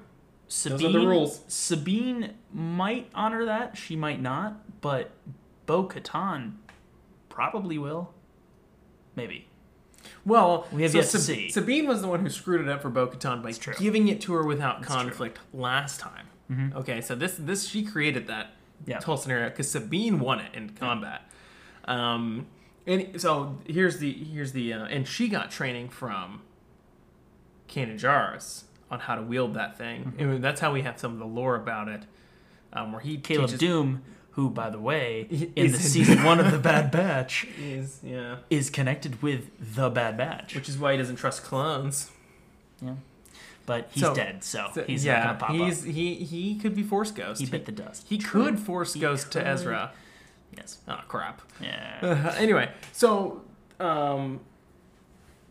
Sabine, 0.47 0.87
are 0.95 0.99
the 0.99 1.07
rules. 1.07 1.41
Sabine 1.47 2.33
might 2.51 3.09
honor 3.13 3.45
that. 3.45 3.77
She 3.77 3.95
might 3.95 4.19
not. 4.21 4.81
But 4.81 5.11
Bo 5.67 5.83
Katan 5.87 6.53
probably 7.29 7.77
will. 7.77 8.13
Maybe. 9.15 9.47
Well, 10.25 10.65
We 10.71 10.81
have 10.83 10.91
so 10.91 10.97
yet 10.99 11.07
to 11.09 11.19
Sab- 11.19 11.21
see. 11.35 11.49
Sabine 11.49 11.87
was 11.87 12.01
the 12.01 12.07
one 12.07 12.21
who 12.21 12.29
screwed 12.29 12.61
it 12.61 12.69
up 12.69 12.81
for 12.81 12.89
Bo-Katan 12.89 13.43
by 13.43 13.51
giving 13.73 14.07
it 14.07 14.21
to 14.21 14.33
her 14.33 14.43
without 14.43 14.77
true. 14.77 14.85
conflict 14.87 15.39
last 15.53 15.99
time. 15.99 16.28
Mhm. 16.51 16.73
Okay, 16.75 17.01
so 17.01 17.15
this 17.15 17.35
this 17.37 17.67
she 17.67 17.83
created 17.83 18.27
that 18.27 18.51
Yeah. 18.85 19.01
whole 19.03 19.17
scenario 19.17 19.49
because 19.49 19.69
Sabine 19.71 20.19
won 20.19 20.39
it 20.39 20.53
in 20.55 20.69
combat. 20.71 21.29
Um, 21.85 22.47
and 22.87 23.19
so 23.21 23.59
here's 23.67 23.99
the 23.99 24.11
here's 24.11 24.51
the 24.53 24.73
uh, 24.73 24.85
and 24.85 25.07
she 25.07 25.27
got 25.27 25.51
training 25.51 25.89
from 25.89 26.41
Kanan 27.67 27.99
Jarrus 27.99 28.63
on 28.89 28.99
how 29.01 29.15
to 29.15 29.21
wield 29.21 29.53
that 29.53 29.77
thing. 29.77 30.05
Mm-hmm. 30.17 30.29
And 30.29 30.43
that's 30.43 30.59
how 30.61 30.73
we 30.73 30.81
have 30.81 30.99
some 30.99 31.13
of 31.13 31.19
the 31.19 31.25
lore 31.25 31.55
about 31.55 31.87
it, 31.87 32.03
um, 32.73 32.91
where 32.91 33.01
he 33.01 33.17
Caleb 33.17 33.49
teaches, 33.51 33.61
Dume, 33.61 33.99
who, 34.31 34.49
by 34.49 34.71
the 34.71 34.79
way, 34.79 35.27
in 35.29 35.51
is 35.55 35.71
the 35.73 35.77
in- 35.77 36.05
season 36.05 36.23
one 36.23 36.39
of 36.39 36.51
the 36.51 36.57
Bad 36.71 36.89
Batch, 36.89 37.45
is 37.59 37.99
yeah, 38.03 38.37
is 38.49 38.71
connected 38.71 39.21
with 39.21 39.75
the 39.75 39.89
Bad 39.91 40.17
Batch. 40.17 40.55
which 40.55 40.67
is 40.67 40.77
why 40.79 40.93
he 40.93 40.97
doesn't 40.97 41.17
trust 41.17 41.43
clones. 41.43 42.09
yeah. 42.81 42.95
But 43.69 43.87
he's 43.91 44.01
So- 44.01 44.15
dead, 44.15 44.43
so, 44.43 44.71
So, 44.73 44.83
he's 44.83 45.05
yeah, 45.05 45.19
not 45.19 45.23
gonna 45.25 45.37
pop 45.37 45.51
he's 45.67 45.83
up. 45.87 45.93
he 45.93 46.15
he 46.15 46.55
could 46.57 46.75
be 46.75 46.81
Force 46.81 47.11
Ghost. 47.11 47.39
He 47.39 47.45
bit 47.45 47.65
the 47.67 47.71
dust. 47.71 48.07
He 48.09 48.17
True. 48.17 48.45
could 48.45 48.59
Force 48.59 48.95
He 48.95 48.99
Ghost 48.99 49.31
to. 49.33 49.47
Ezra. 49.47 49.91
Yes. 50.57 50.79
Oh 50.87 50.99
crap. 51.07 51.43
Yeah. 51.61 51.99
Uh, 52.01 52.33
anyway, 52.39 52.71
so 52.93 53.43
um, 53.79 54.39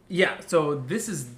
yeah, 0.09 0.41
so 0.47 0.75
this 0.75 1.09
is 1.09 1.31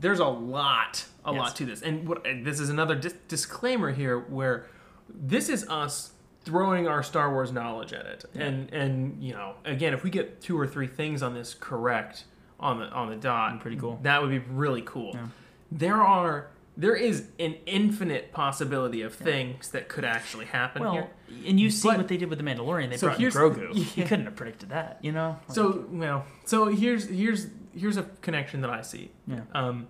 there's 0.00 0.18
a 0.18 0.26
lot, 0.26 1.06
a 1.24 1.32
Yes. 1.32 1.38
lot 1.40 1.56
to 1.56 1.64
this, 1.64 1.80
and 1.80 2.06
what 2.06 2.26
and 2.26 2.44
this 2.44 2.60
is 2.60 2.68
another 2.68 2.94
dis- 2.96 3.14
disclaimer 3.28 3.92
here 3.92 4.18
where 4.18 4.66
this 5.08 5.48
is 5.48 5.66
us 5.70 6.12
throwing 6.44 6.86
our 6.86 7.02
Star 7.02 7.32
Wars 7.32 7.50
knowledge 7.50 7.94
at 7.94 8.04
it, 8.04 8.24
Yeah. 8.34 8.42
and 8.44 8.70
and 8.74 9.22
you 9.24 9.32
know 9.32 9.54
again 9.64 9.94
if 9.94 10.04
we 10.04 10.10
get 10.10 10.42
two 10.42 10.58
or 10.60 10.66
three 10.66 10.86
things 10.86 11.22
on 11.22 11.32
this 11.32 11.54
correct 11.54 12.24
on 12.60 12.78
the 12.80 12.86
on 12.90 13.08
the 13.08 13.16
dot, 13.16 13.60
Pretty 13.60 13.78
cool. 13.78 13.98
That 14.02 14.20
would 14.20 14.30
be 14.30 14.40
really 14.40 14.82
cool. 14.82 15.12
Yeah. 15.14 15.28
There 15.70 16.00
are. 16.02 16.48
There 16.78 16.94
is 16.94 17.28
an 17.40 17.54
infinite 17.64 18.32
possibility 18.32 19.00
of 19.00 19.14
things 19.14 19.70
that 19.70 19.88
could 19.88 20.04
actually 20.04 20.44
happen 20.44 20.82
Well, 20.82 20.92
here. 20.92 21.08
and 21.46 21.58
you 21.58 21.70
see 21.70 21.88
But- 21.88 21.96
what 21.96 22.08
they 22.08 22.18
did 22.18 22.28
with 22.28 22.36
the 22.38 22.44
Mandalorian. 22.44 22.90
They 22.90 22.98
So 22.98 23.06
brought 23.08 23.18
in 23.18 23.30
Grogu. 23.30 23.74
You 23.74 23.86
yeah. 23.94 24.06
couldn't 24.06 24.26
have 24.26 24.36
predicted 24.36 24.68
that, 24.68 24.98
you 25.00 25.10
know? 25.10 25.38
Like, 25.48 25.54
So 25.54 25.86
well, 25.90 26.26
so 26.44 26.66
here's 26.66 27.08
here's 27.08 27.46
here's 27.74 27.96
a 27.96 28.02
connection 28.20 28.60
that 28.60 28.68
I 28.68 28.82
see. 28.82 29.10
yeah. 29.26 29.40
Um, 29.54 29.86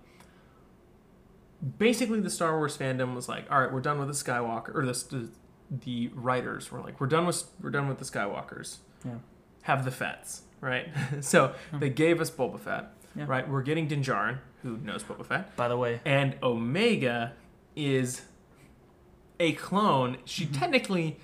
basically, 1.77 2.19
the 2.19 2.29
Star 2.29 2.57
Wars 2.57 2.77
fandom 2.77 3.15
was 3.15 3.27
like, 3.27 3.51
all 3.51 3.59
right, 3.59 3.71
we're 3.71 3.81
done 3.81 3.99
with 3.99 4.07
the 4.07 4.13
Skywalker, 4.13 4.73
or 4.75 4.85
the 4.85 4.93
the, 5.09 5.29
the 5.83 6.07
writers 6.13 6.71
were 6.71 6.79
like, 6.79 6.99
we're 6.99 7.07
done 7.07 7.25
with 7.25 7.43
we're 7.61 7.69
done 7.69 7.87
with 7.87 7.99
the 7.99 8.05
Skywalkers. 8.05 8.77
Yeah. 9.05 9.15
Have 9.63 9.83
the 9.83 9.91
Fets, 9.91 10.43
right? 10.61 10.87
so 11.21 11.53
they 11.73 11.89
gave 11.89 12.21
us 12.21 12.31
Boba 12.31 12.59
Fett, 12.59 12.93
Yeah. 13.17 13.25
right? 13.27 13.49
We're 13.49 13.63
getting 13.63 13.87
Din 13.87 14.01
Djarin, 14.03 14.37
who 14.63 14.77
knows 14.77 15.03
Boba 15.03 15.25
Fett, 15.25 15.55
By 15.55 15.67
the 15.67 15.77
way, 15.77 15.99
and 16.05 16.35
Omega 16.43 17.33
is 17.75 18.21
a 19.39 19.53
clone. 19.53 20.17
She 20.25 20.45
Mm-hmm. 20.45 20.53
technically, 20.53 21.17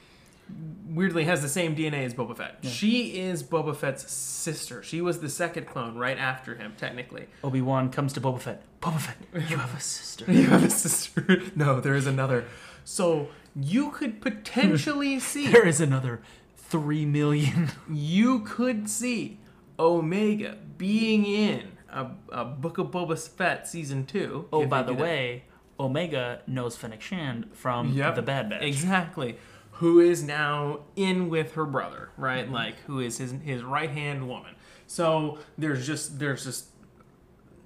weirdly, 0.88 1.24
has 1.26 1.42
the 1.42 1.50
same 1.50 1.76
DNA 1.76 2.06
as 2.06 2.14
Boba 2.14 2.36
Fett. 2.38 2.58
Yeah. 2.62 2.70
She 2.72 3.20
is 3.20 3.44
Boba 3.44 3.76
Fett's 3.76 4.12
sister. 4.12 4.84
She 4.84 5.02
was 5.02 5.20
the 5.20 5.30
second 5.30 5.66
clone 5.68 5.96
right 5.98 6.18
after 6.18 6.56
him, 6.56 6.74
technically. 6.78 7.28
Obi 7.44 7.62
Wan 7.62 7.90
comes 7.90 8.14
to 8.14 8.22
Boba 8.22 8.40
Fett. 8.40 8.64
Boba 8.82 9.00
Fett, 9.00 9.18
you 9.50 9.58
have 9.58 9.76
a 9.76 9.80
sister. 9.82 10.32
You 10.32 10.48
have 10.48 10.64
a 10.64 10.70
sister. 10.70 11.42
No, 11.56 11.80
there 11.80 11.96
is 11.96 12.06
another. 12.08 12.46
So 12.86 13.30
you 13.56 13.92
could 13.92 14.22
potentially 14.22 15.20
see. 15.32 15.48
There 15.48 15.68
is 15.68 15.80
another 15.82 16.22
three 16.58 17.06
million. 17.06 17.70
You 17.90 18.40
could 18.42 18.90
see 18.90 19.40
Omega 19.80 20.58
being 20.78 21.26
in 21.26 21.72
a, 21.94 22.12
a 22.42 22.46
Book 22.46 22.78
of 22.78 22.88
Boba 22.88 23.18
Fett 23.18 23.68
season 23.68 24.06
two. 24.06 24.48
Oh, 24.52 24.66
by 24.66 24.84
the 24.84 24.94
that. 24.94 25.02
way, 25.02 25.44
Omega 25.80 26.42
knows 26.48 26.76
Fennec 26.76 27.02
Shand 27.02 27.50
from 27.54 27.94
Yep. 27.94 28.16
the 28.16 28.22
Bad 28.22 28.50
Batch. 28.50 28.64
Exactly. 28.64 29.38
Who 29.78 30.00
is 30.00 30.24
now 30.24 30.80
in 30.96 31.30
with 31.30 31.54
her 31.54 31.66
brother, 31.66 32.10
right? 32.18 32.46
Mm-hmm. 32.46 32.54
Like 32.54 32.76
who 32.88 33.00
is 33.00 33.18
his 33.18 33.32
his 33.44 33.64
right 33.64 33.90
hand 33.90 34.28
woman. 34.28 34.56
So 34.88 35.40
there's 35.58 35.86
just 35.88 36.20
there's 36.20 36.44
just 36.44 36.68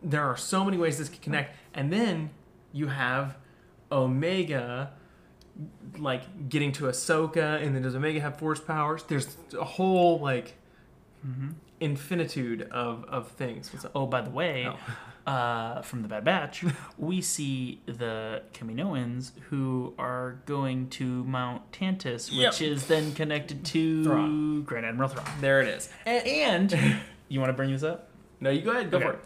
there 0.01 0.23
are 0.23 0.37
so 0.37 0.63
many 0.63 0.77
ways 0.77 0.97
this 0.97 1.09
can 1.09 1.19
connect, 1.19 1.55
and 1.73 1.91
then 1.91 2.29
you 2.71 2.87
have 2.87 3.35
Omega 3.91 4.93
like 5.97 6.49
getting 6.49 6.71
to 6.73 6.83
Ahsoka, 6.83 7.61
and 7.61 7.75
then 7.75 7.81
does 7.81 7.95
Omega 7.95 8.19
have 8.21 8.37
force 8.37 8.59
powers? 8.59 9.03
There's 9.03 9.35
a 9.59 9.63
whole 9.65 10.19
like 10.19 10.55
infinitude 11.79 12.63
of 12.71 13.03
of 13.05 13.29
things. 13.31 13.71
Oh, 13.95 14.05
by 14.05 14.21
the 14.21 14.29
way, 14.29 14.67
Oh. 14.67 14.77
uh, 15.31 15.81
from 15.81 16.01
the 16.01 16.07
Bad 16.07 16.23
Batch, 16.23 16.63
we 16.97 17.21
see 17.21 17.81
the 17.85 18.41
Kaminoans 18.53 19.31
who 19.49 19.93
are 19.99 20.39
going 20.45 20.89
to 20.91 21.23
Mount 21.25 21.71
Tantiss, 21.71 22.29
which 22.31 22.61
Yep. 22.61 22.71
is 22.71 22.87
then 22.87 23.13
connected 23.13 23.65
to 23.65 24.03
Thrawn. 24.03 24.63
Grand 24.63 24.85
Admiral 24.85 25.09
Thrawn. 25.09 25.25
There 25.41 25.61
it 25.61 25.67
is. 25.67 25.89
And, 26.05 26.25
and 26.73 26.97
you 27.29 27.39
want 27.39 27.49
to 27.49 27.53
bring 27.53 27.71
this 27.71 27.83
up? 27.83 28.09
No, 28.39 28.49
you 28.49 28.61
go 28.61 28.71
ahead. 28.71 28.89
Go 28.89 28.97
Okay. 28.97 29.05
for 29.07 29.13
it. 29.13 29.19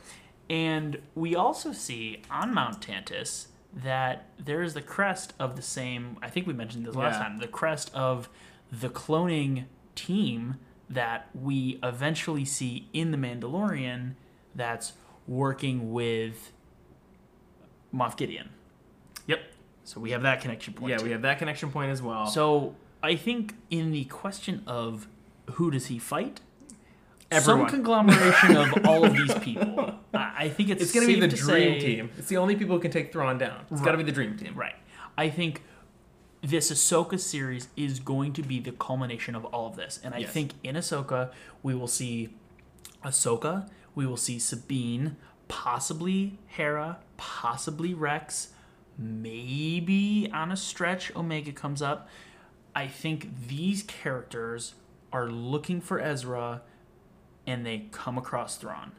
And 0.50 1.02
we 1.16 1.36
also 1.36 1.72
see 1.72 2.24
on 2.30 2.54
Mount 2.54 2.82
Tantiss 2.82 3.48
that 3.74 4.26
there 4.38 4.62
is 4.62 4.74
the 4.74 4.82
crest 4.82 5.34
of 5.40 5.56
the 5.56 5.62
same. 5.62 6.18
I 6.22 6.30
think 6.30 6.46
we 6.48 6.54
mentioned 6.54 6.86
this 6.86 6.96
last 6.96 7.16
Yeah. 7.20 7.28
time. 7.28 7.38
The 7.38 7.48
crest 7.48 7.90
of 7.94 8.28
the 8.72 8.90
cloning 8.90 9.66
team 9.96 10.56
that 10.94 11.30
we 11.34 11.80
eventually 11.84 12.46
see 12.46 12.88
in 12.94 13.12
the 13.12 13.18
Mandalorian. 13.18 14.14
That's 14.54 14.94
working 15.28 15.92
with 15.94 16.52
Moff 17.94 18.18
Gideon. 18.18 18.50
Yep. 19.28 19.40
So 19.84 20.00
we 20.00 20.12
have 20.12 20.22
that 20.24 20.42
connection 20.42 20.74
point. 20.74 20.92
Yeah, 20.92 21.02
we 21.04 21.12
have 21.12 21.22
that 21.24 21.40
connection 21.40 21.72
point 21.72 21.92
as 21.92 22.02
well. 22.02 22.28
So 22.28 22.76
I 23.02 23.16
think 23.16 23.56
in 23.70 23.92
the 23.92 24.06
question 24.06 24.64
of 24.68 25.08
who 25.54 25.72
does 25.72 25.88
he 25.88 26.00
fight, 26.00 26.42
Everyone. 27.32 27.70
some 27.70 27.70
conglomeration 27.70 28.58
of 28.58 28.86
all 28.86 29.06
of 29.06 29.14
these 29.14 29.34
people. 29.36 29.96
I 30.14 30.50
think 30.50 30.70
it's 30.70 30.84
It's 30.84 30.92
going 30.94 31.08
to 31.08 31.14
be 31.14 31.20
the 31.20 31.28
dream 31.30 31.46
say- 31.46 31.80
team. 31.80 32.10
It's 32.18 32.28
the 32.28 32.38
only 32.38 32.56
people 32.56 32.76
who 32.76 32.82
can 32.82 32.92
take 32.92 33.14
Thrawn 33.14 33.38
down. 33.38 33.66
It's 33.72 33.82
got 33.82 33.92
to 33.92 33.98
be 33.98 34.04
the 34.04 34.12
dream 34.12 34.38
team. 34.38 34.54
Right. 34.56 34.76
I 35.18 35.30
think 35.30 35.64
this 36.42 36.72
Ahsoka 36.72 37.20
series 37.20 37.68
is 37.78 38.00
going 38.00 38.34
to 38.34 38.42
be 38.42 38.60
the 38.60 38.72
culmination 38.72 39.36
of 39.36 39.46
all 39.46 39.68
of 39.68 39.76
this. 39.76 40.00
And 40.04 40.14
I 40.16 40.20
Yes. 40.20 40.32
think 40.32 40.54
in 40.64 40.76
Ahsoka, 40.76 41.32
we 41.62 41.76
will 41.76 41.88
see 41.88 42.30
Ahsoka, 43.04 43.70
we 43.96 44.06
will 44.08 44.18
see 44.18 44.40
Sabine, 44.40 45.18
possibly 45.48 46.40
Hera, 46.48 46.98
possibly 47.18 47.94
Rex, 47.94 48.50
maybe 48.98 50.30
on 50.34 50.52
a 50.52 50.58
stretch 50.58 51.16
Omega 51.16 51.52
comes 51.52 51.82
up. 51.82 52.08
I 52.76 52.88
think 52.88 53.48
these 53.48 53.84
characters 53.84 54.76
are 55.12 55.30
looking 55.30 55.82
for 55.82 56.00
Ezra 56.00 56.62
and 57.46 57.66
they 57.66 57.88
come 57.92 58.18
across 58.18 58.58
Thrawn, 58.58 58.94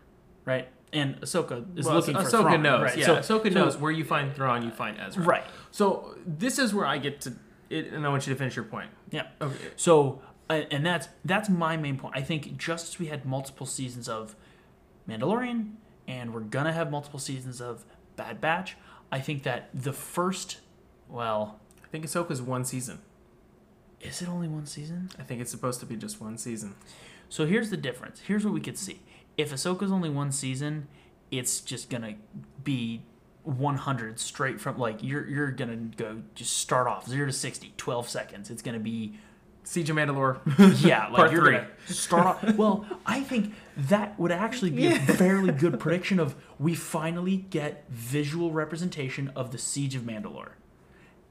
right? 0.44 0.68
And 0.92 1.18
Ahsoka 1.22 1.78
is 1.78 1.86
Well, 1.86 1.94
looking 1.96 2.14
for 2.14 2.20
Ahsoka 2.22 2.42
Thrawn. 2.42 2.62
knows. 2.62 2.82
right? 2.82 2.98
Yeah, 2.98 3.20
So- 3.22 3.38
Ahsoka 3.38 3.44
so- 3.52 3.58
knows 3.58 3.76
where 3.78 3.90
you 3.92 4.04
find 4.04 4.34
Thrawn, 4.34 4.62
you 4.62 4.70
find 4.70 4.98
Ezra. 5.00 5.22
Right. 5.24 5.44
So 5.70 6.14
this 6.26 6.58
is 6.58 6.74
where 6.74 6.84
I 6.86 6.98
get 6.98 7.20
to 7.22 7.32
it, 7.70 7.86
and 7.92 8.04
I 8.06 8.10
want 8.10 8.26
you 8.26 8.32
to 8.34 8.38
finish 8.38 8.54
your 8.56 8.66
point. 8.66 8.90
Yeah. 9.10 9.28
Okay. 9.40 9.56
So, 9.76 10.20
uh, 10.50 10.64
and 10.70 10.84
that's 10.84 11.08
that's 11.24 11.48
my 11.48 11.78
main 11.78 11.96
point. 11.96 12.14
I 12.16 12.20
think 12.20 12.58
just 12.58 12.88
as 12.90 12.98
we 12.98 13.06
had 13.06 13.24
multiple 13.24 13.64
seasons 13.66 14.06
of 14.08 14.36
Mandalorian, 15.08 15.72
and 16.06 16.34
we're 16.34 16.40
gonna 16.40 16.72
have 16.72 16.90
multiple 16.90 17.18
seasons 17.18 17.60
of 17.62 17.84
Bad 18.16 18.40
Batch, 18.40 18.76
I 19.10 19.18
think 19.20 19.42
that 19.44 19.70
the 19.72 19.92
first, 19.94 20.60
well, 21.08 21.58
I 21.82 21.86
think 21.88 22.04
Ahsoka's 22.04 22.42
one 22.42 22.64
season. 22.64 23.00
is 24.00 24.20
it 24.20 24.28
only 24.28 24.48
one 24.48 24.66
season? 24.66 25.08
I 25.18 25.22
think 25.22 25.40
it's 25.40 25.50
supposed 25.50 25.78
to 25.80 25.86
be 25.86 25.96
just 25.96 26.20
one 26.20 26.36
season. 26.36 26.74
So 27.28 27.46
here's 27.46 27.70
the 27.70 27.76
difference. 27.76 28.20
Here's 28.26 28.44
what 28.44 28.52
we 28.52 28.60
could 28.60 28.76
see. 28.76 29.00
If 29.36 29.52
Ahsoka's 29.52 29.90
only 29.92 30.10
one 30.10 30.32
season, 30.32 30.88
it's 31.30 31.60
just 31.60 31.90
gonna 31.90 32.14
be 32.62 33.02
100 33.44 34.20
straight 34.20 34.60
from 34.60 34.78
like 34.78 35.02
you're 35.02 35.26
you're 35.28 35.50
gonna 35.50 35.76
go 35.96 36.22
just 36.34 36.56
start 36.58 36.86
off 36.86 37.08
0 37.08 37.26
to 37.26 37.32
60 37.32 37.74
12 37.76 38.08
seconds 38.08 38.50
it's 38.50 38.62
gonna 38.62 38.78
be 38.78 39.18
Siege 39.64 39.90
of 39.90 39.96
Mandalore. 39.96 40.38
Yeah, 40.84 41.06
like 41.06 41.14
Part 41.16 41.32
you're 41.32 41.44
three. 41.44 41.54
gonna 41.54 41.68
start 41.86 42.26
off. 42.26 42.54
Well, 42.56 42.84
I 43.06 43.20
think 43.22 43.54
that 43.76 44.18
would 44.18 44.32
actually 44.32 44.70
be 44.70 44.86
a 44.86 44.98
fairly 44.98 45.52
good 45.52 45.78
prediction 45.78 46.18
of 46.18 46.34
we 46.58 46.74
finally 46.74 47.36
get 47.36 47.84
visual 47.88 48.50
representation 48.50 49.28
of 49.36 49.52
the 49.52 49.58
Siege 49.58 49.94
of 49.94 50.02
Mandalore 50.02 50.52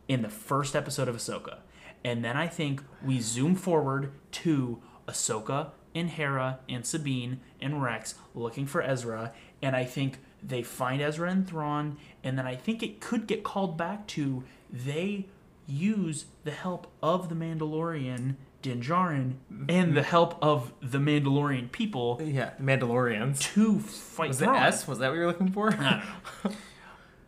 in 0.07 0.21
the 0.21 0.29
first 0.29 0.77
episode 0.77 1.09
of 1.09 1.15
Ahsoka, 1.17 1.57
and 2.05 2.23
then 2.23 2.37
I 2.37 2.47
think 2.47 2.81
we 3.05 3.19
zoom 3.19 3.53
forward 3.55 4.13
to 4.31 4.81
Ahsoka 5.09 5.71
and 5.93 6.09
Hera 6.09 6.59
and 6.69 6.85
Sabine 6.85 7.39
and 7.61 7.81
Rex 7.81 8.15
looking 8.33 8.65
for 8.65 8.81
Ezra, 8.81 9.33
and 9.61 9.75
I 9.75 9.83
think 9.83 10.19
they 10.43 10.63
find 10.63 11.01
Ezra 11.01 11.29
and 11.29 11.47
Thrawn, 11.47 11.97
and 12.23 12.37
then 12.37 12.47
I 12.47 12.55
think 12.55 12.81
it 12.81 12.99
could 12.99 13.27
get 13.27 13.43
called 13.43 13.77
back 13.77 14.07
to 14.07 14.43
they 14.71 15.27
use 15.67 16.25
the 16.43 16.51
help 16.51 16.87
of 17.01 17.29
the 17.29 17.35
Mandalorian 17.35 18.35
Din 18.61 18.81
Djarin 18.81 19.35
and 19.69 19.95
the 19.95 20.03
help 20.03 20.37
of 20.41 20.71
the 20.81 20.97
Mandalorian 20.97 21.71
people 21.71 22.19
yeah, 22.23 22.51
the 22.57 22.63
Mandalorians. 22.63 23.39
to 23.53 23.79
fight 23.79 24.29
Was 24.29 24.41
it 24.41 24.45
Thrawn. 24.45 24.57
S? 24.57 24.87
Was 24.87 24.99
that 24.99 25.09
what 25.09 25.15
you 25.15 25.21
were 25.21 25.27
looking 25.27 25.51
for? 25.51 25.73
I. 25.73 26.03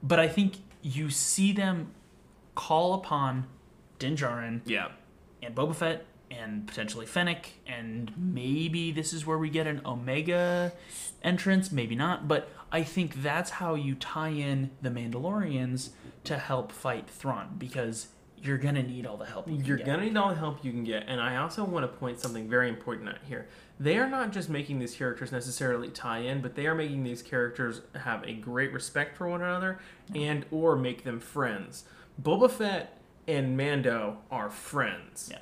But 0.05 0.20
I 0.20 0.28
think 0.28 0.55
you 0.82 1.09
see 1.09 1.53
them 1.53 1.93
call 2.55 2.93
upon 2.93 3.47
Din 3.99 4.18
Djarin 4.18 4.59
yeah. 4.66 4.89
and 5.41 5.55
Boba 5.55 5.74
Fett 5.74 6.05
and 6.42 6.68
potentially 6.68 7.06
Fennec, 7.06 7.54
and 7.68 8.12
maybe 8.18 8.92
this 8.92 9.14
is 9.14 9.26
where 9.26 9.38
we 9.38 9.50
get 9.50 9.68
an 9.68 9.82
Omega 9.86 10.74
entrance, 11.24 11.72
maybe 11.72 11.96
not. 11.96 12.28
But 12.28 12.50
I 12.72 12.84
think 12.84 13.22
that's 13.22 13.52
how 13.52 13.76
you 13.76 13.96
tie 13.96 14.30
in 14.30 14.72
the 14.82 14.90
Mandalorians 14.90 15.90
to 16.26 16.38
help 16.38 16.72
fight 16.72 17.10
Thrawn 17.10 17.56
because 17.58 18.08
you're 18.42 18.58
gonna 18.58 18.84
need 18.84 19.06
all 19.06 19.16
the 19.18 19.26
help. 19.26 19.48
You 19.48 19.58
can 19.58 19.66
You're 19.66 19.78
get. 19.78 19.86
gonna 19.86 20.04
need 20.04 20.18
all 20.18 20.30
the 20.30 20.36
help 20.36 20.66
you 20.66 20.72
can 20.72 20.84
get, 20.84 21.06
and 21.08 21.22
I 21.22 21.38
also 21.38 21.64
want 21.64 21.90
to 21.90 21.98
point 21.98 22.20
something 22.20 22.50
very 22.50 22.68
important 22.68 23.08
out 23.10 23.20
here. 23.28 23.48
They 23.80 23.98
are 23.98 24.10
not 24.10 24.32
just 24.32 24.50
making 24.50 24.80
these 24.80 24.94
characters 24.96 25.32
necessarily 25.32 25.90
tie 25.90 26.20
in, 26.20 26.42
but 26.42 26.56
they 26.56 26.68
are 26.68 26.76
making 26.76 27.04
these 27.04 27.22
characters 27.22 27.82
have 27.96 28.24
a 28.28 28.34
great 28.34 28.74
respect 28.74 29.18
for 29.18 29.28
one 29.30 29.42
another, 29.42 29.80
and 30.14 30.46
or 30.52 30.76
make 30.76 31.04
them 31.06 31.20
friends. 31.20 31.86
Boba 32.22 32.52
Fett 32.52 33.00
and 33.28 33.56
Mando 33.58 34.18
are 34.30 34.50
friends. 34.50 35.30
Yeah. 35.32 35.40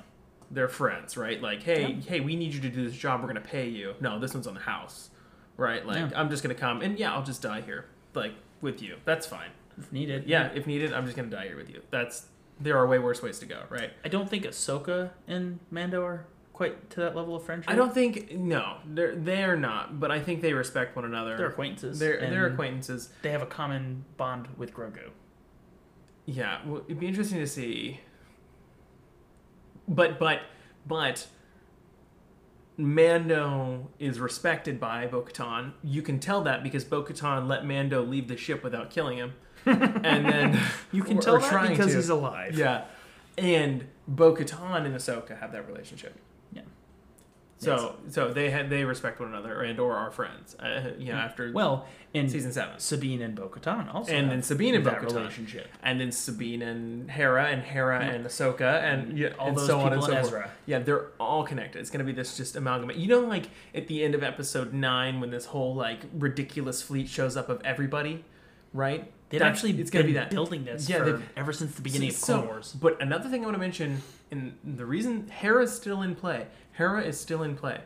They're 0.52 0.68
friends, 0.68 1.16
right? 1.16 1.40
Like, 1.40 1.62
hey, 1.62 1.92
Yeah. 1.92 2.00
hey, 2.08 2.20
we 2.20 2.36
need 2.36 2.52
you 2.52 2.60
to 2.60 2.68
do 2.68 2.84
this 2.84 2.96
job. 2.96 3.20
We're 3.22 3.26
gonna 3.28 3.40
pay 3.40 3.68
you. 3.68 3.94
No, 4.00 4.18
this 4.18 4.34
one's 4.34 4.46
on 4.46 4.54
the 4.54 4.60
house, 4.60 5.10
right? 5.56 5.84
Like, 5.86 5.96
Yeah. 6.10 6.20
I'm 6.20 6.28
just 6.30 6.42
gonna 6.42 6.54
come, 6.54 6.82
and 6.82 6.98
yeah, 6.98 7.12
I'll 7.14 7.22
just 7.24 7.40
die 7.42 7.62
here, 7.62 7.86
like 8.14 8.34
with 8.60 8.82
you. 8.82 8.96
That's 9.04 9.26
fine. 9.26 9.50
if 9.78 9.90
needed. 9.90 10.24
Yeah, 10.26 10.50
if 10.54 10.66
needed, 10.66 10.92
I'm 10.92 11.06
just 11.06 11.16
gonna 11.16 11.28
die 11.30 11.46
here 11.46 11.56
with 11.56 11.70
you. 11.70 11.80
That's 11.90 12.26
there 12.60 12.76
are 12.76 12.86
way 12.86 12.98
worse 12.98 13.22
ways 13.22 13.38
to 13.38 13.46
go, 13.46 13.62
right? 13.70 13.90
I 14.04 14.08
don't 14.08 14.28
think 14.28 14.44
Ahsoka 14.44 15.10
and 15.26 15.58
Mando 15.70 16.04
are 16.04 16.26
quite 16.52 16.90
to 16.90 17.00
that 17.00 17.16
level 17.16 17.34
of 17.34 17.42
friendship. 17.42 17.70
I 17.70 17.74
don't 17.74 17.94
think 17.94 18.32
no, 18.32 18.76
they're 18.86 19.16
they're 19.16 19.56
not, 19.56 19.98
but 19.98 20.10
I 20.10 20.20
think 20.20 20.42
they 20.42 20.52
respect 20.52 20.94
one 20.94 21.06
another. 21.06 21.38
They're 21.38 21.46
acquaintances. 21.48 21.98
They're, 21.98 22.20
they're 22.20 22.46
acquaintances. 22.46 23.08
They 23.22 23.30
have 23.30 23.40
a 23.40 23.46
common 23.46 24.04
bond 24.18 24.48
with 24.58 24.74
Grogu. 24.74 25.08
Yeah, 26.26 26.60
well, 26.66 26.82
it'd 26.86 27.00
be 27.00 27.06
interesting 27.08 27.38
to 27.38 27.46
see. 27.46 28.00
But 29.88 30.18
but 30.18 30.40
but 30.86 31.26
Mando 32.78 33.88
is 33.98 34.18
respected 34.18 34.80
by 34.80 35.06
Bo-Katan. 35.06 35.72
You 35.84 36.02
can 36.02 36.18
tell 36.18 36.42
that 36.42 36.62
because 36.62 36.84
Bo-Katan 36.84 37.46
let 37.46 37.66
Mando 37.66 38.02
leave 38.02 38.28
the 38.28 38.36
ship 38.36 38.64
without 38.64 38.90
killing 38.90 39.18
him, 39.18 39.34
and 39.66 40.24
then 40.26 40.58
You 40.90 41.02
can 41.02 41.18
or- 41.18 41.22
tell 41.22 41.34
or 41.36 41.40
that 41.40 41.68
because 41.70 41.88
to. 41.88 41.96
he's 41.96 42.08
alive. 42.08 42.56
Yeah, 42.56 42.84
and 43.36 43.86
Bo-Katan 44.08 44.86
and 44.86 44.94
Ahsoka 44.94 45.38
have 45.38 45.52
that 45.52 45.68
relationship. 45.68 46.14
So 47.64 47.96
so 48.08 48.32
they 48.32 48.50
had 48.50 48.70
they 48.70 48.84
respect 48.84 49.20
one 49.20 49.28
another 49.28 49.62
and 49.62 49.78
or 49.78 49.94
are 49.96 50.10
friends. 50.10 50.54
Uh, 50.56 50.90
you 50.98 51.12
know, 51.12 51.18
mm. 51.18 51.24
after 51.24 51.52
Well, 51.52 51.86
in 52.12 52.28
season 52.28 52.52
seven, 52.52 52.78
Sabine 52.78 53.22
and 53.22 53.34
Bo-Katan 53.34 53.94
also 53.94 54.12
and 54.12 54.30
then 54.30 54.42
Sabine 54.42 54.74
and 54.74 54.84
Bo-Katan, 54.84 55.14
relationship. 55.14 55.68
and 55.82 56.00
then 56.00 56.12
Sabine 56.12 56.62
and 56.62 57.10
Hera, 57.10 57.46
and 57.46 57.62
Hera 57.62 58.04
Yeah. 58.04 58.10
and 58.12 58.26
Ahsoka, 58.26 58.82
and 58.82 59.12
mm. 59.12 59.18
yeah, 59.18 59.28
All 59.38 59.48
and 59.48 59.56
those 59.56 59.66
so 59.66 59.80
on 59.80 59.92
and 59.92 60.00
people 60.02 60.06
so 60.08 60.12
and 60.12 60.28
forth. 60.28 60.42
Ezra. 60.42 60.50
Yeah, 60.66 60.78
they're 60.80 61.06
all 61.18 61.44
connected. 61.44 61.78
It's 61.80 61.90
gonna 61.90 62.04
be 62.04 62.12
this 62.12 62.36
just 62.36 62.56
amalgamate. 62.56 62.96
You 62.96 63.08
know, 63.08 63.20
like 63.20 63.48
at 63.74 63.86
the 63.88 64.02
end 64.04 64.14
of 64.14 64.22
episode 64.22 64.72
nine 64.72 65.20
when 65.20 65.30
this 65.30 65.46
whole 65.46 65.74
like 65.74 66.00
ridiculous 66.14 66.82
fleet 66.82 67.08
shows 67.08 67.36
up 67.36 67.48
of 67.48 67.60
everybody, 67.64 68.24
right? 68.72 69.10
They've 69.32 69.40
That's- 69.40 69.56
actually 69.58 69.80
it's 69.80 69.90
gonna 69.90 70.04
be 70.04 70.12
that. 70.12 70.30
building 70.30 70.64
this 70.64 70.88
Yeah, 70.88 70.98
for, 71.04 71.22
ever 71.36 71.52
since 71.52 71.74
the 71.74 71.82
beginning 71.82 72.10
So- 72.12 72.34
of 72.34 72.38
Clone 72.40 72.46
Wars. 72.48 72.76
But 72.78 73.00
another 73.02 73.28
thing 73.30 73.40
I 73.42 73.46
want 73.46 73.54
to 73.54 73.58
mention, 73.60 74.02
and 74.30 74.56
the 74.62 74.86
reason 74.86 75.26
Hera's 75.28 75.74
still 75.74 76.02
in 76.02 76.14
play. 76.14 76.46
Hera 76.72 77.02
is 77.02 77.18
still 77.18 77.42
in 77.42 77.56
play 77.56 77.80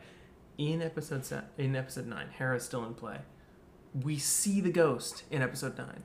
in 0.58 0.82
episode 0.82 1.24
se- 1.24 1.44
in 1.56 1.74
episode 1.76 2.06
nine. 2.06 2.28
Hera 2.36 2.56
is 2.56 2.64
still 2.64 2.84
in 2.84 2.94
play. 2.94 3.18
We 3.94 4.18
see 4.18 4.60
the 4.60 4.70
ghost 4.72 5.22
in 5.30 5.40
episode 5.40 5.78
nine. 5.78 6.02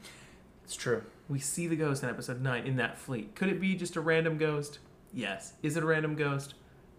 It's 0.63 0.75
true. 0.75 1.03
We 1.27 1.39
see 1.39 1.67
the 1.67 1.75
ghost 1.75 2.03
in 2.03 2.09
episode 2.09 2.39
nine 2.41 2.65
in 2.67 2.75
that 2.77 2.97
fleet. 2.97 3.35
Could 3.35 3.49
it 3.49 3.59
be 3.59 3.75
just 3.75 3.95
a 3.95 4.01
random 4.01 4.37
ghost? 4.37 4.77
Yes. 5.13 5.53
Is 5.63 5.75
it 5.75 5.83
a 5.83 5.85
random 5.85 6.15
ghost? 6.15 6.53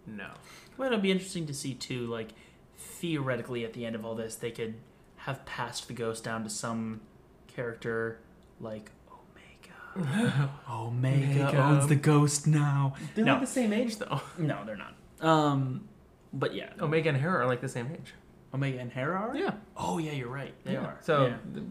No. 0.05 0.31
Well, 0.77 0.87
it'll 0.87 0.99
be 0.99 1.11
interesting 1.11 1.47
to 1.47 1.53
see 1.53 1.73
too. 1.73 2.05
Like 2.07 2.33
theoretically, 2.77 3.63
at 3.63 3.73
the 3.73 3.85
end 3.85 3.95
of 3.95 4.05
all 4.05 4.15
this, 4.15 4.35
they 4.35 4.51
could 4.51 4.75
have 5.17 5.45
passed 5.45 5.87
the 5.87 5.93
ghost 5.93 6.23
down 6.25 6.43
to 6.43 6.49
some 6.49 7.01
character 7.47 8.19
like 8.59 8.91
Omega. 9.11 10.49
Omega 10.69 11.41
Omega. 11.47 11.57
owns 11.63 11.87
the 11.87 11.95
ghost 11.95 12.47
now. 12.47 12.95
They're 13.15 13.25
No. 13.25 13.33
like 13.33 13.41
the 13.41 13.47
same 13.47 13.73
age 13.73 13.97
though. 13.97 14.21
No, 14.37 14.63
they're 14.65 14.77
not. 14.77 14.95
Um, 15.21 15.87
but 16.33 16.53
yeah, 16.55 16.71
Omega 16.81 17.09
and 17.09 17.17
Hera 17.17 17.39
are 17.43 17.45
like 17.47 17.61
the 17.61 17.69
same 17.69 17.87
age. 17.93 18.13
Omega 18.53 18.79
and 18.79 18.91
Hera 18.91 19.19
are. 19.19 19.35
Yeah. 19.35 19.51
Oh 19.77 19.97
yeah, 19.97 20.11
you're 20.11 20.27
right. 20.29 20.53
They 20.63 20.73
Yeah. 20.73 20.79
are. 20.85 20.97
So 21.01 21.27
yeah, 21.27 21.37
the- 21.53 21.61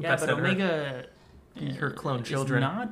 yeah 0.00 0.16
but 0.16 0.22
out 0.22 0.28
of 0.30 0.38
her. 0.38 0.44
Omega, 0.44 1.06
Her 1.78 1.90
uh, 1.90 1.96
clone 1.96 2.20
is 2.20 2.28
children. 2.28 2.60
not 2.60 2.90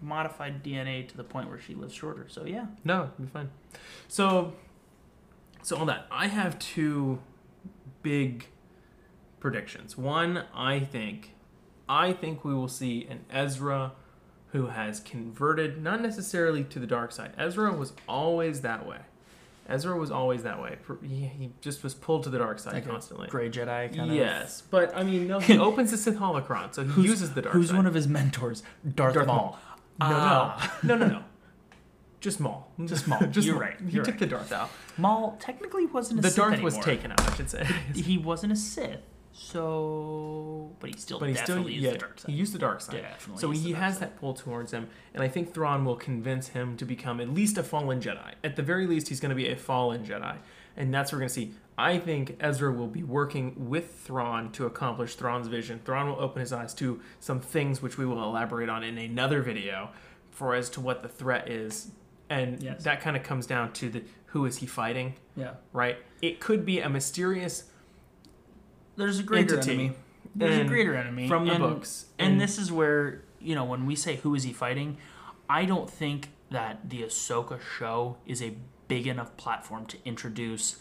modified 0.00 0.62
DNA 0.62 1.08
to 1.08 1.16
the 1.16 1.24
point 1.24 1.48
where 1.48 1.58
she 1.58 1.74
lives 1.74 1.94
shorter. 1.94 2.26
So 2.28 2.44
yeah, 2.44 2.66
No, 2.84 3.04
it'll 3.14 3.24
be 3.24 3.30
fine. 3.30 3.50
So, 4.08 4.52
so 5.62 5.76
all 5.76 5.86
that. 5.86 6.06
I 6.10 6.26
have 6.28 6.58
two 6.58 7.18
big 8.02 8.46
predictions. 9.40 9.96
One, 9.96 10.44
I 10.54 10.80
think, 10.80 11.32
I 11.88 12.12
think 12.12 12.44
we 12.44 12.54
will 12.54 12.68
see 12.68 13.06
an 13.08 13.24
Ezra 13.30 13.92
who 14.52 14.66
has 14.68 15.00
converted, 15.00 15.82
not 15.82 16.00
necessarily 16.00 16.64
to 16.64 16.78
the 16.78 16.86
dark 16.86 17.12
side. 17.12 17.32
Ezra 17.38 17.72
was 17.72 17.92
always 18.08 18.62
that 18.62 18.86
way. 18.86 18.98
Ezra 19.68 19.98
was 19.98 20.10
always 20.12 20.44
that 20.44 20.62
way. 20.62 20.76
He, 21.02 21.26
he 21.26 21.50
just 21.60 21.82
was 21.82 21.92
pulled 21.94 22.22
to 22.22 22.30
the 22.30 22.38
dark 22.38 22.60
side 22.60 22.74
Like 22.74 22.86
a 22.86 22.88
constantly. 22.88 23.28
Gray 23.28 23.50
Jedi 23.50 23.94
kind 23.96 24.10
of. 24.10 24.16
Yes, 24.16 24.62
but 24.70 24.96
I 24.96 25.02
mean, 25.02 25.26
no, 25.26 25.40
he 25.40 25.58
opens 25.68 25.90
the 25.90 25.96
Sith 25.96 26.16
holocron, 26.16 26.72
so 26.74 26.84
he 26.84 26.90
Who's- 26.90 27.08
uses 27.10 27.34
the 27.34 27.42
dark 27.42 27.52
side. 27.52 27.58
Who's 27.58 27.68
side. 27.70 27.76
one 27.76 27.86
of 27.86 27.94
his 27.94 28.06
mentors? 28.06 28.62
Darth, 28.94 29.14
Darth 29.14 29.26
Maul. 29.26 29.36
Maul. 29.36 29.58
No, 30.10 30.16
Ah. 30.16 30.78
no, 30.84 30.94
no, 30.96 31.06
no, 31.06 31.12
no. 31.14 31.22
Just 32.20 32.38
Maul. 32.40 32.70
Just 32.84 33.08
Maul. 33.08 33.20
Just 33.26 33.46
You're 33.46 33.56
Maul. 33.56 33.62
right. 33.64 33.76
He 33.80 33.90
You're 33.96 34.04
took 34.04 34.14
right. 34.14 34.20
the 34.20 34.26
Darth 34.26 34.52
out. 34.52 34.70
Maul 34.96 35.36
technically 35.40 35.86
wasn't 35.86 36.20
a 36.20 36.22
Sith. 36.22 36.34
The 36.36 36.42
Sith 36.42 36.50
Darth 36.50 36.62
was 36.62 36.78
taken 36.78 37.10
out, 37.12 37.20
I 37.20 37.34
should 37.34 37.50
say. 37.50 37.66
He 37.94 38.18
wasn't 38.18 38.52
a 38.52 38.56
Sith, 38.56 39.00
so 39.36 40.70
but 40.80 40.90
he 40.90 40.96
still 40.96 41.18
but 41.18 41.28
he 41.28 41.34
still 41.34 41.46
definitely 41.56 41.74
used 41.74 41.84
yeah, 41.84 41.92
the 41.92 41.98
dark 41.98 42.18
side. 42.18 42.30
he 42.30 42.36
used 42.36 42.54
the 42.54 42.58
dark 42.58 42.80
side. 42.80 43.02
Definitely 43.02 43.40
so 43.40 43.50
he 43.50 43.72
has 43.72 43.94
side. 43.94 44.02
that 44.02 44.16
pull 44.20 44.34
towards 44.34 44.72
him, 44.72 44.88
and 45.14 45.22
I 45.22 45.28
think 45.28 45.52
Thrawn 45.54 45.84
will 45.84 45.96
convince 45.96 46.48
him 46.48 46.76
to 46.78 46.84
become 46.84 47.20
at 47.20 47.28
least 47.32 47.58
a 47.58 47.62
fallen 47.62 48.00
Jedi. 48.00 48.32
At 48.42 48.56
the 48.56 48.62
very 48.62 48.86
least, 48.86 49.08
he's 49.08 49.20
going 49.20 49.30
to 49.30 49.36
be 49.36 49.48
a 49.48 49.56
fallen 49.56 50.04
Jedi, 50.04 50.36
and 50.76 50.92
that's 50.92 51.12
what 51.12 51.16
we're 51.16 51.20
going 51.20 51.28
to 51.28 51.34
see. 51.34 51.54
I 51.78 51.98
think 51.98 52.36
Ezra 52.40 52.72
will 52.72 52.86
be 52.86 53.02
working 53.02 53.68
with 53.68 54.00
Thrawn 54.00 54.50
to 54.52 54.64
accomplish 54.64 55.14
Thrawn's 55.16 55.48
vision. 55.48 55.80
Thrawn 55.84 56.08
will 56.08 56.20
open 56.20 56.40
his 56.40 56.52
eyes 56.52 56.72
to 56.74 57.00
some 57.20 57.40
things 57.40 57.82
which 57.82 57.98
we 57.98 58.06
will 58.06 58.22
elaborate 58.22 58.68
on 58.70 58.82
in 58.82 58.96
another 58.96 59.42
video, 59.42 59.90
for 60.30 60.54
as 60.54 60.70
to 60.70 60.80
what 60.80 61.02
the 61.02 61.08
threat 61.08 61.48
is, 61.50 61.90
and 62.30 62.62
Yes. 62.62 62.82
that 62.84 63.00
kind 63.00 63.16
of 63.16 63.22
comes 63.22 63.46
down 63.46 63.72
to 63.74 63.88
the 63.90 64.02
who 64.26 64.44
is 64.46 64.58
he 64.58 64.66
fighting, 64.66 65.14
Yeah. 65.34 65.54
right? 65.72 65.98
It 66.20 66.40
could 66.40 66.64
be 66.66 66.80
a 66.80 66.88
mysterious 66.90 67.64
There's 68.96 69.18
a 69.18 69.22
greater 69.22 69.54
Entity. 69.56 69.72
enemy. 69.72 69.92
There's 70.34 70.58
a 70.58 70.64
greater 70.64 70.94
enemy 70.94 71.28
from 71.28 71.46
the 71.46 71.52
and- 71.52 71.62
books, 71.62 72.06
And, 72.18 72.32
and- 72.32 72.40
this 72.40 72.58
is 72.58 72.70
where 72.72 73.22
you 73.40 73.54
know 73.54 73.64
when 73.64 73.86
we 73.86 73.94
say 73.96 74.16
who 74.16 74.34
is 74.34 74.42
he 74.44 74.52
fighting, 74.52 74.98
I 75.48 75.64
don't 75.64 75.88
think 75.90 76.30
that 76.50 76.88
the 76.90 77.02
Ahsoka 77.02 77.58
show 77.78 78.16
is 78.26 78.42
a 78.42 78.54
big 78.88 79.06
enough 79.06 79.36
platform 79.36 79.86
to 79.86 79.96
introduce 80.04 80.76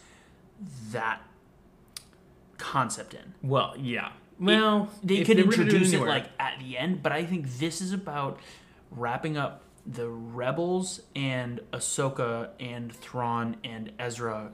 that 0.91 1.21
concept 2.57 3.13
in. 3.13 3.33
Well, 3.41 3.73
yeah. 3.77 4.11
Well, 4.39 4.89
they 5.03 5.23
could 5.23 5.37
do 5.37 5.43
introduce 5.43 5.89
it 5.89 5.95
anywhere- 5.95 6.09
like 6.09 6.29
at 6.39 6.59
the 6.59 6.77
end, 6.77 7.01
but 7.01 7.11
I 7.11 7.25
think 7.25 7.47
this 7.59 7.81
is 7.81 7.93
about 7.93 8.39
wrapping 8.91 9.37
up 9.37 9.61
the 9.85 10.09
Rebels 10.09 11.01
and 11.15 11.59
Ahsoka 11.71 12.49
and 12.59 12.93
Thrawn 12.93 13.57
and 13.63 13.91
Ezra 13.99 14.51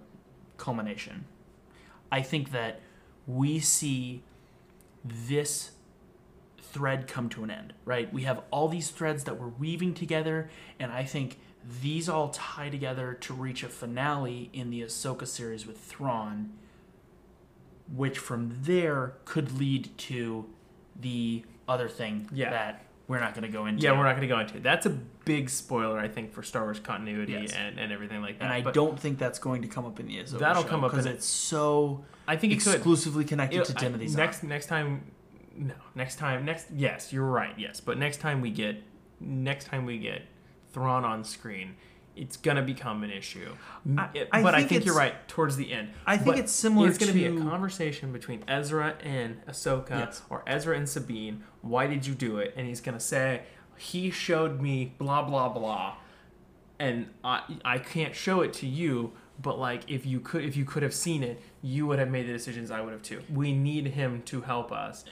culmination. 0.57 1.26
I 2.12 2.22
think 2.22 2.51
that 2.51 2.82
we 3.28 3.59
see 3.59 4.24
this 5.03 5.72
thread 6.61 7.07
come 7.07 7.28
to 7.30 7.43
an 7.43 7.51
end, 7.51 7.74
right? 7.86 8.11
We 8.13 8.24
have 8.24 8.41
all 8.51 8.67
these 8.67 8.89
threads 8.91 9.24
that 9.26 9.39
we're 9.39 9.47
weaving 9.47 9.93
together, 9.93 10.49
and 10.80 10.91
I 10.91 11.03
think 11.03 11.39
these 11.82 12.07
all 12.09 12.30
tie 12.30 12.69
together 12.69 13.13
to 13.22 13.34
reach 13.34 13.63
a 13.63 13.67
finale 13.69 14.49
in 14.53 14.69
the 14.69 14.82
Ahsoka 14.82 15.28
series 15.28 15.67
with 15.67 15.78
Thrawn, 15.78 16.53
which 17.93 18.17
from 18.17 18.57
there 18.61 19.13
could 19.26 19.57
lead 19.57 19.95
to 19.97 20.45
the 20.99 21.43
other 21.67 21.89
thing 21.89 22.30
Yeah. 22.34 22.49
that 22.51 22.86
we're 23.12 23.20
not 23.20 23.34
going 23.34 23.43
to 23.43 23.49
go 23.49 23.66
into. 23.66 23.84
Yeah, 23.84 23.91
we're 23.91 24.05
not 24.05 24.12
going 24.16 24.22
to 24.22 24.34
go 24.34 24.39
into 24.39 24.55
it. 24.55 24.64
That's 24.64 24.86
a 24.86 24.89
big 24.89 25.49
spoiler, 25.49 25.99
I 25.99 26.07
think, 26.07 26.32
for 26.32 26.41
Star 26.43 26.64
Wars 26.64 26.80
continuity 26.80 27.34
Yes. 27.34 27.51
and, 27.51 27.78
and 27.78 27.91
everything 27.91 28.22
like 28.22 28.39
that. 28.39 28.45
and 28.45 28.53
I 28.53 28.62
But 28.62 28.74
don't 28.74 28.97
think 28.97 29.20
that's 29.20 29.38
going 29.38 29.62
to 29.64 29.68
come 29.68 29.86
up 29.86 29.99
in 29.99 30.05
the 30.07 30.16
Ahsoka 30.20 30.39
That'll 30.39 30.64
show, 30.64 30.70
come 30.70 30.84
up 30.86 30.91
because 30.91 31.05
it's 31.05 31.26
so 31.26 32.05
I 32.26 32.38
think 32.38 32.53
it 32.53 32.62
could. 32.64 32.76
exclusively 32.76 33.26
connected 33.26 33.59
It- 33.59 33.66
to 33.66 33.74
I- 33.78 33.82
Timothy 33.82 34.07
next 34.16 34.43
next 34.43 34.68
time, 34.68 35.03
no, 35.57 35.74
next 35.93 36.16
time, 36.20 36.45
next. 36.45 36.68
Yes, 36.74 37.12
you're 37.12 37.26
right. 37.26 37.53
Yes, 37.57 37.82
but 37.82 37.97
next 37.97 38.22
time 38.22 38.39
we 38.39 38.49
get, 38.49 38.82
next 39.20 39.66
time 39.66 39.86
we 39.86 39.99
get 39.99 40.22
Thrawn 40.72 41.03
on 41.03 41.26
screen, 41.26 41.76
it's 42.22 42.38
gonna 42.38 42.61
become 42.61 43.03
an 43.03 43.09
issue. 43.11 43.51
I- 43.97 44.09
It- 44.13 44.30
I 44.32 44.41
but 44.43 44.53
I 44.55 44.59
think 44.59 44.69
think 44.69 44.86
you're 44.86 44.95
right 44.95 45.28
towards 45.28 45.57
the 45.57 45.74
end. 45.74 45.89
I 46.05 46.15
think 46.17 46.28
But 46.28 46.39
it's 46.39 46.51
similar 46.51 46.88
It's 46.88 46.97
gonna 46.97 47.11
be 47.13 47.26
a 47.26 47.36
conversation 47.36 48.13
between 48.13 48.43
Ezra 48.47 48.95
and 49.03 49.45
Ahsoka, 49.47 49.89
Yes. 49.89 50.22
or 50.30 50.43
Ezra 50.47 50.78
and 50.78 50.88
Sabine. 50.88 51.43
Why 51.61 51.88
did 51.88 52.05
you 52.05 52.13
do 52.13 52.38
it? 52.38 52.53
And 52.55 52.67
he's 52.67 52.80
gonna 52.80 52.99
say, 52.99 53.41
he 53.76 54.11
showed 54.11 54.61
me 54.61 54.93
blah 54.99 55.24
blah 55.24 55.49
blah, 55.49 55.95
and 56.80 57.07
I 57.24 57.41
I 57.65 57.80
can't 57.80 58.15
show 58.15 58.41
it 58.41 58.53
to 58.53 58.67
you. 58.67 59.13
But 59.41 59.57
like, 59.57 59.89
if 59.89 60.05
you 60.05 60.19
could, 60.19 60.43
if 60.45 60.55
you 60.55 60.65
could 60.65 60.84
have 60.84 60.93
seen 60.93 61.24
it, 61.24 61.41
you 61.63 61.88
would 61.88 61.97
have 61.97 62.11
made 62.11 62.28
the 62.28 62.34
decisions. 62.34 62.69
I 62.69 62.82
would 62.82 62.93
have 62.93 63.01
too. 63.01 63.22
We 63.34 63.53
need 63.53 63.88
him 63.88 64.22
to 64.26 64.41
help 64.41 64.72
us. 64.72 65.03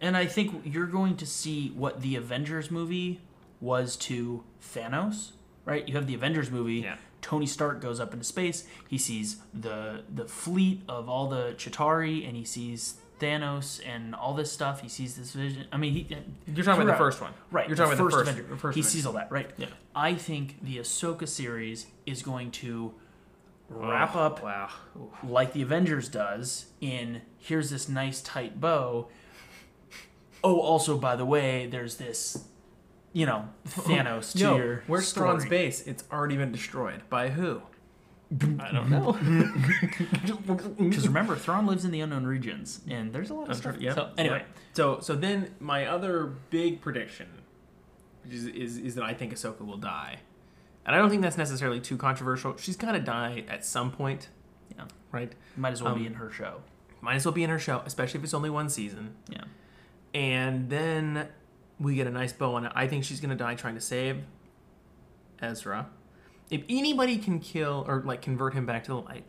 And 0.00 0.16
I 0.16 0.26
think 0.26 0.62
you're 0.64 0.86
going 0.86 1.16
to 1.18 1.26
see 1.26 1.68
what 1.70 2.00
the 2.02 2.16
Avengers 2.16 2.70
movie 2.72 3.20
was 3.60 3.96
to 3.96 4.42
Thanos, 4.60 5.30
right? 5.66 5.86
You 5.86 5.94
have 5.96 6.06
the 6.06 6.14
Avengers 6.14 6.50
movie. 6.50 6.76
Yeah. 6.76 6.96
Tony 7.20 7.46
Stark 7.46 7.80
goes 7.82 8.00
up 8.00 8.12
into 8.14 8.24
space. 8.24 8.64
He 8.88 8.96
sees 8.98 9.36
the 9.52 10.02
the 10.14 10.24
fleet 10.24 10.80
of 10.88 11.08
all 11.10 11.28
the 11.28 11.54
Chitauri, 11.58 12.26
and 12.26 12.34
he 12.36 12.44
sees 12.44 12.94
Thanos 13.20 13.80
and 13.86 14.14
all 14.14 14.32
this 14.34 14.52
stuff. 14.52 14.80
He 14.80 14.88
sees 14.88 15.16
this 15.16 15.32
vision. 15.32 15.66
I 15.72 15.76
mean, 15.76 15.92
he, 15.94 16.14
uh, 16.14 16.18
You're 16.46 16.64
talking 16.64 16.82
about 16.82 16.92
the 16.92 16.98
first 16.98 17.20
one, 17.20 17.32
right? 17.50 17.66
You're 17.68 17.76
talking 17.76 17.96
the 17.96 18.02
about 18.04 18.10
the 18.10 18.16
first 18.16 18.26
first, 18.28 18.38
Avenger. 18.38 18.56
first 18.56 18.74
he 18.76 18.80
Avenger. 18.80 18.90
sees 18.90 19.06
all 19.06 19.12
that, 19.14 19.30
right? 19.32 19.50
Yeah. 19.56 19.66
I 19.94 20.14
think 20.14 20.62
the 20.62 20.76
Ahsoka 20.78 21.26
series 21.26 21.86
is 22.04 22.22
going 22.22 22.50
to 22.52 22.92
wrap 23.70 24.14
Oh, 24.14 24.20
up 24.20 24.42
Wow. 24.44 24.68
like 25.26 25.52
the 25.52 25.62
Avengers 25.62 26.08
does 26.08 26.66
in 26.80 27.22
here's 27.38 27.70
this 27.70 27.88
nice 27.88 28.20
tight 28.20 28.60
bow. 28.60 29.08
Oh, 30.44 30.60
also 30.60 30.96
by 30.98 31.16
the 31.16 31.24
way, 31.24 31.66
there's 31.66 31.96
this, 31.96 32.44
you 33.16 33.24
know, 33.24 33.48
Thanos 33.66 34.32
to 34.32 34.38
Yo, 34.38 34.56
your 34.56 34.82
where's 34.86 35.08
story. 35.08 35.28
Thrawn's 35.30 35.46
base? 35.46 35.80
It's 35.86 36.04
already 36.12 36.36
been 36.36 36.52
destroyed 36.52 37.00
by 37.08 37.30
who? 37.30 37.62
I 38.60 38.70
don't 38.72 38.90
know. 38.90 39.12
Because 40.78 41.06
remember, 41.06 41.34
Thrawn 41.36 41.66
lives 41.66 41.84
in 41.84 41.90
the 41.92 42.00
unknown 42.00 42.26
regions, 42.26 42.80
and 42.88 43.12
there's 43.12 43.30
a 43.30 43.34
lot 43.34 43.42
of 43.42 43.48
That's 43.48 43.60
stuff. 43.60 43.72
right, 43.74 43.80
yeah. 43.82 43.94
So 43.94 44.10
anyway, 44.18 44.40
Yeah. 44.46 44.60
So 44.74 45.00
so 45.00 45.14
then 45.16 45.54
my 45.60 45.86
other 45.86 46.34
big 46.50 46.80
prediction 46.80 47.28
is, 48.30 48.46
is 48.46 48.76
is 48.78 48.94
that 48.96 49.04
I 49.04 49.14
think 49.14 49.32
Ahsoka 49.32 49.64
will 49.64 49.76
die. 49.78 50.18
And 50.84 50.94
I 50.94 50.98
don't 50.98 51.08
think 51.10 51.22
that's 51.22 51.38
necessarily 51.38 51.80
too 51.80 51.96
controversial. 51.96 52.56
She's 52.58 52.76
gotta 52.76 53.00
die 53.00 53.44
at 53.48 53.64
some 53.64 53.90
point, 53.90 54.28
yeah, 54.76 54.84
right? 55.10 55.32
might 55.56 55.72
as 55.72 55.82
well 55.82 55.94
be 55.94 56.02
Um, 56.02 56.06
in 56.08 56.14
her 56.14 56.30
show. 56.30 56.60
Might 57.00 57.14
as 57.16 57.24
well 57.24 57.32
be 57.32 57.44
in 57.44 57.50
her 57.50 57.58
show, 57.58 57.82
especially 57.86 58.18
if 58.18 58.24
it's 58.24 58.34
only 58.34 58.50
one 58.50 58.68
season. 58.68 59.14
Yeah, 59.30 59.44
And 60.14 60.68
then 60.70 61.28
we 61.78 61.94
get 61.94 62.06
a 62.06 62.10
nice 62.10 62.32
bow 62.32 62.54
on 62.54 62.64
it. 62.66 62.72
I 62.74 62.86
think 62.86 63.04
she's 63.04 63.20
gonna 63.20 63.34
die 63.36 63.54
trying 63.54 63.74
to 63.74 63.80
save 63.80 64.22
Ezra. 65.40 65.86
If 66.50 66.62
anybody 66.68 67.18
can 67.18 67.40
kill 67.40 67.84
or 67.88 68.02
like 68.04 68.22
convert 68.22 68.54
him 68.54 68.66
back 68.66 68.84
to 68.84 68.92
the 68.92 69.00
light, 69.00 69.24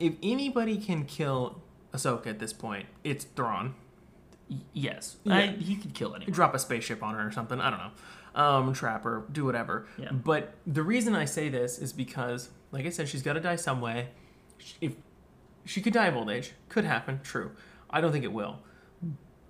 if 0.00 0.14
anybody 0.22 0.78
can 0.78 1.04
kill 1.04 1.60
Ahsoka 1.92 2.26
at 2.28 2.38
this 2.38 2.52
point, 2.52 2.86
it's 3.04 3.24
Thrawn. 3.24 3.74
Y- 4.50 4.56
yes, 4.72 5.16
Yeah. 5.24 5.34
I, 5.36 5.46
he 5.48 5.76
could 5.76 5.94
kill 5.94 6.14
anyone. 6.14 6.32
drop 6.32 6.54
a 6.54 6.58
spaceship 6.58 7.02
on 7.02 7.14
her 7.14 7.28
or 7.28 7.30
something. 7.30 7.60
I 7.60 7.70
don't 7.70 7.78
know. 7.78 7.90
Um, 8.34 8.72
trap 8.72 9.04
her, 9.04 9.24
do 9.30 9.44
whatever. 9.44 9.86
Yeah. 9.98 10.10
But 10.10 10.54
the 10.66 10.82
reason 10.82 11.14
I 11.14 11.26
say 11.26 11.50
this 11.50 11.78
is 11.78 11.92
because, 11.92 12.48
like 12.70 12.86
I 12.86 12.88
said, 12.88 13.08
she's 13.08 13.22
got 13.22 13.34
to 13.34 13.40
die 13.40 13.56
some 13.56 13.82
way. 13.82 14.08
If 14.80 14.94
she 15.66 15.82
could 15.82 15.92
die 15.92 16.06
of 16.06 16.16
old 16.16 16.30
age, 16.30 16.52
could 16.70 16.84
happen. 16.86 17.20
True. 17.22 17.52
I 17.90 18.00
don't 18.00 18.10
think 18.10 18.24
it 18.24 18.32
will, 18.32 18.60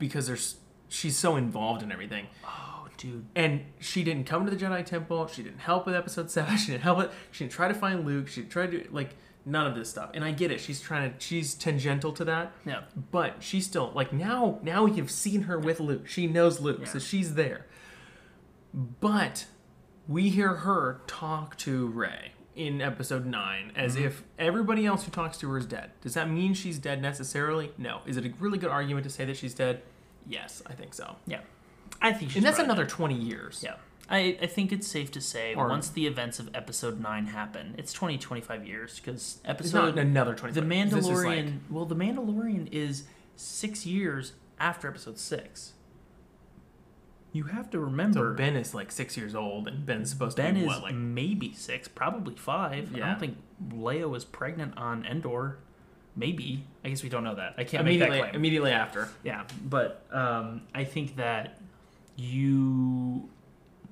because 0.00 0.26
there's 0.26 0.56
she's 0.92 1.16
so 1.18 1.36
involved 1.36 1.82
in 1.82 1.90
everything. 1.92 2.26
Oh, 2.44 2.86
dude. 2.96 3.26
And 3.34 3.62
she 3.80 4.04
didn't 4.04 4.24
come 4.24 4.44
to 4.44 4.50
the 4.54 4.56
Jedi 4.62 4.84
Temple. 4.84 5.26
She 5.26 5.42
didn't 5.42 5.58
help 5.60 5.86
with 5.86 5.94
Episode 5.94 6.30
Seven. 6.30 6.56
She 6.58 6.72
didn't 6.72 6.82
help 6.82 7.00
it. 7.00 7.10
She 7.30 7.44
didn't 7.44 7.52
try 7.54 7.68
to 7.68 7.74
find 7.74 8.04
Luke. 8.06 8.28
She 8.28 8.42
tried 8.42 8.70
to 8.72 8.86
like 8.90 9.16
none 9.44 9.66
of 9.66 9.74
this 9.74 9.90
stuff. 9.90 10.10
And 10.14 10.24
I 10.24 10.30
get 10.32 10.50
it. 10.50 10.60
She's 10.60 10.80
trying 10.80 11.12
to. 11.12 11.18
She's 11.18 11.54
tangential 11.54 12.12
to 12.12 12.24
that. 12.26 12.52
Yeah. 12.64 12.82
But 13.10 13.36
she's 13.42 13.66
still 13.66 13.90
like 13.94 14.12
now. 14.12 14.58
Now 14.62 14.86
you've 14.86 15.10
seen 15.10 15.42
her 15.42 15.58
with 15.58 15.80
Luke. 15.80 16.06
She 16.06 16.26
knows 16.26 16.60
Luke, 16.60 16.86
so 16.86 16.98
she's 16.98 17.34
there. 17.34 17.66
But 18.74 19.46
we 20.08 20.30
hear 20.30 20.54
her 20.56 21.00
talk 21.06 21.56
to 21.58 21.86
Rey 21.88 22.32
in 22.54 22.80
Episode 22.80 23.26
Nine 23.26 23.72
as 23.76 23.96
Mm-hmm. 23.96 24.04
if 24.06 24.22
everybody 24.38 24.86
else 24.86 25.04
who 25.04 25.10
talks 25.10 25.38
to 25.38 25.50
her 25.50 25.58
is 25.58 25.66
dead. 25.66 25.90
Does 26.02 26.14
that 26.14 26.28
mean 26.30 26.54
she's 26.54 26.78
dead 26.78 27.00
necessarily? 27.02 27.72
No. 27.78 28.00
Is 28.06 28.16
it 28.16 28.24
a 28.26 28.32
really 28.38 28.58
good 28.58 28.70
argument 28.70 29.04
to 29.04 29.10
say 29.10 29.24
that 29.24 29.36
she's 29.36 29.54
dead? 29.54 29.82
Yes, 30.28 30.62
I 30.66 30.72
think 30.74 30.94
so. 30.94 31.16
Yeah. 31.26 31.40
I 32.00 32.12
think 32.12 32.30
she's 32.30 32.36
and 32.38 32.46
that's 32.46 32.58
another 32.58 32.86
twenty 32.86 33.14
years. 33.16 33.62
Yeah. 33.64 33.74
I, 34.10 34.36
I 34.42 34.46
think 34.46 34.72
it's 34.72 34.86
safe 34.86 35.10
to 35.12 35.20
say 35.20 35.54
Or- 35.54 35.68
once 35.68 35.88
the 35.88 36.06
events 36.06 36.38
of 36.38 36.50
episode 36.54 37.00
9 37.00 37.26
happen, 37.26 37.74
it's 37.78 37.92
20, 37.94 38.18
25 38.18 38.66
years 38.66 38.96
because 38.98 39.38
It's 39.38 39.40
episode 39.44 39.94
not 39.94 39.98
another 40.04 40.34
20 40.34 40.52
The 40.52 40.60
This 40.60 40.92
is 41.06 41.06
Mandalorian, 41.08 41.44
like- 41.44 41.52
well 41.70 41.86
the 41.86 41.94
Mandalorian 41.96 42.68
is 42.72 43.04
6 43.36 43.86
years 43.86 44.32
after 44.58 44.88
episode 44.88 45.18
6. 45.18 45.72
You 47.32 47.44
have 47.44 47.70
to 47.70 47.78
so 47.78 47.82
remember 47.82 48.34
Ben 48.34 48.56
is 48.56 48.74
like 48.74 48.92
six 48.92 49.16
years 49.16 49.34
old, 49.34 49.66
and 49.66 49.86
Ben's 49.86 50.10
supposed 50.10 50.36
to 50.36 50.42
Ben 50.42 50.54
be 50.54 50.60
is 50.62 50.66
what, 50.66 50.82
like 50.82 50.94
maybe 50.94 51.54
6, 51.54 51.88
probably 51.88 52.34
5. 52.34 52.94
I 52.94 52.98
Yeah. 52.98 53.06
don't 53.06 53.20
think 53.20 53.38
Leia 53.70 54.10
was 54.10 54.24
pregnant 54.26 54.76
on 54.76 55.06
Endor. 55.06 55.58
Maybe. 56.14 56.64
I 56.84 56.88
guess 56.90 57.02
we 57.02 57.08
don't 57.08 57.24
know 57.24 57.34
that. 57.36 57.54
I 57.56 57.64
can't 57.64 57.84
make 57.84 57.98
that 57.98 58.06
immediately 58.06 58.18
claim. 58.18 58.34
immediately 58.34 58.70
after. 58.70 59.08
Yeah, 59.22 59.44
but 59.64 60.04
um, 60.10 60.62
I 60.74 60.84
think 60.84 61.16
that 61.16 61.58
you 62.16 63.30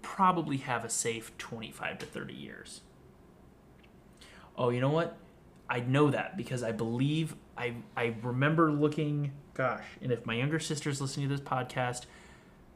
probably 0.03 0.59
have 0.59 0.85
a 0.85 0.91
safe 0.91 1.37
25 1.39 1.99
to 1.99 2.07
30 2.07 2.35
years. 2.35 2.81
Oh, 4.57 4.71
you 4.71 4.81
know 4.81 4.91
what? 4.91 5.17
I 5.69 5.81
know 5.81 6.11
that 6.11 6.37
because 6.37 6.63
I 6.63 6.73
believe 6.73 7.37
I 7.57 7.75
I 7.97 8.15
remember 8.23 8.73
looking, 8.73 9.33
gosh, 9.55 9.85
and 10.03 10.11
if 10.11 10.27
my 10.27 10.35
younger 10.35 10.59
sister's 10.59 11.01
listening 11.01 11.29
to 11.29 11.37
this 11.37 11.45
podcast, 11.45 12.07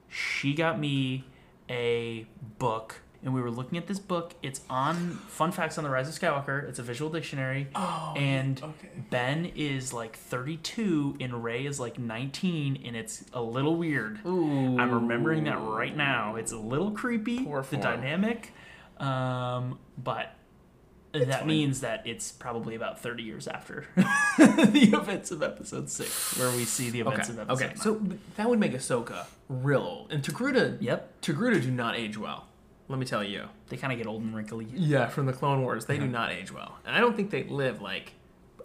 she 0.08 0.54
got 0.54 0.78
me 0.78 1.24
a 1.68 2.26
book 2.58 3.00
and 3.24 3.32
we 3.34 3.40
were 3.40 3.50
looking 3.50 3.78
at 3.78 3.86
this 3.86 3.98
book. 3.98 4.34
It's 4.42 4.60
on 4.70 5.10
Fun 5.28 5.50
Facts 5.50 5.78
on 5.78 5.84
the 5.84 5.90
Rise 5.90 6.08
of 6.08 6.14
Skywalker. 6.14 6.68
It's 6.68 6.78
a 6.78 6.82
visual 6.82 7.10
dictionary. 7.10 7.68
Oh, 7.74 8.12
and 8.16 8.62
okay. 8.62 8.88
Ben 9.10 9.46
is 9.56 9.92
like 9.92 10.16
32 10.16 11.16
and 11.20 11.42
Rey 11.42 11.64
is 11.66 11.80
like 11.80 11.98
19 11.98 12.82
and 12.84 12.94
it's 12.94 13.24
a 13.32 13.40
little 13.42 13.76
weird. 13.76 14.20
Ooh. 14.26 14.78
I'm 14.78 14.92
remembering 14.92 15.44
that 15.44 15.58
right 15.60 15.96
now. 15.96 16.36
It's 16.36 16.52
a 16.52 16.58
little 16.58 16.90
creepy, 16.90 17.42
Poor 17.44 17.62
the 17.62 17.66
form. 17.68 17.82
dynamic, 17.82 18.52
um, 18.98 19.78
but 19.96 20.32
that 21.12 21.40
fine. 21.40 21.46
means 21.46 21.80
that 21.82 22.06
it's 22.06 22.32
probably 22.32 22.74
about 22.74 23.00
30 23.00 23.22
years 23.22 23.46
after 23.46 23.86
the 23.96 24.90
events 24.92 25.30
of 25.30 25.42
Episode 25.44 25.88
Six, 25.88 26.36
where 26.36 26.50
we 26.50 26.64
see 26.64 26.90
the 26.90 27.00
events 27.00 27.30
Okay. 27.30 27.40
of 27.40 27.50
Episode. 27.50 27.64
Okay. 27.64 27.66
nine. 27.68 27.76
So 27.76 28.18
that 28.36 28.48
would 28.50 28.58
make 28.58 28.72
Ahsoka 28.72 29.26
real 29.48 29.80
old, 29.82 30.12
and 30.12 30.22
Togruta. 30.24 30.76
yep, 30.80 31.20
Togruta 31.22 31.62
do 31.62 31.70
not 31.70 31.96
age 31.96 32.18
well. 32.18 32.48
Let 32.88 32.98
me 32.98 33.06
tell 33.06 33.24
you. 33.24 33.44
they 33.68 33.76
kind 33.78 33.92
of 33.92 33.98
get 33.98 34.06
old 34.06 34.22
and 34.22 34.34
wrinkly. 34.36 34.66
Yeah, 34.74 35.08
from 35.08 35.26
the 35.26 35.32
Clone 35.32 35.62
Wars, 35.62 35.86
they 35.86 35.96
do 35.98 36.06
not 36.06 36.30
age 36.32 36.52
well, 36.52 36.76
and 36.84 36.94
I 36.94 37.00
don't 37.00 37.16
think 37.16 37.30
they 37.30 37.44
live 37.44 37.80
like 37.80 38.12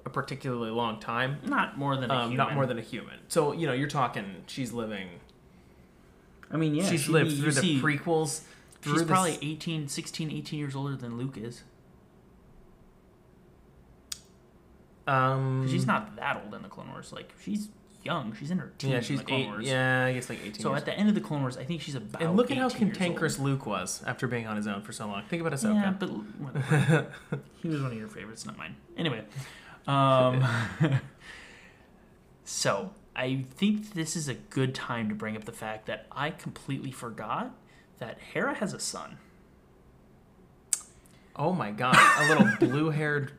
a 0.05 0.09
particularly 0.09 0.71
long 0.71 0.99
time. 0.99 1.37
Not 1.45 1.77
more 1.77 1.95
than 1.95 2.11
a 2.11 2.13
Um, 2.13 2.21
human. 2.31 2.37
not 2.37 2.53
more 2.55 2.65
than 2.65 2.77
a 2.77 2.81
human. 2.81 3.19
So 3.29 3.53
you 3.53 3.65
know, 3.67 3.73
you're 3.73 3.87
talking. 3.87 4.43
She's 4.47 4.73
living. 4.73 5.07
I 6.51 6.57
mean, 6.57 6.75
yeah, 6.75 6.89
she's 6.89 7.01
she- 7.03 7.11
lived 7.11 7.37
through 7.37 7.51
the 7.53 7.61
see- 7.61 7.81
prequels. 7.81 8.41
Through 8.81 8.93
She's 8.93 9.01
the 9.01 9.07
probably 9.07 9.31
s- 9.33 9.39
18, 9.41 9.87
16, 9.89 10.31
18 10.31 10.57
years 10.59 10.73
older 10.75 10.95
than 10.95 11.17
Luke 11.17 11.37
is. 11.37 11.63
Um, 15.07 15.67
She's 15.69 15.85
not 15.87 16.15
that 16.17 16.41
old 16.43 16.53
in 16.53 16.61
the 16.61 16.69
Clone 16.69 16.89
Wars. 16.91 17.11
Like 17.11 17.33
she's 17.41 17.69
young. 18.03 18.33
She's 18.39 18.51
in 18.51 18.57
her 18.59 18.71
teens 18.77 18.93
Yeah, 18.93 18.99
she's 19.01 19.11
in 19.11 19.17
the 19.17 19.23
Clone 19.23 19.39
eight. 19.41 19.47
Wars. 19.47 19.65
Yeah, 19.67 20.05
I 20.05 20.13
guess 20.13 20.29
like 20.29 20.39
eighteen. 20.39 20.61
So 20.61 20.69
years. 20.69 20.79
at 20.79 20.85
the 20.85 20.93
end 20.97 21.09
of 21.09 21.15
the 21.15 21.21
Clone 21.21 21.41
Wars, 21.41 21.57
I 21.57 21.63
think 21.63 21.81
she's 21.81 21.95
about. 21.95 22.21
and 22.21 22.35
look 22.37 22.51
at 22.51 22.57
how 22.57 22.69
cantankerous. 22.69 23.39
Luke 23.39 23.65
was 23.65 24.01
after 24.05 24.27
being 24.27 24.47
on 24.47 24.55
his 24.57 24.67
own 24.67 24.81
for 24.81 24.91
so 24.91 25.05
long. 25.07 25.23
Think 25.29 25.41
about 25.41 25.53
it. 25.53 25.63
Yeah, 25.63 25.93
Ahsoka. 25.93 25.99
but 25.99 26.09
whatever. 26.09 27.07
he 27.61 27.67
was 27.67 27.81
one 27.81 27.91
of 27.91 27.97
your 27.97 28.07
favorites, 28.07 28.45
not 28.45 28.57
mine. 28.57 28.75
Anyway, 28.97 29.23
um, 29.87 30.43
so 32.45 32.91
I 33.15 33.45
think 33.55 33.93
this 33.93 34.15
is 34.15 34.27
a 34.27 34.33
good 34.35 34.73
time 34.73 35.09
to 35.09 35.15
bring 35.15 35.35
up 35.35 35.45
the 35.45 35.51
fact 35.51 35.85
that 35.87 36.05
I 36.11 36.31
completely 36.31 36.91
forgot 36.91 37.51
that 37.99 38.17
Hera 38.33 38.53
has 38.55 38.73
a 38.73 38.79
son. 38.79 39.17
oh 41.35 41.53
my 41.53 41.71
god, 41.71 41.97
a 42.19 42.27
little 42.27 42.47
blue-haired, 42.59 43.31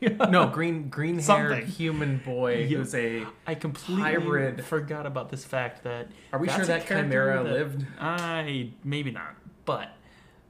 no 0.30 0.48
green 0.48 0.88
green-haired 0.88 1.64
human 1.64 2.18
boy 2.24 2.58
Yeah. 2.64 2.78
who's 2.78 2.94
a. 2.94 3.26
I 3.46 3.54
completely 3.54 4.02
Hybrid. 4.04 4.64
forgot 4.64 5.06
about 5.06 5.28
this 5.30 5.44
fact 5.44 5.84
that. 5.84 6.08
Are 6.32 6.38
we 6.38 6.48
sure 6.48 6.64
that 6.64 6.86
Chimera 6.86 7.42
that- 7.42 7.52
lived? 7.52 7.86
I 8.00 8.70
maybe 8.84 9.10
not, 9.10 9.34
but 9.64 9.90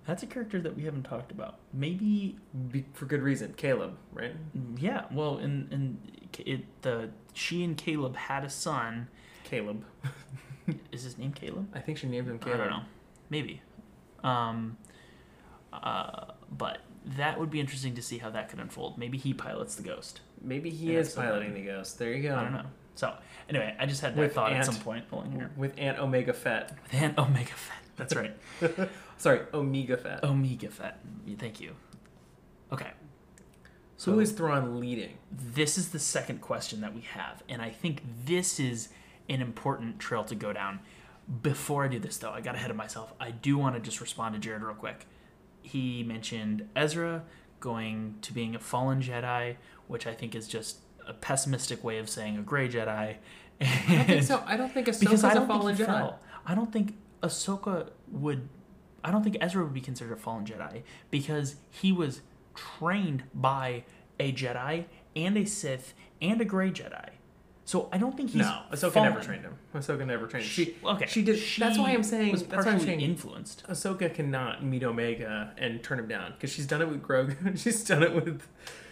that's 0.07 0.23
a 0.23 0.27
character 0.27 0.61
that 0.63 0.75
we 0.77 0.85
haven't 0.85 1.03
talked 1.05 1.31
about. 1.33 1.57
Maybe 1.73 2.37
Be, 2.71 2.85
for 2.95 3.07
good 3.07 3.23
reason. 3.23 3.55
Caleb, 3.57 3.97
right? 4.13 4.35
yeah. 4.77 5.05
Well, 5.13 5.39
and 5.39 5.73
and 5.73 5.99
it 6.39 6.65
the 6.83 7.11
she 7.35 7.63
and 7.65 7.77
Caleb 7.77 8.17
had 8.17 8.45
a 8.45 8.51
son. 8.51 9.09
Caleb. 9.45 9.85
Is 10.93 11.03
his 11.05 11.17
name 11.17 11.33
Caleb? 11.33 11.69
I 11.75 11.81
think 11.81 11.97
she 11.97 12.07
named 12.07 12.29
him 12.29 12.39
I 12.43 12.45
Caleb. 12.45 12.59
don't 12.59 12.71
know. 12.71 12.83
Maybe. 13.31 13.63
Um. 14.23 14.77
Uh. 15.73 16.33
But 16.51 16.79
that 17.17 17.39
would 17.39 17.51
be 17.51 17.61
interesting 17.61 17.95
to 17.95 18.03
see 18.03 18.19
how 18.19 18.31
that 18.31 18.49
could 18.49 18.59
unfold. 18.61 18.99
Maybe 18.99 19.17
he 19.19 19.33
pilots 19.33 19.75
the 19.77 19.83
Ghost. 19.83 20.21
Maybe 20.43 20.71
he 20.71 20.95
is 20.95 21.15
piloting 21.15 21.55
the 21.55 21.63
ghost. 21.63 21.99
There 21.99 22.13
you 22.13 22.23
go. 22.23 22.37
I 22.37 22.43
don't 22.45 22.53
know. 22.53 22.67
So 22.95 23.15
anyway, 23.49 23.75
I 23.79 23.87
just 23.87 24.01
had 24.01 24.15
that 24.15 24.21
With 24.21 24.35
thought 24.35 24.51
Ant. 24.53 24.61
at 24.61 24.67
some 24.67 24.77
point 24.77 25.09
pulling 25.09 25.33
here. 25.33 25.51
With 25.57 25.73
Aunt 25.79 25.99
Omega 25.99 26.33
Fett. 26.33 26.77
With 26.83 26.95
Aunt 27.03 27.19
Omega 27.19 27.47
Fett. 27.47 27.83
That's 27.97 28.15
right. 28.15 28.37
Sorry, 29.19 29.41
Omega 29.53 29.97
Fett. 29.97 30.23
Omega 30.23 30.69
Fett. 30.69 31.01
Thank 31.39 31.61
you. 31.61 31.75
Okay. 32.73 32.91
So 33.97 34.13
who 34.13 34.21
is 34.21 34.31
Thrawn 34.31 34.79
leading? 34.79 35.19
this 35.33 35.77
is 35.77 35.89
the 35.89 35.99
second 35.99 36.41
question 36.41 36.81
that 36.83 36.95
we 36.95 37.01
have, 37.01 37.43
and 37.49 37.61
I 37.61 37.71
think 37.71 38.01
this 38.25 38.61
is 38.61 38.91
an 39.29 39.41
important 39.43 39.99
trail 39.99 40.23
to 40.25 40.35
go 40.37 40.53
down. 40.53 40.79
Before 41.43 41.85
I 41.85 41.89
do 41.89 41.99
this, 41.99 42.17
though, 42.17 42.31
I 42.31 42.41
got 42.41 42.55
ahead 42.55 42.71
of 42.71 42.77
myself. 42.77 43.13
I 43.21 43.33
do 43.33 43.59
want 43.59 43.75
to 43.75 43.81
just 43.81 44.01
respond 44.01 44.35
to 44.35 44.41
Jared 44.41 44.63
real 44.63 44.75
quick. 44.75 45.07
He 45.69 46.03
mentioned 46.03 46.69
Ezra 46.75 47.25
going 47.61 48.17
to 48.23 48.33
being 48.33 48.55
a 48.55 48.59
fallen 48.59 49.03
Jedi, 49.03 49.57
which 49.87 50.07
I 50.07 50.15
think 50.15 50.35
is 50.35 50.49
just 50.49 50.79
a 51.07 51.13
pessimistic 51.13 51.85
way 51.85 51.99
of 51.99 52.09
saying 52.09 52.39
a 52.39 52.43
gray 52.43 52.69
Jedi. 52.69 53.17
I 53.61 53.95
don't 53.95 54.07
think 54.07 54.23
so. 54.23 54.43
I 54.47 54.57
don't 54.57 54.73
think 54.73 54.87
Ahsoka's 54.87 55.01
because 55.01 55.25
I 55.25 55.33
a 55.33 55.35
don't 55.35 55.47
fallen 55.47 55.77
Jedi. 55.77 55.87
fell. 55.87 56.21
I 56.47 56.55
don't 56.55 56.73
think 56.73 56.97
Ahsoka 57.23 57.91
would. 58.11 58.49
I 59.05 59.11
don't 59.11 59.23
think 59.23 59.37
Ezra 59.41 59.63
would 59.63 59.75
be 59.75 59.81
considered 59.81 60.15
a 60.15 60.17
fallen 60.17 60.47
Jedi 60.47 60.83
because 61.11 61.57
he 61.71 61.93
was 61.93 62.23
trained 62.55 63.25
by 63.35 63.85
a 64.19 64.33
Jedi 64.33 64.87
and 65.15 65.37
a 65.37 65.45
Sith 65.45 65.93
and 66.23 66.41
a 66.41 66.45
Gray 66.45 66.71
Jedi. 66.71 67.11
So 67.69 67.87
I 67.93 67.99
don't 67.99 68.17
think 68.17 68.31
he's 68.31 68.41
No, 68.41 68.63
Ahsoka 68.73 68.93
fallen. 68.93 69.11
never 69.11 69.23
trained 69.23 69.43
him. 69.43 69.55
Ahsoka 69.75 70.07
never 70.07 70.27
trained 70.27 70.47
him. 70.47 70.51
She, 70.51 70.75
okay, 70.83 71.05
she 71.07 71.21
did. 71.23 71.37
She 71.39 71.61
that's 71.61 71.77
why 71.79 71.91
I'm 71.91 72.03
saying. 72.03 72.33
was 72.33 72.43
That's 72.43 72.53
why 72.65 72.73
I'm 72.73 72.79
partially 72.79 72.87
saying. 72.87 73.01
influenced. 73.03 73.67
Ahsoka 73.69 74.15
cannot 74.15 74.65
meet 74.65 74.83
Omega 74.83 75.53
and 75.59 75.83
turn 75.83 75.99
him 75.99 76.09
down 76.09 76.33
because 76.33 76.51
she's 76.51 76.67
done 76.67 76.81
it 76.81 76.89
with 76.89 77.03
Grogu. 77.03 77.37
And 77.47 77.61
she's 77.61 77.85
done 77.85 78.03
it 78.03 78.15
with 78.15 78.41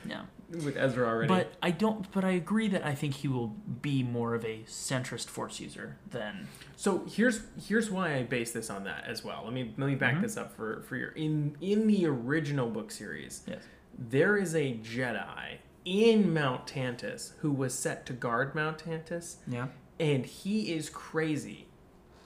Yeah, 0.06 0.24
with 0.50 0.76
Ezra 0.76 1.08
already. 1.08 1.28
but 1.28 1.54
I 1.62 1.70
don't. 1.70 2.12
But 2.12 2.22
I 2.26 2.32
agree 2.32 2.68
that 2.68 2.84
I 2.84 2.94
think 2.94 3.14
he 3.14 3.28
will 3.28 3.48
be 3.80 4.02
more 4.02 4.34
of 4.34 4.44
a 4.44 4.64
centrist 4.66 5.28
Force 5.28 5.58
user 5.58 5.96
than 6.10 6.46
so 6.76 7.06
here's 7.10 7.40
here's 7.66 7.90
why 7.90 8.16
I 8.16 8.24
base 8.24 8.52
this 8.52 8.68
on 8.68 8.84
that 8.84 9.04
as 9.06 9.24
well. 9.24 9.40
Let 9.44 9.54
me 9.54 9.72
let 9.78 9.86
me 9.88 9.94
back 9.94 10.16
Mhm. 10.16 10.20
this 10.20 10.36
up 10.36 10.54
for 10.54 10.82
for 10.82 10.96
your 10.96 11.12
in 11.12 11.56
in 11.62 11.86
the 11.86 12.04
original 12.04 12.68
book 12.68 12.90
series. 12.90 13.42
yes. 13.48 13.62
There 13.98 14.36
is 14.36 14.54
a 14.54 14.74
Jedi 14.74 15.60
in 15.86 16.34
Mount 16.34 16.66
Tantiss 16.66 17.32
who 17.38 17.50
was 17.50 17.72
set 17.72 18.04
to 18.06 18.12
guard 18.12 18.54
Mount 18.54 18.78
Tantiss, 18.84 19.36
Yeah. 19.48 19.68
and 19.98 20.26
he 20.26 20.74
is 20.74 20.90
crazy, 20.90 21.68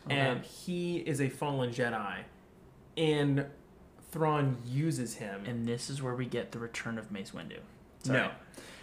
Okay. 0.07 0.17
and 0.19 0.43
he 0.45 0.97
is 0.99 1.21
a 1.21 1.29
fallen 1.29 1.71
Jedi, 1.71 2.21
and 2.97 3.47
Thrawn 4.11 4.57
uses 4.67 5.15
him. 5.17 5.45
And 5.47 5.69
this 5.69 5.89
is 5.91 6.03
where 6.03 6.15
we 6.17 6.27
get 6.27 6.51
the 6.53 6.59
return 6.59 6.99
of 6.99 7.13
Mace 7.13 7.31
Windu. 7.33 7.59
no, 8.09 8.31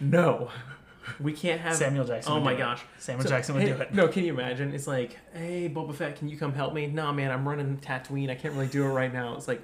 no, 0.00 0.50
we 1.20 1.32
can't 1.32 1.60
have 1.60 1.74
Samuel 1.74 2.04
Jackson. 2.06 2.32
Oh 2.32 2.40
my 2.40 2.52
do 2.52 2.58
it. 2.58 2.60
gosh. 2.60 2.82
Samuel 2.98 3.24
So, 3.24 3.28
Jackson 3.30 3.56
would 3.56 3.64
hey, 3.64 3.72
do 3.74 3.80
it. 3.82 3.92
No, 3.92 4.06
can 4.08 4.24
you 4.24 4.32
imagine? 4.32 4.72
It's 4.72 4.86
like, 4.86 5.18
hey, 5.34 5.68
Boba 5.68 5.92
Fett, 5.94 6.16
can 6.16 6.28
you 6.28 6.36
come 6.38 6.52
help 6.54 6.72
me? 6.72 6.86
Nah, 6.86 7.12
man, 7.12 7.30
I'm 7.32 7.46
running 7.48 7.76
Tatooine. 7.78 8.30
I 8.30 8.36
can't 8.36 8.54
really 8.54 8.68
do 8.68 8.84
it 8.84 8.88
right 8.90 9.12
now. 9.12 9.34
It's 9.34 9.48
like, 9.48 9.60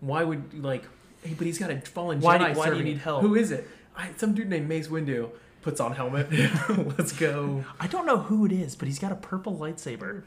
why 0.00 0.24
would 0.24 0.62
like, 0.64 0.84
hey, 1.22 1.34
but 1.34 1.46
he's 1.46 1.58
got 1.58 1.70
a 1.70 1.80
fallen 1.80 2.20
Why 2.20 2.36
do- 2.36 2.44
Jedi. 2.46 2.56
why 2.56 2.70
do 2.70 2.76
you 2.78 2.82
need 2.84 2.98
help? 2.98 3.22
Who 3.22 3.36
is 3.36 3.52
it? 3.52 3.68
I, 3.96 4.10
some 4.16 4.34
dude 4.34 4.48
named 4.48 4.68
Mace 4.68 4.88
Windu 4.88 5.30
puts 5.62 5.80
on 5.80 5.92
helmet. 5.92 6.30
Let's 6.98 7.12
go. 7.12 7.64
I 7.80 7.86
don't 7.86 8.06
know 8.06 8.18
who 8.18 8.44
it 8.46 8.52
is, 8.52 8.76
but 8.76 8.86
he's 8.86 8.98
got 8.98 9.12
a 9.12 9.16
purple 9.16 9.56
lightsaber. 9.56 10.22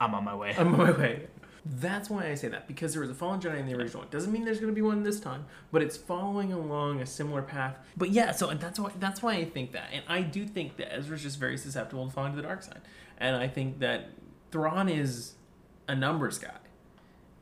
I'm 0.00 0.14
on 0.14 0.24
my 0.24 0.34
way. 0.34 0.54
I'm 0.56 0.74
on 0.74 0.78
my 0.78 0.90
way. 0.92 1.26
That's 1.64 2.08
why 2.08 2.28
I 2.28 2.34
say 2.34 2.48
that 2.48 2.66
because 2.66 2.92
there 2.92 3.02
was 3.02 3.10
a 3.10 3.14
fallen 3.14 3.40
Jedi 3.40 3.58
in 3.58 3.66
the 3.66 3.74
original. 3.74 4.02
It 4.02 4.10
doesn't 4.10 4.32
mean 4.32 4.44
there's 4.44 4.58
going 4.60 4.72
to 4.72 4.74
be 4.74 4.82
one 4.82 5.02
this 5.02 5.20
time, 5.20 5.44
but 5.70 5.82
it's 5.82 5.96
following 5.96 6.52
along 6.52 7.02
a 7.02 7.06
similar 7.06 7.42
path. 7.42 7.76
But 7.96 8.10
yeah, 8.10 8.32
so 8.32 8.48
and 8.48 8.58
that's 8.58 8.78
why 8.80 8.90
that's 8.98 9.22
why 9.22 9.34
I 9.34 9.44
think 9.44 9.72
that, 9.72 9.90
and 9.92 10.02
I 10.08 10.22
do 10.22 10.46
think 10.46 10.76
that 10.78 10.94
Ezra's 10.94 11.22
just 11.22 11.38
very 11.38 11.58
susceptible 11.58 12.06
to 12.06 12.12
falling 12.12 12.32
to 12.32 12.36
the 12.36 12.42
dark 12.42 12.62
side, 12.62 12.80
and 13.18 13.36
I 13.36 13.48
think 13.48 13.80
that 13.80 14.10
Thrawn 14.50 14.88
is 14.88 15.34
a 15.88 15.94
numbers 15.94 16.38
guy, 16.38 16.56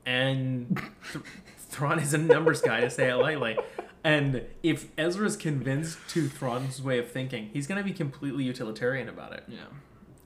and 0.05 0.77
Th- 1.13 1.25
Thrawn 1.59 2.01
is 2.01 2.13
a 2.13 2.19
numbers 2.19 2.61
guy 2.61 2.81
to 2.81 2.91
say 2.91 3.11
it 3.11 3.17
lightly. 3.17 3.59
And 4.07 4.43
if 4.63 4.87
Ezra's 4.97 5.37
convinced 5.37 5.99
to 6.11 6.29
Thrawn's 6.29 6.81
way 6.81 7.01
of 7.01 7.11
thinking, 7.11 7.51
he's 7.53 7.67
going 7.67 7.79
to 7.79 7.83
be 7.83 7.93
completely 7.93 8.45
utilitarian 8.45 9.09
about 9.09 9.33
it 9.33 9.43
yeah. 9.49 9.59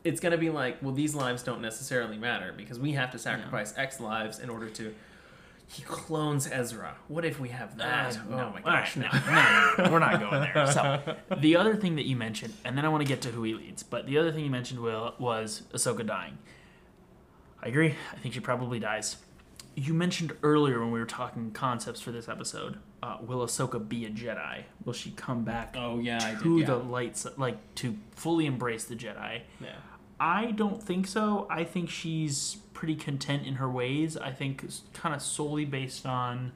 it's 0.04 0.20
going 0.20 0.32
to 0.32 0.38
be 0.38 0.50
like, 0.50 0.82
well, 0.82 0.92
these 0.92 1.14
lives 1.14 1.42
don't 1.42 1.62
necessarily 1.62 2.18
matter 2.18 2.52
because 2.54 2.78
we 2.78 2.92
have 2.92 3.10
to 3.12 3.18
sacrifice 3.18 3.72
X 3.78 3.98
lives 3.98 4.38
in 4.38 4.50
order 4.50 4.68
to. 4.68 4.94
He 5.66 5.82
clones 5.82 6.46
Ezra. 6.46 6.96
What 7.08 7.24
if 7.24 7.40
we 7.40 7.48
have 7.50 7.78
that? 7.78 8.16
Uh, 8.16 8.20
oh 8.28 8.30
no. 8.30 8.36
my 8.50 8.54
right, 8.56 8.64
gosh, 8.64 8.96
no, 8.96 9.08
no, 9.12 9.20
no, 9.20 9.84
no, 9.84 9.92
we're 9.92 9.98
not 10.00 10.20
going 10.20 10.40
there. 10.52 10.66
So, 10.66 11.16
the 11.38 11.56
other 11.56 11.74
thing 11.74 11.96
that 11.96 12.04
you 12.04 12.16
mentioned, 12.16 12.52
and 12.66 12.76
then 12.76 12.84
I 12.84 12.88
want 12.88 13.02
to 13.02 13.08
get 13.08 13.22
to 13.22 13.28
who 13.28 13.44
he 13.44 13.54
leads, 13.54 13.82
but 13.82 14.04
the 14.04 14.18
other 14.18 14.30
thing 14.30 14.44
you 14.44 14.50
mentioned, 14.50 14.80
Will, 14.80 15.14
was 15.18 15.62
Ahsoka 15.72 16.04
dying. 16.04 16.36
I 17.62 17.68
agree. 17.68 17.94
I 18.12 18.16
think 18.16 18.34
she 18.34 18.40
probably 18.40 18.78
dies. 18.78 19.16
You 19.74 19.94
mentioned 19.94 20.32
earlier 20.42 20.80
when 20.80 20.90
we 20.90 20.98
were 20.98 21.06
talking 21.06 21.52
concepts 21.52 22.00
for 22.00 22.10
this 22.10 22.28
episode, 22.28 22.78
uh, 23.02 23.18
will 23.26 23.40
Ahsoka 23.46 23.86
be 23.86 24.04
a 24.04 24.10
Jedi? 24.10 24.64
Will 24.84 24.92
she 24.92 25.10
come 25.12 25.44
back 25.44 25.74
Oh 25.78 25.98
yeah, 25.98 26.18
I 26.22 26.32
did. 26.32 26.42
to 26.42 26.58
yeah. 26.58 26.66
the 26.66 26.76
lights, 26.76 27.26
like 27.36 27.56
to 27.76 27.96
fully 28.14 28.46
embrace 28.46 28.84
the 28.84 28.96
Jedi? 28.96 29.42
yeah. 29.60 29.68
I 30.22 30.50
don't 30.50 30.82
think 30.82 31.06
so. 31.06 31.46
I 31.48 31.64
think 31.64 31.88
she's 31.88 32.58
pretty 32.74 32.94
content 32.94 33.46
in 33.46 33.54
her 33.54 33.70
ways. 33.70 34.18
I 34.18 34.32
think 34.32 34.62
it's 34.62 34.82
kind 34.92 35.14
of 35.14 35.22
solely 35.22 35.64
based 35.64 36.04
on, 36.04 36.52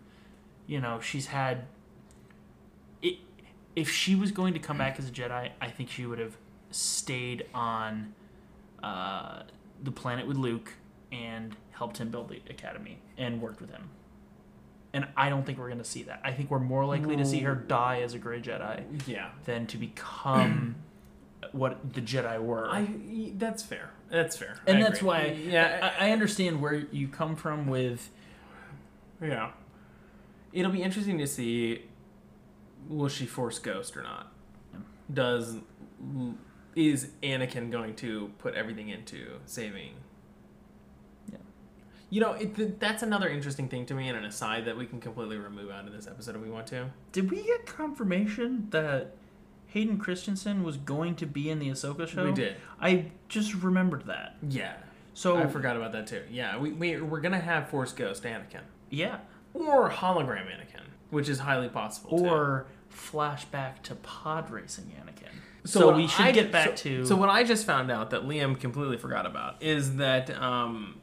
you 0.67 0.81
know, 0.83 1.01
she's 1.01 1.29
had. 1.29 1.65
It, 3.01 3.21
if 3.75 3.91
she 3.91 4.15
was 4.15 4.33
going 4.33 4.53
to 4.53 4.61
come 4.61 4.77
back 4.77 4.99
as 4.99 5.09
a 5.09 5.11
Jedi, 5.11 5.51
I 5.63 5.69
think 5.71 5.89
she 5.89 6.05
would 6.05 6.19
have 6.19 6.37
stayed 6.71 7.47
on 7.55 8.13
uh, 8.83 9.45
the 9.83 9.91
planet 9.91 10.27
with 10.27 10.37
Luke 10.37 10.75
and 11.11 11.57
helped 11.71 11.97
him 11.97 12.11
build 12.11 12.29
the 12.29 12.43
academy 12.51 12.99
and 13.17 13.41
worked 13.41 13.63
with 13.63 13.71
him. 13.71 13.89
And 14.95 15.07
I 15.17 15.29
don't 15.29 15.45
think 15.45 15.59
we're 15.59 15.67
going 15.69 15.79
to 15.79 15.85
see 15.85 16.05
that. 16.05 16.21
I 16.25 16.33
think 16.33 16.51
we're 16.51 16.61
more 16.61 16.87
likely 16.87 17.17
to 17.17 17.25
see 17.27 17.41
her 17.41 17.55
die 17.55 18.01
as 18.03 18.15
a 18.15 18.19
Grey 18.19 18.41
Jedi 18.41 18.85
Yeah. 19.07 19.31
than 19.45 19.67
to 19.67 19.77
become 19.77 20.77
what 21.53 21.93
the 21.93 22.01
Jedi 22.01 22.41
were. 22.41 22.67
I. 22.71 22.89
That's 23.37 23.63
fair. 23.63 23.91
That's 24.11 24.37
fair. 24.37 24.57
and 24.67 24.79
I 24.79 24.83
that's 24.83 24.99
agree. 24.99 25.07
why 25.09 25.27
Yeah. 25.49 25.93
I, 26.01 26.09
I 26.09 26.13
understand 26.13 26.63
where 26.63 26.75
you 26.93 27.09
come 27.09 27.35
from 27.37 27.67
with 27.67 28.09
yeah. 29.21 29.51
It'll 30.53 30.71
be 30.73 30.83
interesting 30.83 31.19
to 31.19 31.27
see. 31.27 31.83
Will 32.89 33.09
she 33.09 33.27
force 33.27 33.59
Ghost 33.59 33.97
or 33.97 34.03
not? 34.03 34.33
Does 35.13 35.57
is 36.77 37.09
Anakin 37.23 37.71
going 37.71 37.95
to 37.97 38.31
put 38.39 38.55
everything 38.55 38.89
into 38.91 39.39
saving. 39.47 39.93
You 42.15 42.21
know, 42.21 42.35
it, 42.35 42.79
that's 42.79 43.03
another 43.03 43.29
interesting 43.29 43.69
thing 43.69 43.87
to 43.87 43.95
me, 43.95 44.09
and 44.09 44.17
an 44.17 44.25
aside 44.25 44.67
that 44.67 44.77
we 44.77 44.87
can 44.87 45.01
completely 45.01 45.37
remove 45.37 45.69
out 45.73 45.85
of 45.85 45.93
this 45.93 46.07
episode 46.07 46.37
if 46.37 46.43
we 46.43 46.49
want 46.49 46.69
to. 46.69 46.87
Did 47.11 47.29
we 47.29 47.43
get 47.43 47.67
confirmation 47.67 48.69
that 48.71 49.17
Hayden 49.67 49.99
Christensen 49.99 50.63
was 50.63 50.77
going 50.77 51.17
to 51.17 51.27
be 51.27 51.51
in 51.51 51.59
the 51.59 51.71
Ahsoka 51.71 52.07
show? 52.07 52.27
We 52.27 52.31
did. 52.33 52.55
I 52.81 53.07
just 53.29 53.53
remembered 53.55 54.07
that. 54.07 54.37
Yeah. 54.49 54.75
So 55.15 55.37
I 55.39 55.49
forgot 55.49 55.77
about 55.77 55.91
that 55.91 56.07
too. 56.07 56.23
Yeah, 56.31 56.57
we, 56.57 56.71
we, 56.71 57.01
we're 57.01 57.19
going 57.21 57.33
to 57.33 57.41
have 57.41 57.69
Force 57.69 57.91
Ghost 57.93 58.23
Anakin. 58.23 58.61
yeah, 58.91 59.19
Or 59.53 59.91
Hologram 59.91 60.47
Anakin, 60.47 60.85
which 61.11 61.29
is 61.29 61.41
highly 61.41 61.69
possible. 61.69 62.19
too. 62.19 62.27
or 62.29 62.67
flashback 62.95 63.83
to 63.83 63.97
pod 63.97 64.51
racing 64.51 64.93
Anakin. 65.03 65.33
So, 65.65 65.81
So, 65.81 65.97
we 65.97 66.07
should 66.07 66.27
I- 66.27 66.31
get 66.31 66.53
back 66.53 66.79
so- 66.79 66.85
to 66.85 67.07
So 67.07 67.17
what 67.17 67.29
I 67.29 67.43
just 67.43 67.67
found 67.67 67.91
out 67.91 68.11
that 68.11 68.23
Liam 68.23 68.61
completely 68.61 68.99
forgot 68.99 69.27
about 69.27 69.61
is 69.61 69.97
that 69.97 70.31
um, 70.41 71.01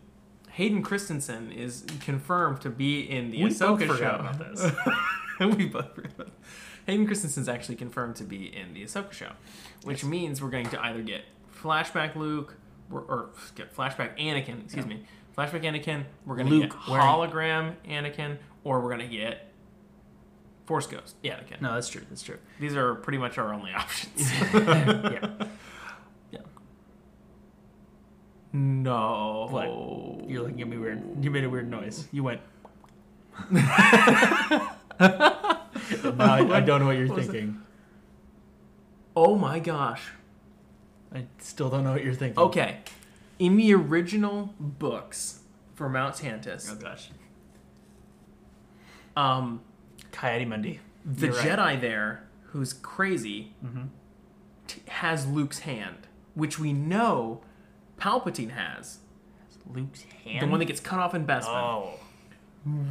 Hayden 0.51 0.83
Christensen 0.83 1.51
is 1.51 1.85
confirmed 2.01 2.61
to 2.61 2.69
be 2.69 3.01
in 3.01 3.31
the 3.31 3.43
We 3.43 3.49
Ahsoka 3.49 3.87
both 3.87 3.97
show. 3.99 4.15
about 4.19 4.37
this. 4.39 4.71
we 5.39 5.65
both 5.67 5.93
forgot 5.95 6.11
about 6.15 6.29
Hayden 6.87 7.05
Christensen's 7.05 7.47
actually 7.47 7.75
confirmed 7.75 8.15
to 8.17 8.23
be 8.23 8.53
in 8.55 8.73
the 8.73 8.83
Ahsoka 8.83 9.11
show, 9.13 9.31
which 9.83 10.03
means 10.03 10.41
we're 10.41 10.49
going 10.49 10.69
to 10.69 10.81
either 10.83 11.01
get 11.01 11.21
flashback 11.61 12.15
Luke 12.15 12.55
or, 12.91 13.01
or 13.01 13.29
get 13.55 13.75
flashback 13.75 14.17
Anakin. 14.19 14.63
Excuse 14.65 14.85
me, 14.85 15.05
flashback 15.37 15.63
Anakin. 15.63 16.03
We're 16.25 16.35
going 16.35 16.47
to 16.47 16.53
Luke 16.53 16.71
get 16.71 16.89
wearing- 16.89 17.05
hologram 17.05 17.75
Anakin, 17.87 18.37
or 18.63 18.81
we're 18.81 18.95
going 18.95 19.09
to 19.09 19.15
get 19.17 19.47
Force 20.65 20.87
Ghost 20.87 21.15
Yeah, 21.23 21.39
Anakin. 21.39 21.61
no, 21.61 21.73
that's 21.75 21.87
true. 21.89 22.01
That's 22.09 22.23
true. 22.23 22.37
These 22.59 22.75
are 22.75 22.95
pretty 22.95 23.17
much 23.19 23.37
our 23.37 23.53
only 23.53 23.71
options. 23.71 24.31
yeah. 24.53 25.11
Yeah. 25.11 25.47
No. 28.53 29.47
What? 29.49 30.29
You're 30.29 30.41
looking 30.43 30.61
at 30.61 30.67
me 30.67 30.77
weird. 30.77 31.01
You 31.23 31.31
made 31.31 31.43
a 31.43 31.49
weird 31.49 31.69
noise. 31.69 32.07
You 32.11 32.23
went. 32.23 32.41
I, 33.51 34.77
I 34.99 36.59
don't 36.61 36.79
know 36.81 36.87
what 36.87 36.97
you're 36.97 37.07
What 37.07 37.19
thinking. 37.23 37.61
Oh 39.15 39.35
my 39.35 39.59
gosh. 39.59 40.03
I 41.13 41.25
still 41.39 41.69
don't 41.69 41.83
know 41.83 41.91
what 41.93 42.03
you're 42.03 42.13
thinking. 42.13 42.39
Okay. 42.41 42.77
In 43.39 43.57
the 43.57 43.73
original 43.73 44.53
books 44.59 45.39
for 45.75 45.89
Mount 45.89 46.15
Tantiss, 46.15 46.69
Oh 46.71 46.75
gosh. 46.75 47.09
um, 49.17 49.61
Ki-Adi-Mundi. 50.11 50.79
the 51.03 51.27
You're 51.27 51.35
right. 51.35 51.47
Jedi 51.47 51.81
there, 51.81 52.23
who's 52.47 52.71
crazy, 52.73 53.53
Mhm. 53.65 53.87
t- 54.67 54.81
has 54.87 55.27
Luke's 55.27 55.59
hand, 55.59 56.07
which 56.35 56.59
we 56.59 56.71
know 56.71 57.41
Palpatine 58.01 58.49
has. 58.51 58.97
Luke's 59.71 60.03
hand. 60.25 60.41
The 60.41 60.47
one 60.47 60.59
that 60.59 60.65
gets 60.65 60.79
cut 60.81 60.99
off 60.99 61.13
in 61.13 61.25
Bespin. 61.25 61.45
Oh. 61.47 61.93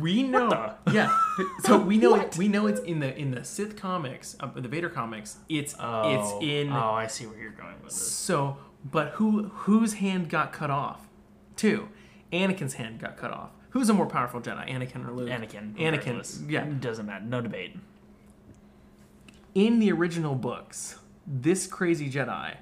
We 0.01 0.25
know, 0.25 0.75
yeah. 0.93 1.17
So 1.63 1.79
we 1.79 1.97
know 1.97 2.17
it. 2.17 2.37
We 2.37 2.49
know 2.49 2.67
it's 2.67 2.81
in 2.81 2.99
the 2.99 3.17
in 3.17 3.31
the 3.31 3.45
Sith 3.45 3.77
comics, 3.77 4.37
uh, 4.41 4.49
the 4.55 4.67
Vader 4.67 4.89
comics. 4.89 5.39
It's 5.49 5.77
Oh. 5.79 6.39
it's 6.41 6.45
in. 6.45 6.73
Oh, 6.73 6.91
I 6.93 7.07
see 7.07 7.27
where 7.27 7.39
you're 7.39 7.53
going 7.53 7.75
with 7.85 7.93
this. 7.93 8.03
So, 8.03 8.57
but 8.85 9.11
who 9.11 9.45
whose 9.49 9.95
hand 9.95 10.29
got 10.29 10.53
cut 10.53 10.71
off? 10.71 11.07
Two. 11.55 11.89
Anakin's 12.33 12.75
hand 12.75 12.99
got 13.01 13.17
cut 13.17 13.31
off. 13.31 13.51
Who's 13.71 13.89
a 13.89 13.95
more 13.95 14.07
powerful 14.07 14.41
Jedi, 14.41 14.69
Anakin 14.69 15.07
or 15.09 15.13
Luke? 15.13 15.29
Anakin. 15.29 15.77
Anakin. 15.77 16.51
Yeah. 16.51 16.65
Doesn't 16.81 17.07
matter. 17.07 17.25
No 17.25 17.41
debate. 17.41 17.77
In 19.55 19.79
the 19.79 19.93
original 19.93 20.35
books, 20.35 20.99
this 21.27 21.67
crazy 21.69 22.11
Jedi 22.11 22.57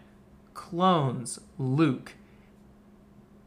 clones 0.53 1.39
Luke 1.59 2.15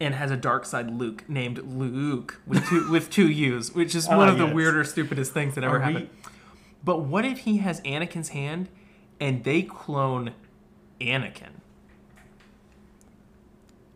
and 0.02 0.16
has 0.16 0.32
a 0.32 0.36
dark 0.38 0.66
side 0.66 0.90
Luke 0.92 1.24
named 1.30 1.60
Luke 1.60 2.42
with 2.48 2.68
two 2.68 2.92
with 2.92 3.10
two 3.10 3.30
U's, 3.30 3.72
which 3.74 3.94
is 3.96 4.08
Ah, 4.10 4.18
one 4.18 4.28
of 4.28 4.38
the 4.38 4.46
yes. 4.48 4.54
weirder, 4.56 4.84
stupidest 4.84 5.32
things 5.32 5.56
that 5.56 5.64
ever 5.64 5.76
Are 5.78 5.80
we- 5.88 5.94
happened. 5.94 6.10
But 6.84 7.02
what 7.04 7.24
if 7.24 7.40
he 7.40 7.58
has 7.58 7.80
Anakin's 7.82 8.30
hand 8.30 8.68
and 9.20 9.44
they 9.44 9.62
clone 9.62 10.32
Anakin? 11.00 11.52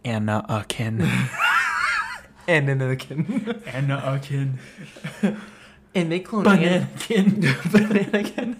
Anakin. 0.05 1.07
And 2.47 2.69
Anakin. 2.69 3.25
Anakin. 3.63 4.59
and 5.95 6.11
they 6.11 6.19
clone 6.19 6.45
Anakin. 6.45 7.41
Bananakin. 7.41 8.05
Anakin. 8.11 8.55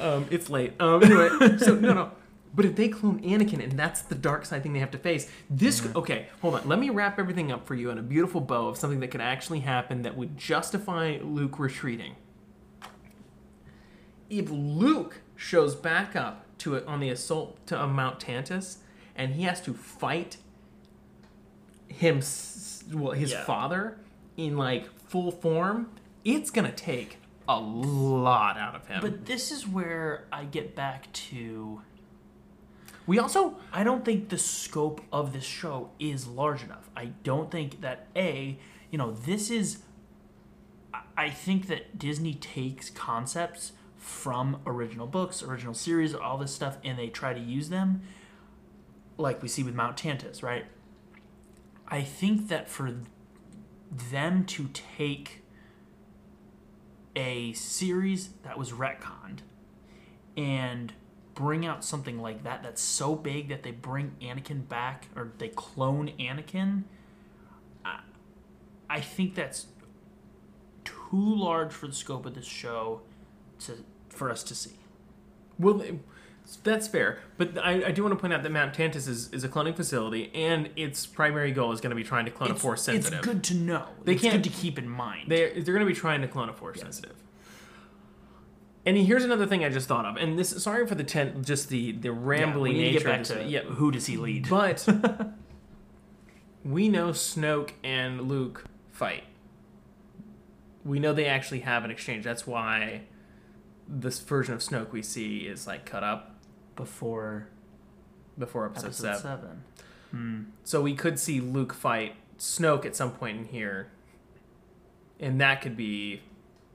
Um, 0.00 0.26
it's 0.30 0.48
late. 0.48 0.72
Um, 0.80 1.02
anyway, 1.04 1.28
so 1.58 1.74
no, 1.74 1.92
no. 1.92 2.10
But 2.54 2.66
if 2.66 2.76
they 2.76 2.88
clone 2.88 3.20
Anakin, 3.22 3.62
and 3.62 3.78
that's 3.78 4.02
the 4.02 4.14
dark 4.14 4.44
side 4.44 4.62
thing 4.62 4.74
they 4.74 4.78
have 4.80 4.90
to 4.90 4.98
face, 4.98 5.30
this 5.48 5.86
okay. 5.96 6.28
Hold 6.42 6.56
on. 6.56 6.68
Let 6.68 6.78
me 6.78 6.90
wrap 6.90 7.18
everything 7.18 7.50
up 7.50 7.66
for 7.66 7.74
you 7.74 7.88
in 7.90 7.96
a 7.98 8.02
beautiful 8.02 8.40
bow 8.42 8.68
of 8.68 8.76
something 8.76 9.00
that 9.00 9.08
could 9.10 9.22
actually 9.22 9.60
happen 9.60 10.02
that 10.02 10.16
would 10.16 10.36
justify 10.36 11.18
Luke 11.22 11.58
retreating. 11.58 12.16
If 14.28 14.50
Luke 14.50 15.20
shows 15.36 15.74
back 15.74 16.14
up 16.14 16.44
to 16.58 16.74
it 16.74 16.86
on 16.86 17.00
the 17.00 17.08
assault 17.08 17.66
to 17.66 17.80
uh, 17.80 17.86
Mount 17.86 18.20
Tantiss, 18.20 18.78
and 19.16 19.34
he 19.34 19.44
has 19.44 19.60
to 19.62 19.72
fight 19.74 20.36
him, 21.88 22.20
well, 22.92 23.12
his 23.12 23.32
Yeah. 23.32 23.44
father 23.44 23.98
in 24.36 24.56
like 24.56 24.86
full 25.08 25.30
form, 25.30 25.90
it's 26.24 26.50
gonna 26.50 26.72
take 26.72 27.18
a 27.48 27.58
lot 27.58 28.56
out 28.56 28.74
of 28.74 28.86
him. 28.88 29.00
But 29.00 29.26
this 29.26 29.50
is 29.50 29.66
where 29.66 30.26
I 30.32 30.44
get 30.44 30.74
back 30.74 31.12
to 31.14 31.82
we 33.06 33.18
also 33.18 33.56
I 33.72 33.84
don't 33.84 34.04
think 34.04 34.28
the 34.28 34.38
scope 34.38 35.00
of 35.12 35.32
this 35.32 35.44
show 35.44 35.90
is 35.98 36.26
large 36.26 36.62
enough. 36.62 36.90
I 36.96 37.06
don't 37.24 37.50
think 37.50 37.80
that 37.80 38.06
a, 38.14 38.58
you 38.90 38.98
know, 38.98 39.10
this 39.12 39.50
is 39.50 39.78
I- 41.16 41.30
think 41.30 41.66
that 41.68 41.98
Disney 41.98 42.34
takes 42.34 42.90
concepts 42.90 43.72
from 43.96 44.60
original 44.66 45.06
books, 45.06 45.42
original 45.42 45.74
series, 45.74 46.14
all 46.14 46.38
this 46.38 46.54
stuff 46.54 46.78
and 46.84 46.98
they 46.98 47.08
try 47.08 47.32
to 47.32 47.40
use 47.40 47.68
them 47.68 48.02
like 49.18 49.42
we 49.42 49.48
see 49.48 49.62
with 49.62 49.74
Mount 49.74 49.96
Tantiss, 49.96 50.42
right? 50.42 50.66
I 51.88 52.02
think 52.02 52.48
that 52.48 52.68
for 52.68 52.94
them 53.90 54.44
to 54.46 54.68
take 54.72 55.42
a 57.14 57.52
series 57.52 58.30
that 58.42 58.58
was 58.58 58.72
retconned 58.72 59.40
and 60.36 60.94
bring 61.34 61.64
out 61.64 61.84
something 61.84 62.20
like 62.20 62.44
that 62.44 62.62
that's 62.62 62.82
so 62.82 63.14
big 63.14 63.48
that 63.48 63.62
they 63.62 63.70
bring 63.70 64.14
Anakin 64.20 64.68
back 64.68 65.08
or 65.16 65.32
they 65.38 65.48
clone 65.48 66.10
Anakin, 66.18 66.82
I, 67.84 68.00
I 68.90 69.00
think 69.00 69.34
that's 69.34 69.66
too 70.84 70.92
large 71.12 71.72
for 71.72 71.86
the 71.86 71.92
scope 71.94 72.26
of 72.26 72.34
this 72.34 72.44
show 72.46 73.00
to 73.60 73.84
for 74.08 74.30
us 74.30 74.42
to 74.44 74.54
see. 74.54 74.72
Well, 75.58 75.82
that's 76.64 76.88
fair, 76.88 77.20
but 77.38 77.56
I, 77.58 77.86
I 77.86 77.90
do 77.92 78.02
want 78.02 78.12
to 78.14 78.20
point 78.20 78.32
out 78.32 78.42
that 78.42 78.50
Mount 78.50 78.74
Tantiss 78.74 79.06
is, 79.08 79.32
is 79.32 79.44
a 79.44 79.48
cloning 79.48 79.76
facility, 79.76 80.30
and 80.34 80.68
its 80.76 81.06
primary 81.06 81.52
goal 81.52 81.72
is 81.72 81.80
going 81.80 81.90
to 81.90 81.96
be 81.96 82.02
trying 82.04 82.24
to 82.24 82.30
clone 82.30 82.50
a 82.50 82.54
It's, 82.54 82.62
force 82.62 82.88
it's 82.88 83.06
sensitive. 83.06 83.22
good 83.22 83.44
to 83.44 83.54
know. 83.54 83.86
They 84.04 84.14
it's 84.14 84.22
can't- 84.22 84.42
good 84.42 84.44
to 84.44 84.50
keep 84.60 84.78
in 84.78 84.88
mind. 84.88 85.30
They're, 85.30 85.50
they're 85.54 85.72
going 85.74 85.86
to 85.86 85.92
be 85.92 85.94
trying 85.94 86.20
to 86.22 86.28
clone 86.28 86.48
a 86.48 86.52
force 86.52 86.80
sensitive. 86.80 87.14
And 88.84 88.96
here's 88.96 89.24
another 89.24 89.46
thing 89.46 89.64
I 89.64 89.68
just 89.68 89.86
thought 89.86 90.04
of, 90.06 90.16
and 90.16 90.36
this 90.38 90.60
sorry 90.62 90.86
for 90.86 90.96
the 90.96 91.04
ten, 91.04 91.44
just 91.44 91.68
the 91.68 91.92
the 91.92 92.10
rambling 92.10 92.72
Yeah, 92.72 92.78
we 92.78 92.82
need 92.84 92.88
to 92.88 92.92
nature 92.94 93.04
get 93.04 93.28
back 93.28 93.38
of 93.38 93.44
to. 93.44 93.48
Yeah, 93.48 93.60
who 93.60 93.90
does 93.92 94.06
he 94.06 94.16
lead? 94.16 94.48
but 94.48 94.86
we 96.64 96.88
know 96.88 97.10
Snoke 97.10 97.70
and 97.84 98.22
Luke 98.28 98.64
fight. 98.90 99.24
We 100.84 100.98
know 100.98 101.12
they 101.12 101.26
actually 101.26 101.60
have 101.60 101.84
an 101.84 101.90
exchange. 101.92 102.24
That's 102.24 102.44
why 102.46 103.02
this 103.86 104.18
version 104.18 104.54
of 104.54 104.60
Snoke 104.60 104.90
we 104.90 105.02
see 105.02 105.40
is 105.40 105.66
like 105.66 105.86
cut 105.86 106.02
up 106.02 106.34
Before 106.74 107.48
before 108.38 108.66
episode, 108.66 108.86
episode 108.86 109.02
seven. 109.02 109.20
seven. 109.22 109.64
Hmm. 110.10 110.42
So 110.64 110.80
we 110.82 110.94
could 110.94 111.18
see 111.20 111.40
Luke 111.40 111.72
fight 111.72 112.14
Snoke 112.38 112.84
at 112.84 112.96
some 112.96 113.12
point 113.12 113.38
in 113.38 113.44
here, 113.44 113.92
and 115.20 115.40
that 115.40 115.60
could 115.62 115.76
be 115.76 116.22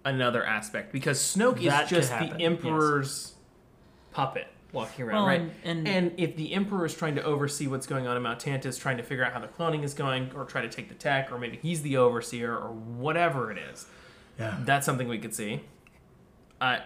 another 0.10 0.44
aspect 0.46 0.92
because 0.92 1.20
Snoke 1.20 1.64
That 1.66 1.84
is 1.86 1.90
just 1.90 2.10
the 2.12 2.40
Emperor's 2.42 3.34
puppet 4.12 4.48
walking 4.74 5.06
around, 5.06 5.16
Well, 5.16 5.26
right? 5.28 5.42
and- 5.42 5.52
and- 5.64 5.88
and 5.88 6.12
if 6.18 6.36
the 6.36 6.54
Emperor 6.54 6.86
is 6.86 6.94
trying 6.96 7.16
to 7.16 7.24
oversee 7.24 7.68
what's 7.68 7.88
going 7.88 8.08
on 8.08 8.18
in 8.18 8.24
Mount 8.24 8.40
Tantiss, 8.40 8.80
trying 8.80 8.98
to 8.98 9.04
figure 9.04 9.24
out 9.24 9.34
how 9.34 9.40
the 9.40 9.48
cloning 9.48 9.84
is 9.84 9.94
going, 9.94 10.32
or 10.36 10.44
try 10.46 10.62
to 10.62 10.70
take 10.70 10.90
the 10.90 10.96
tech, 10.96 11.32
or 11.32 11.38
maybe 11.40 11.58
he's 11.62 11.82
the 11.82 11.98
overseer, 11.98 12.54
or 12.56 12.72
whatever 12.72 13.52
it 13.52 13.58
is, 13.58 13.86
Yeah. 14.40 14.58
that's 14.66 14.86
something 14.86 15.08
we 15.08 15.20
could 15.20 15.34
see. 15.34 15.62
Uh, 16.60 16.80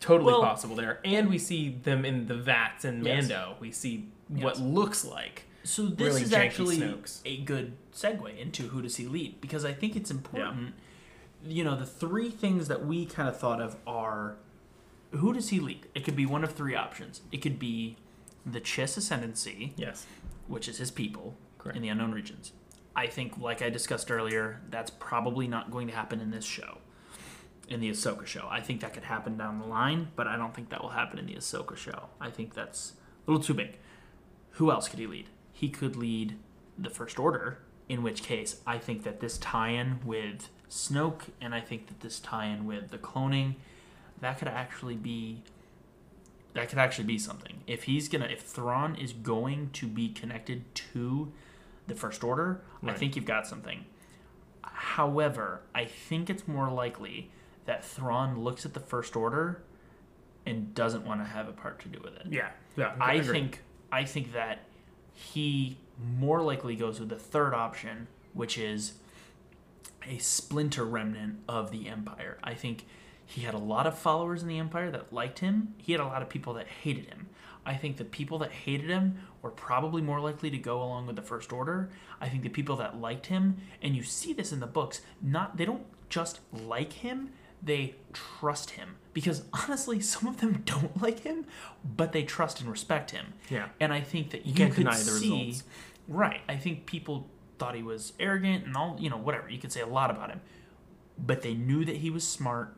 totally 0.00 0.32
Well- 0.32 0.42
possible 0.42 0.76
there, 0.76 1.00
and 1.04 1.28
we 1.28 1.38
see 1.38 1.70
them 1.82 2.04
in 2.04 2.26
the 2.26 2.34
vats 2.36 2.84
in 2.84 3.04
Yes. 3.04 3.28
Mando. 3.28 3.56
We 3.60 3.70
see 3.72 4.08
what 4.28 4.58
looks 4.60 5.04
like 5.04 5.44
So 5.64 5.86
this 5.86 6.06
really 6.08 6.22
is 6.22 6.32
actually 6.32 6.78
Snokes. 6.78 7.20
a 7.24 7.38
good 7.38 7.72
segue 7.92 8.38
into 8.38 8.68
who 8.68 8.80
does 8.82 8.96
he 8.96 9.06
lead 9.06 9.40
because 9.40 9.64
I 9.64 9.72
think 9.72 9.96
it's 9.96 10.10
important. 10.10 10.74
You 11.46 11.64
know, 11.64 11.76
the 11.76 11.86
three 11.86 12.30
things 12.30 12.68
that 12.68 12.84
we 12.86 13.04
kind 13.06 13.28
of 13.28 13.38
thought 13.38 13.60
of 13.60 13.76
are 13.86 14.36
who 15.10 15.32
does 15.32 15.50
he 15.50 15.60
lead? 15.60 15.86
It 15.94 16.04
could 16.04 16.16
be 16.16 16.26
one 16.26 16.42
of 16.42 16.52
three 16.52 16.74
options. 16.74 17.20
It 17.30 17.38
could 17.42 17.58
be 17.58 17.96
the 18.44 18.60
Chiss 18.60 18.96
Ascendancy, 18.96 19.72
Yes. 19.76 20.06
which 20.48 20.68
is 20.68 20.78
his 20.78 20.90
people 20.90 21.36
Correct. 21.58 21.76
in 21.76 21.82
the 21.82 21.88
unknown 21.88 22.12
regions. 22.12 22.52
I 22.96 23.06
think, 23.06 23.38
like 23.38 23.62
I 23.62 23.70
discussed 23.70 24.10
earlier, 24.10 24.60
that's 24.70 24.90
probably 24.90 25.46
not 25.48 25.70
going 25.70 25.86
to 25.88 25.94
happen 25.94 26.20
in 26.20 26.30
this 26.30 26.44
show, 26.44 26.78
in 27.68 27.80
the 27.80 27.90
Ahsoka 27.90 28.26
show. 28.26 28.46
I 28.50 28.60
think 28.60 28.80
that 28.80 28.92
could 28.94 29.04
happen 29.04 29.36
down 29.36 29.58
the 29.58 29.66
line, 29.66 30.08
but 30.16 30.26
I 30.26 30.36
don't 30.36 30.54
think 30.54 30.70
that 30.70 30.82
will 30.82 30.90
happen 30.90 31.18
in 31.18 31.26
the 31.26 31.34
Ahsoka 31.34 31.76
show. 31.76 32.08
I 32.20 32.30
think 32.30 32.54
that's 32.54 32.94
a 33.26 33.30
little 33.30 33.44
too 33.44 33.54
big. 33.54 33.78
Who 34.52 34.70
else 34.70 34.88
could 34.88 34.98
he 35.00 35.06
lead? 35.06 35.28
He 35.52 35.68
could 35.68 35.96
lead 35.96 36.36
the 36.78 36.90
First 36.90 37.18
Order, 37.18 37.58
in 37.88 38.02
which 38.02 38.22
case 38.22 38.60
I 38.66 38.78
think 38.78 39.02
that 39.04 39.20
this 39.20 39.38
tie-in 39.38 40.00
with 40.04 40.48
Snoke, 40.74 41.28
and 41.40 41.54
I 41.54 41.60
think 41.60 41.86
that 41.86 42.00
this 42.00 42.18
tie-in 42.18 42.66
with 42.66 42.90
the 42.90 42.98
cloning, 42.98 43.54
that 44.20 44.38
could 44.38 44.48
actually 44.48 44.96
be 44.96 45.44
that 46.54 46.68
could 46.68 46.78
actually 46.78 47.04
be 47.04 47.18
something. 47.18 47.60
If 47.66 47.84
he's 47.84 48.08
gonna, 48.08 48.26
if 48.26 48.42
Thrawn 48.42 48.96
is 48.96 49.12
going 49.12 49.70
to 49.74 49.86
be 49.86 50.08
connected 50.08 50.72
to 50.74 51.32
the 51.86 51.94
First 51.94 52.24
Order, 52.24 52.60
I 52.84 52.92
think 52.92 53.14
you've 53.14 53.24
got 53.24 53.46
something. 53.46 53.84
However, 54.62 55.60
I 55.74 55.84
think 55.84 56.28
it's 56.28 56.48
more 56.48 56.70
likely 56.70 57.30
that 57.66 57.84
Thrawn 57.84 58.40
looks 58.40 58.66
at 58.66 58.74
the 58.74 58.80
First 58.80 59.14
Order 59.16 59.62
and 60.44 60.74
doesn't 60.74 61.04
want 61.06 61.20
to 61.20 61.24
have 61.24 61.48
a 61.48 61.52
part 61.52 61.80
to 61.80 61.88
do 61.88 62.00
with 62.02 62.14
it. 62.16 62.26
Yeah. 62.30 62.50
Yeah. 62.76 62.94
I 63.00 63.14
agree. 63.14 63.32
think 63.32 63.62
I 63.92 64.04
think 64.04 64.32
that 64.32 64.60
he 65.12 65.78
more 66.18 66.42
likely 66.42 66.74
goes 66.74 66.98
with 66.98 67.10
the 67.10 67.18
third 67.18 67.54
option, 67.54 68.08
which 68.32 68.58
is 68.58 68.94
a 70.08 70.18
splinter 70.18 70.84
remnant 70.84 71.40
of 71.48 71.70
the 71.70 71.88
Empire. 71.88 72.38
I 72.42 72.54
think 72.54 72.86
he 73.26 73.42
had 73.42 73.54
a 73.54 73.58
lot 73.58 73.86
of 73.86 73.98
followers 73.98 74.42
in 74.42 74.48
the 74.48 74.58
Empire 74.58 74.90
that 74.90 75.12
liked 75.12 75.38
him. 75.38 75.74
He 75.78 75.92
had 75.92 76.00
a 76.00 76.06
lot 76.06 76.22
of 76.22 76.28
people 76.28 76.54
that 76.54 76.66
hated 76.66 77.06
him. 77.06 77.28
I 77.66 77.74
think 77.74 77.96
the 77.96 78.04
people 78.04 78.38
that 78.38 78.52
hated 78.52 78.90
him 78.90 79.18
were 79.40 79.50
probably 79.50 80.02
more 80.02 80.20
likely 80.20 80.50
to 80.50 80.58
go 80.58 80.82
along 80.82 81.06
with 81.06 81.16
the 81.16 81.22
First 81.22 81.52
Order. 81.52 81.90
I 82.20 82.28
think 82.28 82.42
the 82.42 82.48
people 82.48 82.76
that 82.76 83.00
liked 83.00 83.26
him, 83.26 83.56
and 83.80 83.96
you 83.96 84.02
see 84.02 84.32
this 84.32 84.52
in 84.52 84.60
the 84.60 84.66
books, 84.66 85.00
not 85.22 85.56
they 85.56 85.64
don't 85.64 85.86
just 86.08 86.40
like 86.52 86.92
him, 86.92 87.30
they 87.62 87.94
trust 88.12 88.70
him. 88.70 88.96
Because 89.14 89.44
honestly, 89.52 90.00
some 90.00 90.28
of 90.28 90.40
them 90.40 90.62
don't 90.64 91.00
like 91.00 91.20
him, 91.20 91.46
but 91.84 92.12
they 92.12 92.22
trust 92.22 92.60
and 92.60 92.70
respect 92.70 93.12
him. 93.12 93.32
Yeah. 93.48 93.68
And 93.80 93.92
I 93.92 94.00
think 94.00 94.30
that 94.30 94.44
you, 94.44 94.54
can't 94.54 94.72
could 94.72 94.84
deny 94.84 94.96
the 94.96 95.04
see, 95.04 95.30
results. 95.30 95.64
right? 96.08 96.40
I 96.48 96.56
think 96.56 96.84
people 96.86 97.28
thought 97.58 97.74
he 97.74 97.82
was 97.82 98.12
arrogant 98.18 98.66
and 98.66 98.76
all, 98.76 98.96
you 98.98 99.10
know, 99.10 99.16
whatever. 99.16 99.48
You 99.48 99.58
could 99.58 99.72
say 99.72 99.80
a 99.80 99.86
lot 99.86 100.10
about 100.10 100.30
him, 100.30 100.40
but 101.18 101.42
they 101.42 101.54
knew 101.54 101.84
that 101.84 101.96
he 101.96 102.10
was 102.10 102.26
smart, 102.26 102.76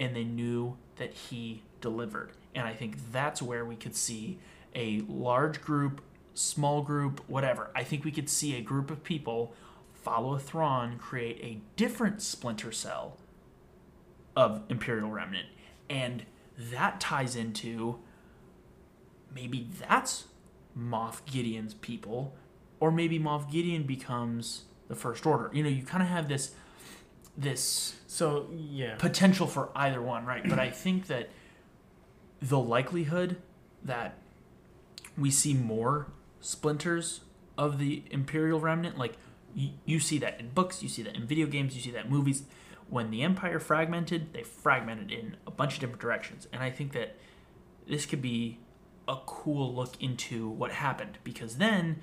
and 0.00 0.14
they 0.14 0.24
knew 0.24 0.76
that 0.96 1.12
he 1.12 1.62
delivered. 1.80 2.32
And 2.54 2.66
I 2.66 2.74
think 2.74 3.12
that's 3.12 3.40
where 3.40 3.64
we 3.64 3.76
could 3.76 3.94
see 3.94 4.38
a 4.74 5.02
large 5.08 5.60
group, 5.60 6.00
small 6.34 6.82
group, 6.82 7.20
whatever. 7.28 7.70
I 7.74 7.84
think 7.84 8.04
we 8.04 8.12
could 8.12 8.28
see 8.28 8.56
a 8.56 8.60
group 8.60 8.90
of 8.90 9.04
people 9.04 9.54
follow 9.92 10.38
Thrawn, 10.38 10.98
create 10.98 11.38
a 11.42 11.60
different 11.76 12.22
splinter 12.22 12.72
cell 12.72 13.18
of 14.36 14.62
Imperial 14.68 15.10
Remnant. 15.10 15.48
And 15.90 16.24
that 16.56 17.00
ties 17.00 17.36
into 17.36 17.98
maybe 19.34 19.68
that's 19.78 20.24
Moff 20.78 21.24
Gideon's 21.26 21.74
people, 21.74 22.34
or 22.80 22.90
maybe 22.90 23.18
Moff 23.18 23.50
Gideon 23.50 23.84
becomes 23.84 24.62
the 24.88 24.94
First 24.94 25.26
Order. 25.26 25.50
You 25.52 25.62
know, 25.62 25.68
you 25.68 25.82
kind 25.82 26.02
of 26.02 26.08
have 26.08 26.28
this 26.28 26.52
this 27.36 27.94
So 28.08 28.48
yeah. 28.52 28.96
potential 28.96 29.46
for 29.46 29.70
either 29.76 30.02
one, 30.02 30.26
right? 30.26 30.42
But 30.48 30.58
I 30.58 30.70
think 30.70 31.06
that 31.06 31.30
the 32.42 32.58
likelihood 32.58 33.36
that 33.84 34.18
we 35.16 35.30
see 35.30 35.54
more 35.54 36.08
splinters 36.40 37.20
of 37.56 37.78
the 37.78 38.02
Imperial 38.10 38.60
Remnant, 38.60 38.98
like 38.98 39.16
you, 39.54 39.70
you 39.84 40.00
see 40.00 40.18
that 40.18 40.38
in 40.40 40.50
books, 40.50 40.82
you 40.82 40.88
see 40.88 41.02
that 41.02 41.16
in 41.16 41.26
video 41.26 41.46
games, 41.46 41.74
you 41.74 41.82
see 41.82 41.90
that 41.92 42.06
in 42.06 42.10
movies. 42.10 42.42
When 42.90 43.10
the 43.10 43.22
Empire 43.22 43.58
fragmented, 43.60 44.32
they 44.32 44.42
fragmented 44.42 45.10
in 45.10 45.36
a 45.46 45.50
bunch 45.50 45.74
of 45.74 45.80
different 45.80 46.00
directions, 46.00 46.48
and 46.52 46.62
I 46.62 46.70
think 46.70 46.92
that 46.92 47.16
this 47.86 48.06
could 48.06 48.22
be 48.22 48.60
a 49.06 49.16
cool 49.26 49.74
look 49.74 50.00
into 50.02 50.48
what 50.48 50.72
happened 50.72 51.18
because 51.24 51.56
then, 51.56 52.00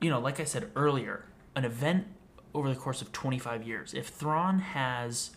you 0.00 0.10
know, 0.10 0.18
like 0.18 0.40
I 0.40 0.44
said 0.44 0.70
earlier, 0.76 1.26
an 1.54 1.64
event 1.64 2.06
over 2.52 2.68
the 2.68 2.76
course 2.76 3.02
of 3.02 3.12
25 3.12 3.66
years, 3.66 3.94
if 3.94 4.08
Thrawn 4.08 4.58
has 4.60 5.30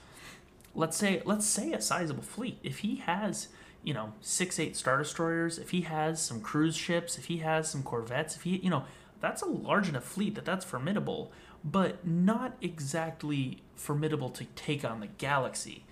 let's 0.76 0.96
say 0.96 1.22
let's 1.26 1.46
say 1.46 1.72
a 1.72 1.82
sizable 1.82 2.22
fleet 2.22 2.60
if 2.62 2.80
he 2.80 2.98
has 2.98 3.48
you 3.84 3.96
know 3.96 4.14
six 4.22 4.60
eight 4.60 4.78
star 4.78 5.00
destroyers 5.00 5.58
if 5.58 5.72
he 5.72 5.82
has 5.82 6.22
some 6.22 6.40
cruise 6.40 6.76
ships 6.76 7.18
if 7.18 7.26
he 7.26 7.38
has 7.38 7.68
some 7.68 7.82
corvettes 7.82 8.36
if 8.36 8.44
he 8.44 8.58
you 8.58 8.70
know 8.70 8.84
that's 9.20 9.42
a 9.42 9.48
large 9.48 9.90
enough 9.90 10.04
fleet 10.04 10.36
that 10.36 10.46
that's 10.46 10.64
formidable 10.64 11.32
but 11.64 12.06
not 12.06 12.56
exactly 12.62 13.62
formidable 13.76 14.30
to 14.30 14.46
take 14.56 14.86
on 14.86 15.00
the 15.00 15.08
galaxy. 15.08 15.84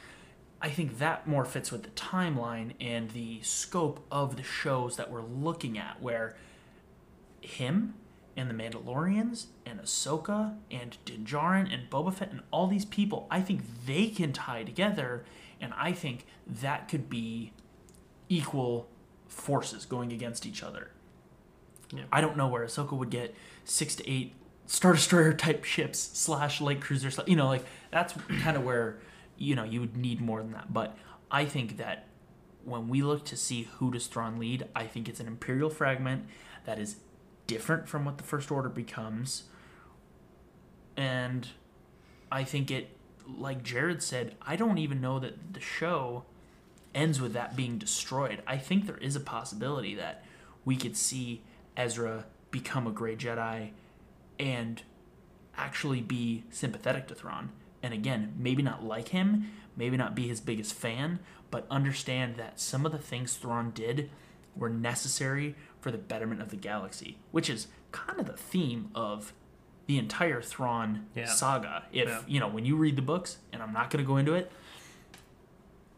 I 0.61 0.69
think 0.69 0.99
that 0.99 1.27
more 1.27 1.45
fits 1.45 1.71
with 1.71 1.83
the 1.83 1.89
timeline 1.89 2.71
and 2.79 3.11
the 3.11 3.41
scope 3.41 4.05
of 4.11 4.37
the 4.37 4.43
shows 4.43 4.95
that 4.97 5.11
we're 5.11 5.21
looking 5.21 5.77
at 5.77 6.01
where 6.01 6.35
him 7.41 7.95
and 8.37 8.49
the 8.49 8.53
Mandalorians 8.53 9.47
and 9.65 9.79
Ahsoka 9.79 10.55
and 10.69 10.97
Din 11.05 11.25
Djarin 11.25 11.73
and 11.73 11.89
Boba 11.89 12.13
Fett 12.13 12.31
and 12.31 12.41
all 12.51 12.67
these 12.67 12.85
people, 12.85 13.27
I 13.31 13.41
think 13.41 13.61
they 13.85 14.07
can 14.07 14.33
tie 14.33 14.63
together, 14.63 15.23
and 15.61 15.73
I 15.75 15.93
think 15.93 16.25
that 16.45 16.87
could 16.89 17.09
be 17.09 17.53
equal 18.27 18.89
forces 19.27 19.85
going 19.85 20.11
against 20.11 20.45
each 20.45 20.63
other. 20.63 20.91
Yeah. 21.93 22.03
I 22.11 22.21
don't 22.21 22.35
know 22.35 22.47
where 22.47 22.65
Ahsoka 22.65 22.93
would 22.93 23.09
get 23.09 23.35
six 23.63 23.95
to 23.95 24.09
eight 24.09 24.33
Star 24.65 24.93
Destroyer 24.93 25.33
type 25.33 25.63
ships 25.63 25.99
slash 25.99 26.59
light 26.59 26.81
cruiser, 26.81 27.11
you 27.27 27.35
know, 27.35 27.47
like 27.47 27.63
that's 27.91 28.13
kind 28.41 28.57
of 28.57 28.63
where 28.63 28.99
you 29.37 29.55
know 29.55 29.63
you 29.63 29.79
would 29.81 29.95
need 29.95 30.21
more 30.21 30.41
than 30.41 30.51
that. 30.53 30.73
But 30.73 30.97
I 31.31 31.45
think 31.45 31.77
that 31.77 32.07
when 32.63 32.87
we 32.89 33.01
look 33.01 33.23
to 33.25 33.37
see 33.37 33.63
who 33.77 33.91
does 33.91 34.07
Thrawn 34.07 34.39
lead, 34.39 34.67
I 34.75 34.85
think 34.85 35.07
it's 35.07 35.19
an 35.19 35.27
Imperial 35.27 35.69
fragment 35.69 36.25
that 36.65 36.79
is 36.79 36.97
different 37.47 37.87
from 37.87 38.05
what 38.05 38.17
the 38.17 38.23
First 38.23 38.51
Order 38.51 38.69
becomes, 38.69 39.43
And 40.97 41.47
I 42.31 42.43
think 42.43 42.71
it, 42.71 42.89
like 43.27 43.63
Jared 43.63 44.01
said, 44.01 44.35
I 44.41 44.55
don't 44.55 44.77
even 44.77 45.01
know 45.01 45.19
that 45.19 45.53
the 45.53 45.59
show 45.59 46.23
ends 46.93 47.19
with 47.19 47.33
that 47.33 47.55
being 47.55 47.77
destroyed. 47.77 48.41
I 48.47 48.57
think 48.57 48.85
there 48.85 48.97
is 48.97 49.15
a 49.15 49.19
possibility 49.19 49.95
that 49.95 50.23
we 50.63 50.77
could 50.77 50.95
see 50.95 51.41
Ezra 51.75 52.25
become 52.51 52.87
a 52.87 52.91
Grey 52.91 53.15
Jedi 53.15 53.71
and 54.39 54.81
actually 55.57 56.01
be 56.01 56.43
sympathetic 56.49 57.07
to 57.07 57.15
Thrawn. 57.15 57.49
And 57.83 57.93
again, 57.93 58.33
maybe 58.37 58.63
not 58.63 58.83
like 58.83 59.09
him, 59.09 59.51
maybe 59.75 59.97
not 59.97 60.15
be 60.15 60.27
his 60.27 60.39
biggest 60.39 60.73
fan, 60.73 61.19
but 61.51 61.67
understand 61.69 62.37
that 62.37 62.59
some 62.59 62.85
of 62.85 62.91
the 62.91 62.97
things 62.97 63.35
Thrawn 63.35 63.71
did 63.71 64.09
were 64.55 64.69
necessary 64.69 65.55
for 65.85 65.91
the 65.91 65.97
betterment 65.99 66.41
of 66.41 66.49
the 66.49 66.55
galaxy, 66.55 67.15
which 67.29 67.47
is 67.47 67.67
kind 67.91 68.19
of 68.19 68.25
the 68.25 68.33
theme 68.33 68.89
of 68.95 69.33
the 69.85 69.99
entire 69.99 70.41
Thrawn 70.41 71.05
Yeah. 71.13 71.25
saga. 71.25 71.83
If, 71.91 72.09
Yeah. 72.09 72.21
you 72.25 72.39
know, 72.39 72.47
when 72.47 72.65
you 72.65 72.75
read 72.75 72.95
the 72.95 73.03
books, 73.03 73.37
and 73.53 73.61
I'm 73.61 73.71
not 73.71 73.91
going 73.91 74.03
to 74.03 74.07
go 74.07 74.17
into 74.17 74.33
it, 74.33 74.51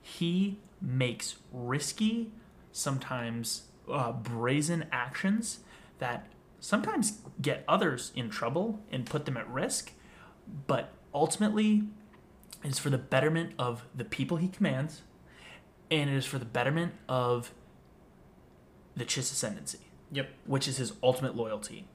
he 0.01 0.59
makes 0.81 1.37
risky, 1.53 2.33
sometimes 2.73 3.69
uh, 3.89 4.11
brazen 4.11 4.87
actions 4.91 5.61
that 5.99 6.27
sometimes 6.59 7.21
get 7.41 7.63
others 7.65 8.11
in 8.13 8.29
trouble 8.29 8.83
and 8.91 9.05
put 9.05 9.23
them 9.23 9.37
at 9.37 9.49
risk, 9.49 9.93
but 10.67 10.89
ultimately 11.13 11.83
is 12.61 12.77
for 12.77 12.89
the 12.89 12.97
betterment 12.97 13.53
of 13.57 13.85
the 13.95 14.03
people 14.03 14.35
he 14.35 14.49
commands, 14.49 15.01
and 15.89 16.09
it 16.09 16.13
is 16.17 16.25
for 16.25 16.39
the 16.39 16.45
betterment 16.45 16.91
of 17.07 17.53
the 18.97 19.05
Chiss 19.05 19.31
ascendancy, 19.31 19.79
Yep. 20.11 20.29
which 20.45 20.67
is 20.67 20.77
his 20.77 20.93
ultimate 21.03 21.35
loyalty. 21.35 21.87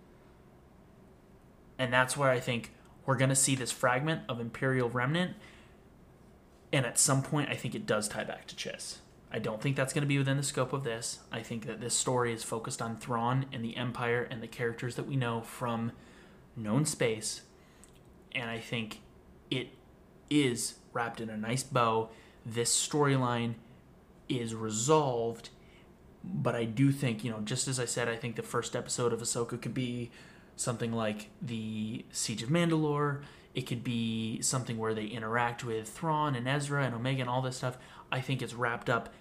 And 1.78 1.92
that's 1.92 2.16
where 2.16 2.30
I 2.30 2.40
think 2.40 2.72
we're 3.04 3.16
going 3.16 3.30
to 3.30 3.36
see 3.36 3.54
this 3.54 3.72
fragment 3.72 4.22
of 4.28 4.40
Imperial 4.40 4.88
Remnant. 4.88 5.36
And 6.72 6.86
at 6.86 6.98
some 6.98 7.22
point, 7.22 7.50
I 7.50 7.54
think 7.54 7.74
it 7.74 7.86
does 7.86 8.08
tie 8.08 8.24
back 8.24 8.46
to 8.46 8.54
Chiss. 8.56 8.98
I 9.30 9.38
don't 9.38 9.60
think 9.60 9.76
that's 9.76 9.92
going 9.92 10.02
to 10.02 10.08
be 10.08 10.18
within 10.18 10.36
the 10.36 10.42
scope 10.42 10.72
of 10.72 10.84
this. 10.84 11.20
I 11.32 11.40
think 11.40 11.66
that 11.66 11.80
this 11.80 11.94
story 11.94 12.32
is 12.32 12.44
focused 12.44 12.80
on 12.82 12.98
Thrawn 12.98 13.46
and 13.52 13.64
the 13.64 13.76
Empire 13.76 14.26
and 14.30 14.42
the 14.42 14.46
characters 14.46 14.94
that 14.96 15.06
we 15.06 15.16
know 15.16 15.40
from 15.40 15.92
known 16.54 16.84
space. 16.84 17.40
And 18.34 18.48
I 18.50 18.58
think 18.58 19.00
it 19.50 19.70
is 20.30 20.74
wrapped 20.92 21.20
in 21.20 21.30
a 21.30 21.36
nice 21.36 21.62
bow. 21.62 22.10
This 22.44 22.74
storyline 22.74 23.54
is 24.28 24.54
resolved, 24.54 25.48
but 26.24 26.54
I 26.54 26.64
do 26.64 26.92
think, 26.92 27.24
you 27.24 27.30
know, 27.30 27.40
just 27.40 27.68
as 27.68 27.80
I 27.80 27.84
said, 27.84 28.08
I 28.08 28.16
think 28.16 28.36
the 28.36 28.42
first 28.42 28.76
episode 28.76 29.12
of 29.12 29.20
Ahsoka 29.20 29.60
could 29.60 29.74
be 29.74 30.10
something 30.56 30.92
like 30.92 31.30
the 31.40 32.04
Siege 32.10 32.42
of 32.42 32.48
Mandalore. 32.48 33.22
It 33.54 33.62
could 33.62 33.84
be 33.84 34.40
something 34.40 34.78
where 34.78 34.94
they 34.94 35.06
interact 35.06 35.64
with 35.64 35.88
Thrawn 35.88 36.34
and 36.34 36.48
Ezra 36.48 36.84
and 36.84 36.94
Omega 36.94 37.22
and 37.22 37.30
all 37.30 37.42
this 37.42 37.56
stuff. 37.56 37.76
I 38.10 38.20
think 38.20 38.40
it's 38.42 38.54
wrapped 38.54 38.88
up. 38.88 39.12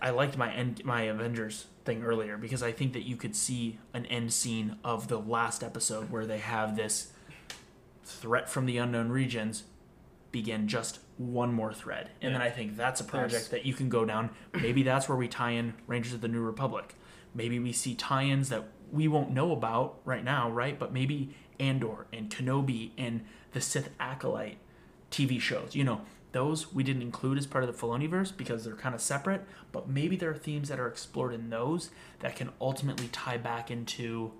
I 0.00 0.10
liked 0.10 0.36
my 0.36 0.52
end, 0.52 0.84
my 0.84 1.02
Avengers 1.02 1.66
thing 1.84 2.02
earlier 2.02 2.36
because 2.36 2.62
I 2.62 2.72
think 2.72 2.92
that 2.92 3.02
you 3.02 3.16
could 3.16 3.34
see 3.34 3.78
an 3.92 4.06
end 4.06 4.32
scene 4.32 4.76
of 4.84 5.08
the 5.08 5.18
last 5.18 5.62
episode 5.64 6.10
where 6.10 6.26
they 6.26 6.38
have 6.38 6.76
this 6.76 7.12
threat 8.04 8.48
from 8.48 8.66
the 8.66 8.78
unknown 8.78 9.10
regions 9.10 9.64
begin 10.30 10.68
just 10.68 10.98
one 11.18 11.52
more 11.52 11.72
thread. 11.72 12.10
And 12.20 12.34
then 12.34 12.42
I 12.42 12.50
think 12.50 12.76
that's 12.76 13.00
a 13.00 13.04
project 13.04 13.50
that 13.50 13.64
you 13.66 13.74
can 13.74 13.88
go 13.88 14.04
down. 14.04 14.30
Maybe 14.54 14.82
that's 14.82 15.08
where 15.08 15.16
we 15.18 15.28
tie 15.28 15.50
in 15.50 15.74
Rangers 15.86 16.14
of 16.14 16.20
the 16.20 16.28
New 16.28 16.40
Republic. 16.40 16.94
Maybe 17.34 17.58
we 17.58 17.72
see 17.72 17.94
tie-ins 17.94 18.48
that 18.48 18.64
we 18.90 19.08
won't 19.08 19.30
know 19.30 19.52
about 19.52 20.00
right 20.04 20.24
now, 20.24 20.50
right? 20.50 20.78
But 20.78 20.92
maybe 20.92 21.34
Andor 21.58 22.06
and 22.12 22.30
Kenobi 22.30 22.90
and 22.98 23.24
the 23.52 23.60
Sith 23.60 23.90
Acolyte 23.98 24.58
TV 25.10 25.40
shows. 25.40 25.74
You 25.74 25.84
know, 25.84 26.02
those 26.32 26.72
we 26.72 26.82
didn't 26.82 27.02
include 27.02 27.38
as 27.38 27.46
part 27.46 27.64
of 27.64 27.72
the 27.72 27.78
Filoniverse 27.86 28.36
because 28.36 28.64
they're 28.64 28.74
kind 28.74 28.94
of 28.94 29.00
separate. 29.00 29.46
But 29.70 29.88
maybe 29.88 30.16
there 30.16 30.30
are 30.30 30.36
themes 30.36 30.68
that 30.68 30.80
are 30.80 30.88
explored 30.88 31.32
in 31.32 31.50
those 31.50 31.90
that 32.20 32.36
can 32.36 32.50
ultimately 32.60 33.08
tie 33.08 33.38
back 33.38 33.70
into 33.70 34.32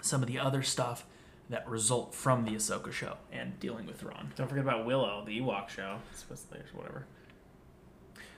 some 0.00 0.22
of 0.22 0.28
the 0.28 0.38
other 0.38 0.62
stuff 0.62 1.06
that 1.50 1.68
result 1.68 2.14
from 2.14 2.44
the 2.44 2.52
Ahsoka 2.52 2.92
show 2.92 3.16
and 3.30 3.58
dealing 3.60 3.86
with 3.86 4.00
Thrawn. 4.00 4.32
Don't 4.36 4.48
forget 4.48 4.64
about 4.64 4.86
Willow, 4.86 5.22
the 5.24 5.40
Ewok 5.40 5.68
show. 5.68 5.98
It's 6.10 6.20
supposed 6.20 6.46
or 6.52 6.78
whatever. 6.78 7.06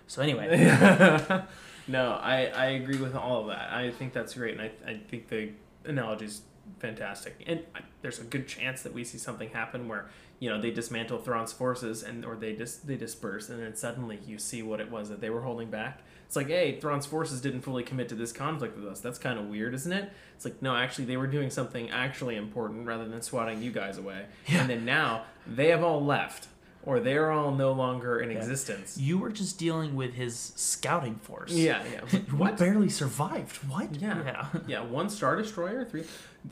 So 0.06 0.22
anyway, 0.22 0.58
no, 1.88 2.18
I, 2.20 2.46
I 2.54 2.66
agree 2.66 2.98
with 2.98 3.14
all 3.14 3.42
of 3.42 3.46
that. 3.48 3.72
I 3.72 3.90
think 3.90 4.12
that's 4.12 4.34
great, 4.34 4.58
and 4.58 4.62
I, 4.62 4.90
I 4.90 5.00
think 5.08 5.28
the 5.28 5.50
analogy 5.84 6.26
is 6.26 6.42
fantastic. 6.78 7.42
And 7.46 7.60
I, 7.74 7.80
there's 8.02 8.18
a 8.18 8.24
good 8.24 8.46
chance 8.46 8.82
that 8.82 8.92
we 8.92 9.04
see 9.04 9.18
something 9.18 9.50
happen 9.50 9.88
where 9.88 10.10
you 10.40 10.50
know 10.50 10.60
they 10.60 10.70
dismantle 10.70 11.18
Thrawn's 11.18 11.52
forces 11.52 12.02
and 12.02 12.24
or 12.24 12.36
they 12.36 12.52
dis, 12.52 12.76
they 12.76 12.96
disperse, 12.96 13.48
and 13.48 13.62
then 13.62 13.76
suddenly 13.76 14.18
you 14.26 14.38
see 14.38 14.62
what 14.62 14.80
it 14.80 14.90
was 14.90 15.08
that 15.08 15.20
they 15.20 15.30
were 15.30 15.42
holding 15.42 15.70
back. 15.70 16.02
It's 16.26 16.36
like, 16.36 16.48
hey, 16.48 16.78
Thrawn's 16.80 17.06
forces 17.06 17.40
didn't 17.40 17.62
fully 17.62 17.82
commit 17.82 18.08
to 18.08 18.14
this 18.14 18.32
conflict 18.32 18.76
with 18.76 18.86
us. 18.86 19.00
That's 19.00 19.18
kind 19.18 19.38
of 19.38 19.46
weird, 19.46 19.74
isn't 19.74 19.92
it? 19.92 20.10
It's 20.34 20.44
like, 20.44 20.60
no, 20.62 20.74
actually, 20.74 21.04
they 21.04 21.16
were 21.16 21.26
doing 21.26 21.50
something 21.50 21.90
actually 21.90 22.36
important 22.36 22.86
rather 22.86 23.06
than 23.08 23.22
swatting 23.22 23.62
you 23.62 23.70
guys 23.70 23.98
away. 23.98 24.26
Yeah. 24.46 24.62
And 24.62 24.70
then 24.70 24.84
now 24.84 25.24
they 25.46 25.68
have 25.68 25.84
all 25.84 26.04
left, 26.04 26.48
or 26.82 27.00
they're 27.00 27.30
all 27.30 27.52
no 27.52 27.72
longer 27.72 28.18
in 28.18 28.30
existence. 28.30 28.98
you 28.98 29.18
were 29.18 29.30
just 29.30 29.58
dealing 29.58 29.94
with 29.94 30.14
his 30.14 30.52
scouting 30.56 31.16
force. 31.16 31.52
Yeah, 31.52 31.82
yeah. 32.12 32.20
We 32.36 32.50
barely 32.52 32.88
survived. 32.88 33.56
What? 33.68 33.94
Yeah. 33.96 34.22
Yeah. 34.24 34.46
yeah, 34.66 34.80
one 34.82 35.08
star 35.10 35.36
destroyer, 35.36 35.84
three. 35.84 36.04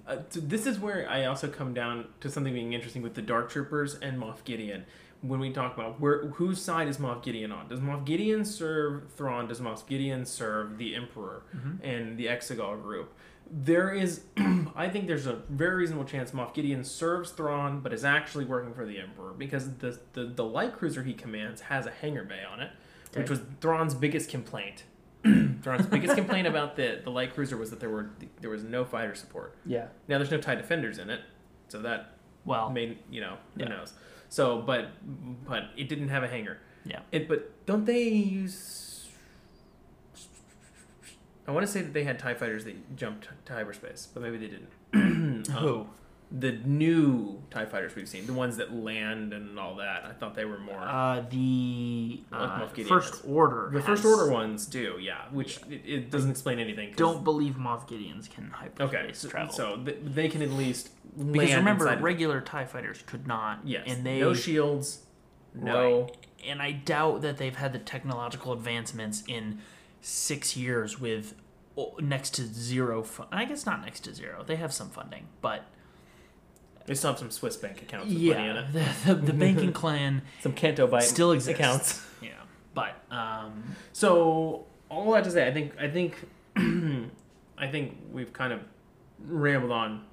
Uh, 0.07 0.19
so 0.31 0.41
this 0.41 0.67
is 0.67 0.79
where 0.79 1.09
I 1.09 1.27
also 1.27 1.49
come 1.49 1.75
down 1.75 2.07
to 2.21 2.31
something 2.31 2.55
being 2.55 2.73
interesting 2.73 3.03
with 3.03 3.15
the 3.15 3.23
Dark 3.23 3.51
Troopers 3.51 3.97
and 3.97 4.19
Moff 4.19 4.45
Gideon. 4.45 4.85
When 5.23 5.41
we 5.41 5.51
talk 5.53 5.75
about 5.75 6.01
where 6.01 6.27
whose 6.27 6.61
side 6.61 6.89
is 6.89 6.99
Moff 6.99 7.23
Gideon 7.23 7.53
on? 7.53 7.69
Does 7.69 7.81
Moff 7.81 8.05
Gideon 8.05 8.45
serve 8.45 9.11
Thrawn? 9.13 9.49
Does 9.49 9.61
Moff 9.61 9.87
Gideon 9.87 10.27
serve 10.27 10.79
the 10.79 10.95
Emperor 10.95 11.45
mm-hmm. 11.57 11.85
and 11.85 12.19
the 12.19 12.27
Exegol 12.27 12.83
group? 12.83 13.15
There 13.51 13.91
is, 13.93 14.23
I 14.75 14.89
think, 14.89 15.07
there's 15.07 15.27
a 15.27 15.43
very 15.49 15.77
reasonable 15.77 16.07
chance 16.07 16.33
Moff 16.33 16.55
Gideon 16.55 16.83
serves 16.85 17.31
Thrawn, 17.31 17.81
but 17.81 17.93
is 17.93 18.05
actually 18.05 18.47
working 18.47 18.75
for 18.75 18.85
the 18.85 18.99
Emperor 18.99 19.33
because 19.33 19.75
the 19.77 19.99
the, 20.13 20.25
the 20.25 20.45
light 20.45 20.73
cruiser 20.77 21.03
he 21.03 21.13
commands 21.15 21.63
has 21.63 21.87
a 21.87 21.91
hangar 21.91 22.25
bay 22.25 22.41
on 22.51 22.61
it, 22.61 22.71
which 23.15 23.31
was 23.31 23.41
Thrawn's 23.61 23.95
biggest 23.95 24.29
complaint. 24.29 24.85
Thrawn's 25.63 25.87
biggest 25.87 26.17
complaint 26.17 26.49
about 26.49 26.75
the, 26.75 27.01
the 27.05 27.11
light 27.11 27.33
cruiser 27.33 27.57
was 27.57 27.71
that 27.71 27.79
there 27.79 27.91
were 27.91 28.11
there 28.41 28.51
was 28.51 28.65
no 28.65 28.85
fighter 28.85 29.15
support. 29.15 29.55
Yeah. 29.65 29.87
Now 30.09 30.19
there's 30.19 30.33
no 30.33 30.39
TIE 30.39 30.57
defenders 30.57 30.99
in 30.99 31.11
it, 31.11 31.21
so 31.69 31.81
that 31.83 32.15
Well, 32.45 32.71
made 32.71 32.99
you 33.09 33.21
know 33.21 33.37
who 33.55 33.63
Yeah. 33.63 33.69
knows. 33.69 33.93
So, 34.33 34.63
but 34.63 34.93
but 35.47 35.65
it 35.77 35.91
didn't 35.91 36.09
have 36.09 36.23
a 36.23 36.29
hangar. 36.29 36.57
yeah. 36.87 37.01
It 37.13 37.29
but 37.29 37.67
don't 37.67 37.85
they 37.85 38.05
use? 38.05 39.11
I 41.47 41.51
want 41.51 41.67
to 41.67 41.71
say 41.71 41.83
that 41.83 41.93
they 41.93 42.05
had 42.05 42.19
Tie 42.19 42.33
fighters 42.33 42.65
that 42.65 42.97
jumped 42.97 43.29
to 43.45 43.53
hyperspace, 43.53 44.09
but 44.15 44.23
maybe 44.23 44.39
they 44.39 44.49
didn't. 44.49 44.71
Um, 45.51 45.59
Who? 45.59 45.87
The 46.35 46.53
new 46.53 47.43
Tie 47.51 47.67
fighters 47.67 47.95
we've 47.95 48.09
seen, 48.09 48.27
the 48.27 48.33
ones 48.33 48.57
that 48.57 48.73
land 48.75 49.35
and 49.35 49.59
all 49.59 49.77
that. 49.77 50.05
I 50.07 50.13
thought 50.13 50.35
they 50.35 50.47
were 50.47 50.59
more. 50.59 50.81
Uh, 50.81 51.23
the 51.29 52.23
uh, 52.33 52.67
first 52.89 53.17
has. 53.17 53.23
order. 53.27 53.69
the 53.71 53.83
first 53.83 54.03
order 54.07 54.33
ones 54.33 54.65
do, 54.65 54.97
yeah, 54.99 55.25
which 55.31 55.59
It, 55.69 55.83
it 55.85 56.11
doesn't 56.11 56.31
explain 56.31 56.59
anything. 56.59 56.89
'cause- 56.89 56.97
Don't 56.97 57.23
believe 57.23 57.57
Moff 57.57 57.87
Gideon's 57.87 58.29
can 58.29 58.49
hyperspace 58.51 58.89
Okay, 59.03 59.13
so, 59.13 59.29
travel. 59.29 59.53
so 59.53 59.77
th- 59.85 59.99
they 60.03 60.31
can 60.31 60.41
at 60.41 60.51
least 60.53 60.89
because 61.15 61.55
remember, 61.55 61.85
inside 61.85 61.99
of 61.99 62.03
regular 62.05 62.41
Tie 62.41 62.65
fighters 62.65 63.03
could 63.05 63.27
not. 63.27 63.61
yes, 63.65 63.83
And 63.87 64.07
they 64.07 64.21
no 64.21 64.33
shields, 64.33 65.05
no. 65.55 66.09
and 66.43 66.63
I 66.63 66.73
doubt 66.73 67.21
that 67.21 67.37
they've 67.37 67.55
had 67.55 67.75
the 67.75 67.79
technological 67.79 68.55
advancements 68.55 69.23
in 69.29 69.59
six 70.01 70.57
years 70.57 70.99
with 70.99 71.35
next 72.01 72.31
to 72.37 72.43
zero. 72.47 73.03
Fu- 73.03 73.25
I 73.31 73.45
guess 73.45 73.67
not 73.67 73.83
next 73.85 74.01
to 74.01 74.15
zero. 74.15 74.43
They 74.43 74.57
have 74.57 74.73
some 74.73 74.89
funding, 74.89 75.27
but 75.43 75.67
They 76.87 76.95
still 76.95 77.11
have 77.11 77.19
some 77.19 77.31
Swiss 77.31 77.57
bank 77.57 77.83
accounts 77.83 78.07
with 78.13 78.15
money 78.23 78.49
in 78.49 78.57
yeah, 78.57 78.67
the, 79.05 79.15
the, 79.15 79.21
the 79.27 79.33
banking 79.33 79.73
clan 79.83 80.23
Some 80.41 80.53
Canto 80.53 80.87
Bight 80.87 81.03
still 81.05 81.33
exists. 81.33 81.59
accounts. 81.61 82.07
Yeah, 82.23 82.31
but 82.75 82.95
um, 83.11 83.63
So 83.93 84.67
all 84.89 85.13
that 85.13 85.25
to 85.25 85.31
say, 85.31 85.47
I 85.49 85.53
think 85.53 85.73
I 85.81 85.89
think 85.89 86.17
I 87.59 87.69
think 87.71 87.97
we've 88.13 88.33
kind 88.33 88.53
of 88.53 88.61
rambled 89.27 89.73
on 89.73 90.05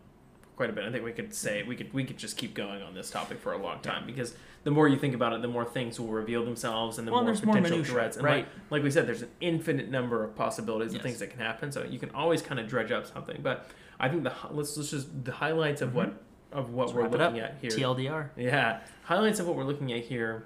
quite 0.56 0.70
a 0.70 0.74
bit. 0.74 0.84
I 0.86 0.92
think 0.92 1.04
we 1.04 1.12
could 1.12 1.34
say 1.34 1.64
we 1.64 1.76
could 1.76 1.94
we 1.94 2.04
could 2.04 2.18
just 2.18 2.38
keep 2.38 2.54
going 2.54 2.82
on 2.82 2.94
this 2.94 3.10
topic 3.10 3.40
for 3.40 3.54
a 3.54 3.58
long 3.58 3.80
time 3.82 4.06
because 4.06 4.34
the 4.64 4.72
more 4.72 4.88
you 4.88 4.98
think 4.98 5.16
about 5.16 5.34
it, 5.34 5.42
the 5.42 5.48
more 5.48 5.64
things 5.66 6.00
will 6.00 6.08
reveal 6.10 6.44
themselves 6.44 6.98
and 6.98 7.08
the 7.08 7.12
Well, 7.12 7.22
more 7.22 7.32
there's 7.32 7.44
more 7.46 7.54
potential 7.56 7.78
minutia, 7.78 7.94
threats. 7.94 8.18
And 8.18 8.26
right. 8.26 8.38
like, 8.38 8.48
like 8.72 8.84
we 8.84 8.92
said, 8.92 9.08
there's 9.08 9.22
an 9.22 9.30
infinite 9.40 9.90
number 9.90 10.24
of 10.24 10.36
possibilities 10.36 10.92
Yes. 10.94 11.00
of 11.00 11.04
things 11.04 11.20
that 11.20 11.30
can 11.30 11.40
happen. 11.40 11.72
So 11.72 11.84
you 11.84 11.98
can 11.98 12.10
always 12.12 12.42
kind 12.42 12.60
of 12.60 12.68
dredge 12.68 12.92
up 12.92 13.08
something. 13.08 13.40
But 13.42 13.70
I 14.00 14.10
think 14.10 14.24
the 14.24 14.34
let's 14.52 14.76
let's 14.78 14.92
just 14.92 15.24
the 15.26 15.32
highlights 15.32 15.82
of 15.82 15.96
what 15.96 16.14
of 16.52 16.72
what 16.72 16.88
let's 16.88 16.94
we're 16.94 17.04
wrap 17.04 17.14
it 17.16 17.22
up. 17.22 17.34
looking 17.34 17.46
at 17.46 17.58
here. 17.62 17.72
TLDR. 17.72 18.30
Yeah. 18.38 18.80
Highlights 19.04 19.40
of 19.40 19.48
what 19.48 19.56
we're 19.56 19.64
looking 19.64 19.92
at 19.94 20.02
here 20.04 20.46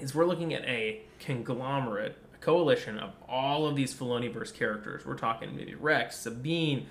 is 0.00 0.14
we're 0.14 0.24
looking 0.26 0.54
at 0.54 0.64
a 0.64 1.02
conglomerate, 1.20 2.16
a 2.34 2.38
coalition 2.38 2.98
of 2.98 3.12
all 3.28 3.66
of 3.66 3.76
these 3.76 3.94
Filoniverse 3.94 4.54
characters. 4.54 5.04
We're 5.04 5.16
talking 5.18 5.54
maybe 5.56 5.74
Rex, 5.74 6.18
Sabine, 6.18 6.86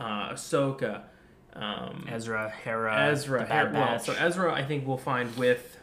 uh, 0.00 0.30
Ahsoka, 0.30 1.02
Um, 1.54 2.06
Ezra, 2.08 2.48
Hera, 2.50 3.08
Ezra, 3.10 3.44
Hera- 3.44 3.72
well, 3.72 3.98
so 3.98 4.12
Ezra, 4.12 4.52
I 4.52 4.62
think 4.64 4.86
we'll 4.86 4.96
find 4.96 5.34
with 5.36 5.78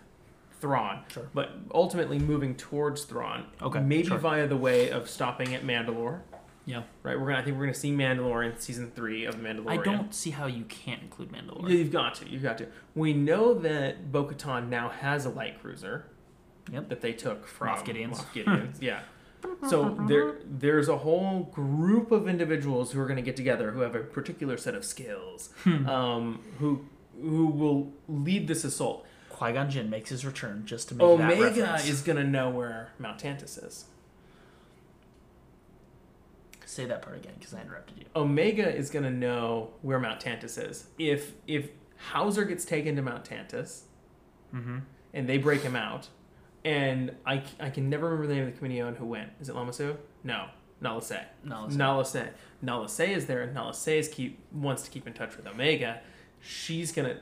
Thrawn, 0.61 1.03
Sure. 1.09 1.27
but 1.33 1.51
ultimately 1.73 2.17
moving 2.17 2.55
towards 2.55 3.03
Thrawn. 3.03 3.45
Okay, 3.61 3.79
maybe 3.81 4.07
sure. 4.07 4.17
via 4.17 4.47
the 4.47 4.55
way 4.55 4.89
of 4.89 5.09
stopping 5.09 5.53
at 5.53 5.63
Mandalore. 5.63 6.21
Yeah. 6.65 6.83
Right, 7.03 7.19
we're 7.19 7.27
gonna. 7.27 7.39
I 7.39 7.43
think 7.43 7.57
we're 7.57 7.65
gonna 7.65 7.73
see 7.75 7.91
Mandalorian 7.91 8.59
season 8.59 8.91
three 8.95 9.25
of 9.25 9.35
Mandalorian. 9.35 9.69
I 9.69 9.77
don't 9.83 10.13
see 10.15 10.31
how 10.31 10.47
you 10.47 10.63
can't 10.65 11.01
include 11.03 11.31
Mandalorian. 11.31 11.69
You've 11.69 11.91
got 11.91 12.15
to. 12.15 12.29
You've 12.29 12.41
got 12.43 12.57
to. 12.57 12.67
We 12.95 13.13
know 13.13 13.53
that 13.53 14.11
Bo-Katan 14.11 14.69
now 14.69 14.89
has 14.89 15.25
a 15.25 15.29
light 15.29 15.61
cruiser. 15.61 16.05
Yep. 16.71 16.89
That 16.89 17.01
they 17.01 17.13
took 17.13 17.45
from 17.47 17.67
Moff 17.67 17.85
Gideon's. 17.85 18.17
Moff 18.19 18.25
Gideon's. 18.33 18.81
yeah. 18.81 19.01
So 19.69 19.95
there, 20.07 20.37
there's 20.43 20.89
a 20.89 20.97
whole 20.97 21.43
group 21.53 22.11
of 22.11 22.27
individuals 22.27 22.91
who 22.91 22.99
are 22.99 23.05
going 23.05 23.17
to 23.17 23.21
get 23.21 23.35
together 23.35 23.69
who 23.71 23.81
have 23.81 23.93
a 23.93 23.99
particular 23.99 24.57
set 24.57 24.73
of 24.73 24.83
skills, 24.83 25.49
Hmm. 25.63 25.87
um, 25.87 26.39
who 26.57 26.83
who 27.21 27.45
will 27.47 27.93
lead 28.07 28.47
this 28.47 28.63
assault. 28.63 29.05
Qui 29.29 29.51
Gon 29.53 29.69
Jinn 29.69 29.89
makes 29.89 30.09
his 30.09 30.25
return 30.25 30.63
just 30.65 30.89
to 30.89 30.95
make 30.95 31.05
that 31.19 31.31
Omega 31.31 31.61
reference. 31.61 31.87
is 31.87 32.01
going 32.01 32.17
to 32.17 32.23
know 32.23 32.49
where 32.49 32.89
Mount 32.97 33.19
Tantiss 33.19 33.63
is. 33.63 33.85
Say 36.75 36.85
that 36.85 37.01
part 37.01 37.15
again 37.15 37.33
because 37.39 37.53
I 37.53 37.61
interrupted 37.61 37.97
you. 37.99 38.05
Omega 38.15 38.67
is 38.67 38.89
going 38.89 39.03
to 39.05 39.11
know 39.11 39.69
where 39.81 39.97
Mount 39.99 40.19
Tantiss 40.19 40.57
is. 40.69 40.87
If 40.99 41.31
if 41.47 41.69
Hauser 42.11 42.43
gets 42.43 42.65
taken 42.65 42.95
to 42.97 43.01
Mount 43.01 43.23
Tantiss, 43.23 43.83
Mm-hmm. 44.53 44.79
and 45.13 45.27
they 45.29 45.37
break 45.37 45.61
him 45.61 45.75
out. 45.75 46.07
And 46.65 47.15
I, 47.25 47.43
I 47.59 47.69
can 47.69 47.89
never 47.89 48.05
remember 48.07 48.27
the 48.27 48.33
name 48.33 48.47
of 48.47 48.51
the 48.53 48.57
comedian 48.57 48.95
who 48.95 49.05
went. 49.05 49.29
Is 49.39 49.49
it 49.49 49.55
Lama 49.55 49.71
Su? 49.71 49.95
No, 50.23 50.47
Nala 50.81 51.01
Se. 51.01 51.21
Nala 51.43 51.69
Se. 51.71 51.77
Nala 51.77 52.05
Se. 52.05 52.29
Nala 52.61 52.89
Se 52.89 53.13
is 53.13 53.25
there, 53.27 53.41
and 53.43 53.53
Nala 53.53 53.73
Se 53.73 53.99
is 53.99 54.07
keep 54.09 54.39
wants 54.51 54.83
to 54.83 54.89
keep 54.91 55.07
in 55.07 55.13
touch 55.13 55.37
with 55.37 55.47
Omega. 55.47 56.01
She's 56.41 56.91
gonna. 56.91 57.17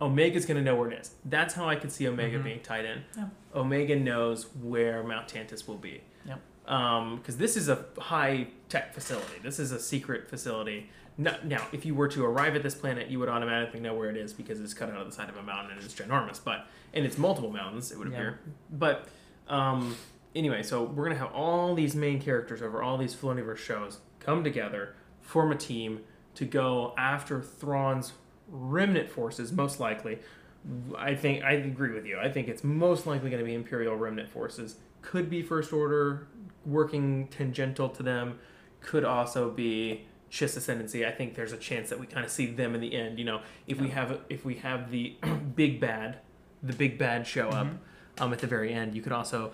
Omega's 0.00 0.46
gonna 0.46 0.62
know 0.62 0.74
where 0.76 0.90
it 0.90 0.98
is. 1.00 1.14
That's 1.24 1.52
how 1.54 1.68
I 1.68 1.76
could 1.76 1.92
see 1.92 2.08
Omega 2.08 2.38
Mhm. 2.38 2.44
being 2.44 2.60
tied 2.60 2.84
in. 2.86 3.04
Yeah. 3.16 3.28
Omega 3.54 3.94
knows 3.96 4.46
where 4.56 5.02
Mount 5.02 5.28
Tantiss 5.28 5.68
will 5.68 5.76
be. 5.76 6.00
Yep. 6.26 6.40
Because 6.70 7.36
this 7.36 7.56
is 7.56 7.68
a 7.68 7.84
high 7.98 8.46
tech 8.68 8.94
facility. 8.94 9.40
This 9.42 9.58
is 9.58 9.72
a 9.72 9.80
secret 9.80 10.28
facility. 10.30 10.88
No, 11.18 11.34
now, 11.44 11.66
if 11.72 11.84
you 11.84 11.94
were 11.96 12.06
to 12.08 12.24
arrive 12.24 12.54
at 12.54 12.62
this 12.62 12.74
planet, 12.76 13.08
you 13.08 13.18
would 13.18 13.28
automatically 13.28 13.80
know 13.80 13.92
where 13.94 14.08
it 14.08 14.16
is 14.16 14.32
because 14.32 14.60
it's 14.60 14.72
cut 14.72 14.88
out 14.88 14.96
of 15.00 15.06
the 15.06 15.12
side 15.12 15.28
of 15.28 15.36
a 15.36 15.42
mountain 15.42 15.72
and 15.76 15.82
it's 15.84 15.92
ginormous. 15.94 16.40
But 16.42 16.66
and 16.94 17.04
it's 17.04 17.18
multiple 17.18 17.50
mountains, 17.50 17.90
it 17.90 17.98
would 17.98 18.08
Yeah. 18.12 18.16
appear. 18.18 18.38
But 18.70 19.08
um, 19.48 19.96
anyway, 20.36 20.62
so 20.62 20.84
we're 20.84 21.04
gonna 21.04 21.16
have 21.18 21.32
all 21.32 21.74
these 21.74 21.96
main 21.96 22.20
characters 22.22 22.62
over 22.62 22.82
all 22.82 22.96
these 22.96 23.14
Filoniverse 23.16 23.58
shows 23.58 23.98
come 24.20 24.44
together, 24.44 24.94
form 25.20 25.50
a 25.50 25.56
team 25.56 26.00
to 26.36 26.44
go 26.44 26.94
after 26.96 27.42
Thrawn's 27.42 28.12
remnant 28.48 29.10
forces, 29.10 29.50
most 29.52 29.80
likely. 29.80 30.20
I 30.96 31.14
think 31.16 31.42
I 31.42 31.52
agree 31.54 31.92
with 31.92 32.06
you. 32.06 32.18
I 32.18 32.30
think 32.30 32.46
it's 32.48 32.62
most 32.62 33.06
likely 33.06 33.28
going 33.30 33.40
to 33.40 33.46
be 33.46 33.54
Imperial 33.54 33.96
remnant 33.96 34.28
forces. 34.28 34.76
Could 35.02 35.30
be 35.30 35.42
First 35.42 35.72
Order 35.72 36.28
working 36.64 37.28
tangential 37.28 37.88
to 37.88 38.02
them. 38.02 38.38
Could 38.80 39.04
also 39.04 39.50
be 39.50 40.06
Chiss 40.30 40.56
Ascendancy. 40.56 41.04
I 41.06 41.10
think 41.10 41.34
there's 41.34 41.52
a 41.52 41.56
chance 41.56 41.90
that 41.90 41.98
we 41.98 42.06
kind 42.06 42.24
of 42.24 42.30
see 42.30 42.46
them 42.46 42.74
in 42.74 42.80
the 42.80 42.94
end. 42.94 43.18
You 43.18 43.24
know, 43.24 43.40
if 43.66 43.80
we 43.80 43.88
have 43.88 44.20
if 44.28 44.44
we 44.44 44.56
have 44.56 44.90
the 44.90 45.16
big 45.54 45.80
bad, 45.80 46.18
the 46.62 46.72
big 46.72 46.98
bad 46.98 47.26
show 47.26 47.48
up 47.48 47.68
um, 48.18 48.32
at 48.32 48.38
the 48.38 48.46
very 48.46 48.72
end, 48.72 48.94
you 48.94 49.02
could 49.02 49.12
also 49.12 49.52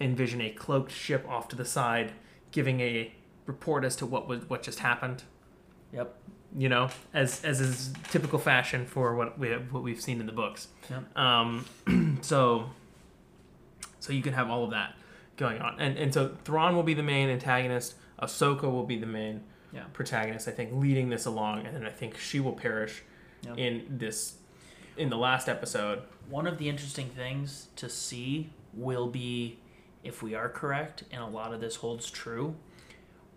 envision 0.00 0.40
a 0.40 0.50
cloaked 0.50 0.92
ship 0.92 1.26
off 1.28 1.48
to 1.48 1.56
the 1.56 1.64
side, 1.64 2.12
giving 2.50 2.80
a 2.80 3.12
report 3.46 3.84
as 3.84 3.96
to 3.96 4.06
what 4.06 4.28
was 4.28 4.48
what 4.48 4.62
just 4.62 4.80
happened 4.80 5.22
Yep. 5.92 6.14
you 6.56 6.68
know, 6.68 6.90
as 7.14 7.44
as 7.44 7.60
is 7.60 7.92
typical 8.10 8.38
fashion 8.38 8.86
for 8.86 9.14
what 9.14 9.38
we 9.38 9.48
have, 9.48 9.72
what 9.72 9.82
we've 9.82 10.00
seen 10.00 10.20
in 10.20 10.26
the 10.26 10.32
books. 10.32 10.68
Yep. 10.90 11.16
Um, 11.16 12.18
so 12.20 12.70
so 14.00 14.12
you 14.12 14.22
can 14.22 14.32
have 14.32 14.50
all 14.50 14.64
of 14.64 14.70
that 14.70 14.94
going 15.36 15.60
on, 15.60 15.78
and 15.80 15.96
and 15.98 16.12
so 16.12 16.36
Thrawn 16.44 16.74
will 16.76 16.82
be 16.82 16.94
the 16.94 17.02
main 17.02 17.28
antagonist. 17.28 17.94
Ahsoka 18.20 18.64
will 18.64 18.84
be 18.84 18.98
the 18.98 19.06
main 19.06 19.42
Yeah. 19.72 19.84
protagonist. 19.92 20.48
I 20.48 20.50
think 20.52 20.72
leading 20.72 21.08
this 21.10 21.26
along, 21.26 21.66
and 21.66 21.76
then 21.76 21.84
I 21.86 21.90
think 21.90 22.16
she 22.18 22.40
will 22.40 22.52
perish 22.54 23.02
in 23.56 23.86
this 23.98 24.38
in 24.96 25.10
the 25.10 25.16
last 25.18 25.48
episode. 25.48 26.02
One 26.28 26.46
of 26.46 26.58
the 26.58 26.68
interesting 26.68 27.08
things 27.10 27.68
to 27.76 27.88
see 27.88 28.50
will 28.74 29.06
be 29.06 29.58
if 30.02 30.22
we 30.22 30.34
are 30.34 30.48
correct 30.48 31.04
and 31.12 31.22
a 31.22 31.26
lot 31.26 31.52
of 31.54 31.60
this 31.60 31.76
holds 31.76 32.10
true, 32.10 32.56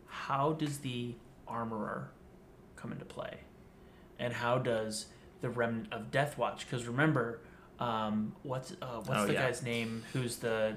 how 0.07 0.53
does 0.53 0.79
the 0.79 1.15
armorer 1.47 2.11
come 2.75 2.91
into 2.91 3.05
play? 3.05 3.39
And 4.19 4.33
how 4.33 4.57
does 4.57 5.07
the 5.41 5.49
remnant 5.49 5.91
of 5.93 6.11
Death 6.11 6.37
Watch? 6.37 6.65
Because 6.65 6.87
remember, 6.87 7.39
um, 7.81 8.33
what's 8.43 8.71
uh, 8.81 9.01
what's 9.05 9.09
Oh, 9.09 9.25
the 9.27 9.33
yeah. 9.33 9.47
guy's 9.47 9.63
name? 9.63 10.03
Who's 10.13 10.37
the 10.37 10.75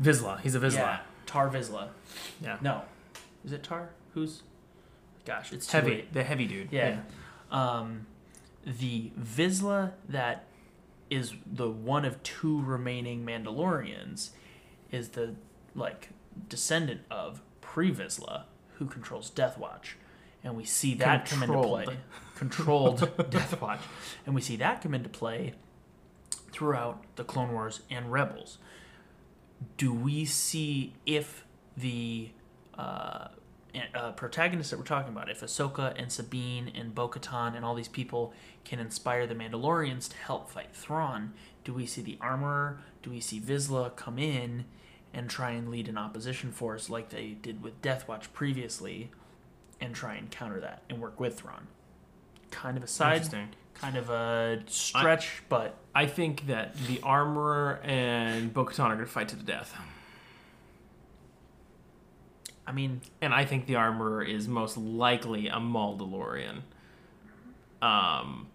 Vizsla, 0.00 0.40
he's 0.40 0.54
a 0.54 0.60
Vizsla. 0.60 0.74
Yeah, 0.76 0.98
Tar 1.26 1.48
Vizsla. 1.50 1.88
Yeah. 2.42 2.56
No, 2.60 2.82
is 3.44 3.52
it 3.52 3.62
Tar? 3.62 3.90
Who's? 4.14 4.42
Gosh, 5.24 5.52
it's 5.52 5.70
Heavy, 5.72 5.90
late. 5.90 6.12
the 6.12 6.22
heavy 6.24 6.46
dude. 6.46 6.68
Yeah. 6.70 7.00
Um, 7.50 8.06
the 8.66 9.10
Vizsla 9.18 9.92
that 10.08 10.44
is 11.10 11.32
the 11.46 11.70
one 11.70 12.04
of 12.04 12.22
two 12.22 12.60
remaining 12.62 13.24
Mandalorians 13.24 14.30
is 14.90 15.10
the 15.10 15.34
like 15.74 16.10
descendant 16.48 17.02
of 17.10 17.40
Pre 17.60 17.92
Vizsla, 17.92 18.44
who 18.78 18.86
controls 18.86 19.30
Death 19.30 19.56
Watch, 19.58 19.96
and 20.42 20.56
we 20.56 20.64
see 20.64 20.94
that 20.94 21.26
come 21.26 21.42
into 21.42 21.62
play. 21.62 21.86
Controlled 22.36 22.98
Death 23.30 23.60
Watch, 23.60 23.80
and 24.26 24.34
we 24.34 24.40
see 24.40 24.56
that 24.56 24.82
come 24.82 24.94
into 24.94 25.08
play 25.08 25.54
throughout 26.54 27.02
the 27.16 27.24
Clone 27.24 27.52
Wars 27.52 27.80
and 27.90 28.12
Rebels. 28.12 28.58
Do 29.76 29.92
we 29.92 30.24
see 30.24 30.94
if 31.04 31.44
the 31.76 32.30
uh, 32.78 33.28
uh, 33.92 34.12
protagonists 34.12 34.70
that 34.70 34.78
we're 34.78 34.84
talking 34.84 35.12
about, 35.12 35.28
if 35.28 35.40
Ahsoka 35.40 36.00
and 36.00 36.12
Sabine 36.12 36.70
and 36.72 36.94
Bo 36.94 37.08
Katan 37.08 37.56
and 37.56 37.64
all 37.64 37.74
these 37.74 37.88
people 37.88 38.32
can 38.64 38.78
inspire 38.78 39.26
the 39.26 39.34
Mandalorians 39.34 40.08
to 40.10 40.16
help 40.16 40.48
fight 40.48 40.72
Thrawn, 40.72 41.32
do 41.64 41.74
we 41.74 41.86
see 41.86 42.02
the 42.02 42.16
Armorer? 42.20 42.78
Do 43.02 43.10
we 43.10 43.18
see 43.20 43.40
Vizsla 43.40 43.96
come 43.96 44.18
in 44.20 44.64
and 45.12 45.28
try 45.28 45.50
and 45.50 45.68
lead 45.70 45.88
an 45.88 45.98
opposition 45.98 46.52
force 46.52 46.88
like 46.88 47.08
they 47.08 47.36
did 47.42 47.62
with 47.62 47.82
Death 47.82 48.06
Watch 48.06 48.32
previously 48.32 49.10
and 49.80 49.92
try 49.92 50.14
and 50.14 50.30
counter 50.30 50.60
that 50.60 50.82
and 50.88 51.00
work 51.00 51.18
with 51.18 51.40
Thrawn? 51.40 51.66
Kind 52.52 52.76
of 52.76 52.84
a 52.84 52.86
side. 52.86 53.24
Kind 53.74 53.96
of 53.96 54.10
a 54.10 54.62
stretch, 54.66 55.42
but 55.48 55.76
I 55.94 56.06
think 56.06 56.46
that 56.46 56.74
the 56.86 57.00
armorer 57.02 57.80
and 57.84 58.52
Bo-Katan 58.52 58.80
are 58.86 58.94
going 58.94 59.06
to 59.06 59.06
fight 59.06 59.28
to 59.28 59.36
the 59.36 59.42
death. 59.44 59.74
I 62.66 62.72
mean, 62.72 63.02
and 63.20 63.34
I 63.34 63.44
think 63.44 63.66
the 63.66 63.76
armorer 63.76 64.22
is 64.22 64.48
most 64.48 64.76
likely 64.76 65.48
a 65.48 65.56
Mandalorian. 65.56 66.62
Um, 67.82 68.46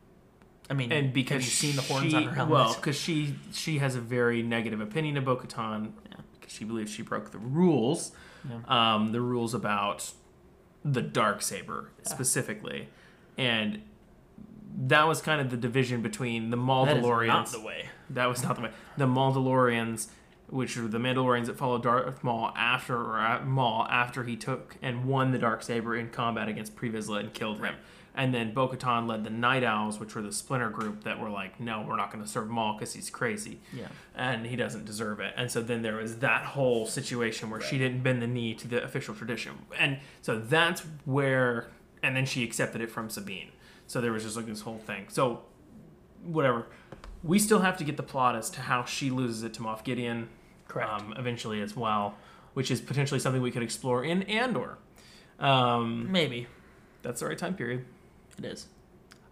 I 0.70 0.74
mean, 0.74 0.91
and 0.91 1.14
because 1.14 1.44
have 1.44 1.54
seen 1.54 1.76
the 1.76 1.82
horns 1.84 2.12
she, 2.12 2.16
on 2.18 2.24
her 2.24 2.34
helmet? 2.34 2.54
Well, 2.54 2.74
because 2.74 3.00
she 3.00 3.36
she 3.54 3.78
has 3.78 3.96
a 3.96 4.02
very 4.02 4.41
negative 4.41 4.82
opinion 4.82 5.18
of 5.18 5.26
Bo-Katan 5.26 5.91
Yeah. 6.10 6.18
because 6.40 6.54
she 6.54 6.64
believes 6.66 6.91
she 6.91 7.04
broke 7.04 7.32
the 7.32 7.38
rules, 7.38 8.12
Yeah. 8.50 8.96
um, 8.96 9.12
the 9.12 9.22
rules 9.22 9.54
about 9.54 10.12
the 10.84 11.02
dark 11.04 11.41
saber 11.44 11.91
specifically, 12.04 12.88
and 13.38 13.84
that 14.88 15.07
was 15.07 15.22
kind 15.22 15.41
of 15.41 15.49
the 15.51 15.57
division 15.57 16.01
between 16.01 16.49
the 16.49 16.57
that 16.57 16.97
is 16.97 17.27
not 17.27 17.51
the 17.51 17.61
way. 17.61 17.89
That 18.10 18.27
was 18.27 18.43
not 18.43 18.56
the 18.56 18.61
way. 18.64 18.72
The 18.97 19.06
Mandalorians, 19.06 20.07
which 20.49 20.77
are 20.77 20.88
the 20.88 20.97
Mandalorians 20.97 21.47
that 21.47 21.57
followed 21.57 21.84
Darth 21.84 22.23
Maul 22.23 22.51
after 22.56 22.95
or 22.95 23.19
at 23.19 23.45
Maul 23.45 23.85
after 23.89 24.23
he 24.23 24.35
took 24.35 24.77
and 24.81 25.06
won 25.06 25.31
the 25.31 25.38
dark 25.38 25.64
saber 25.64 25.95
in 25.95 26.10
combat 26.10 26.47
against 26.47 26.76
Pre 26.76 26.89
Vizsla 26.89 27.19
and 27.19 27.34
killed 27.34 27.60
him. 27.60 27.76
And 28.15 28.34
then 28.34 28.53
Bo-Katan 28.53 29.07
led 29.07 29.23
the 29.23 29.30
Night 29.30 29.64
Owls, 29.64 29.99
which 29.99 30.15
were 30.15 30.22
the 30.22 30.31
splinter 30.34 30.69
group 30.69 31.03
that 31.03 31.19
were 31.22 31.30
like, 31.30 31.60
no, 31.60 31.85
we're 31.88 31.95
not 31.95 32.11
going 32.11 32.23
to 32.23 32.30
serve 32.30 32.49
Maul 32.49 32.73
because 32.73 32.93
he's 32.93 33.10
crazy 33.10 33.60
Yeah. 33.72 33.88
and 34.15 34.45
he 34.45 34.56
doesn't 34.56 34.84
deserve 34.85 35.19
it. 35.19 35.34
And 35.38 35.49
so 35.51 35.61
then 35.61 35.84
there 35.84 35.97
was 35.97 36.18
that 36.18 36.43
whole 36.43 36.85
situation 36.85 37.49
where 37.49 37.61
she 37.61 37.77
didn't 37.77 38.01
bend 38.01 38.22
the 38.22 38.27
knee 38.27 38.56
to 38.56 38.68
the 38.68 38.84
official 38.84 39.14
tradition. 39.14 39.60
And 39.77 39.99
so 40.22 40.39
that's 40.39 40.81
where, 41.06 41.68
and 42.01 42.15
then 42.15 42.26
she 42.26 42.43
accepted 42.43 42.81
it 42.81 42.89
from 42.91 43.10
Sabine. 43.10 43.51
So 43.90 44.02
there 44.02 44.11
was 44.11 44.22
just 44.24 44.36
like 44.36 44.45
this 44.45 44.61
whole 44.61 44.78
thing. 44.78 45.06
So 45.10 45.41
whatever. 46.24 46.68
We 47.24 47.40
still 47.40 47.60
have 47.61 47.76
to 47.78 47.84
get 47.84 47.98
the 47.98 48.03
plot 48.03 48.36
as 48.36 48.49
to 48.52 48.61
how 48.61 48.86
she 48.86 49.10
loses 49.10 49.41
it 49.44 49.56
to 49.56 49.61
Moff 49.61 49.84
Gideon 49.84 50.30
Correct. 50.68 50.90
um, 50.90 51.14
eventually 51.18 51.60
as 51.61 51.76
well, 51.76 52.16
which 52.53 52.70
is 52.70 52.80
potentially 52.82 53.20
something 53.20 53.41
we 53.41 53.49
could 53.49 53.64
explore 53.64 54.03
in 54.06 54.22
Andor. 54.24 54.78
Um, 55.40 56.11
Maybe 56.11 56.45
that's 57.02 57.20
the 57.22 57.26
right 57.28 57.38
time 57.38 57.56
period. 57.56 57.84
it 58.38 58.45
is. 58.45 58.68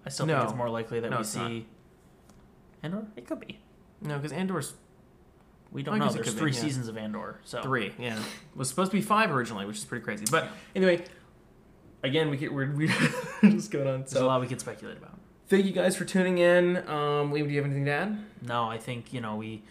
I 0.05 0.09
still 0.09 0.25
No. 0.25 0.37
think 0.39 0.49
it's 0.49 0.57
more 0.57 0.69
likely 0.69 0.99
that 1.01 1.11
No, 1.11 1.17
we 1.17 1.21
it's 1.21 1.35
not. 1.35 1.49
see. 1.49 1.65
Andor? 2.81 3.05
It 3.15 3.27
could 3.27 3.39
be. 3.41 3.59
No, 4.01 4.15
because 4.17 4.31
Andor's 4.31 4.73
We 5.71 5.83
don't 5.83 5.99
know. 5.99 6.09
There's 6.09 6.25
could 6.25 6.33
be, 6.35 6.39
three 6.39 6.51
yeah. 6.53 6.61
seasons 6.61 6.87
of 6.87 6.97
Andor, 6.97 7.41
so 7.43 7.61
Three, 7.61 7.93
yeah. 7.99 8.17
Was 8.55 8.69
supposed 8.69 8.89
to 8.91 8.97
be 8.97 9.01
five 9.03 9.31
originally, 9.31 9.65
which 9.65 9.77
is 9.77 9.85
pretty 9.85 10.03
crazy. 10.03 10.25
But 10.31 10.47
anyway, 10.75 11.03
again, 12.03 12.29
we 12.29 12.37
get, 12.37 12.53
we're, 12.53 12.71
we're 12.75 12.87
just 13.51 13.71
going 13.71 13.87
on. 13.87 13.99
There's 14.01 14.13
a 14.13 14.25
lot 14.25 14.41
we 14.41 14.47
could 14.47 14.59
speculate 14.59 14.97
about. 14.97 15.17
thank 15.47 15.65
you 15.65 15.71
guys 15.71 15.95
for 15.95 16.05
tuning 16.05 16.37
in. 16.37 16.77
Um, 16.87 17.31
Liam, 17.31 17.43
do 17.45 17.49
you 17.49 17.57
have 17.57 17.65
anything 17.65 17.85
to 17.85 17.91
add? 17.91 18.19
No, 18.41 18.65
I 18.69 18.77
think 18.77 19.13
you 19.13 19.21
know 19.21 19.35
we 19.35 19.63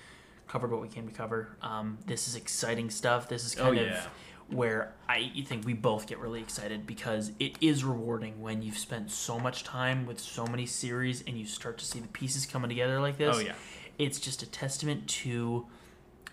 covered 0.48 0.70
what 0.70 0.80
we 0.80 0.88
came 0.88 1.06
to 1.08 1.14
cover. 1.14 1.56
Um, 1.62 1.98
this 2.06 2.28
is 2.28 2.36
exciting 2.36 2.90
stuff. 2.90 3.28
This 3.28 3.44
is 3.44 3.58
Oh, 3.58 3.64
kind 3.64 3.76
yeah. 3.78 3.98
of 3.98 4.08
where 4.48 4.92
I 5.08 5.32
think 5.44 5.66
we 5.66 5.72
both 5.72 6.06
get 6.06 6.18
really 6.20 6.40
excited 6.40 6.86
because 6.86 7.32
it 7.40 7.56
is 7.60 7.82
rewarding 7.82 8.40
when 8.40 8.62
you've 8.62 8.78
spent 8.78 9.10
so 9.10 9.40
much 9.40 9.64
time 9.64 10.06
with 10.06 10.20
so 10.20 10.46
many 10.46 10.66
series 10.66 11.24
and 11.26 11.36
you 11.36 11.44
start 11.46 11.78
to 11.78 11.84
see 11.84 11.98
the 11.98 12.06
pieces 12.08 12.46
coming 12.46 12.68
together 12.68 13.00
like 13.00 13.18
this. 13.18 13.34
Oh 13.36 13.40
yeah. 13.40 13.54
It's 13.98 14.20
just 14.20 14.44
a 14.44 14.46
testament 14.46 15.08
to 15.08 15.66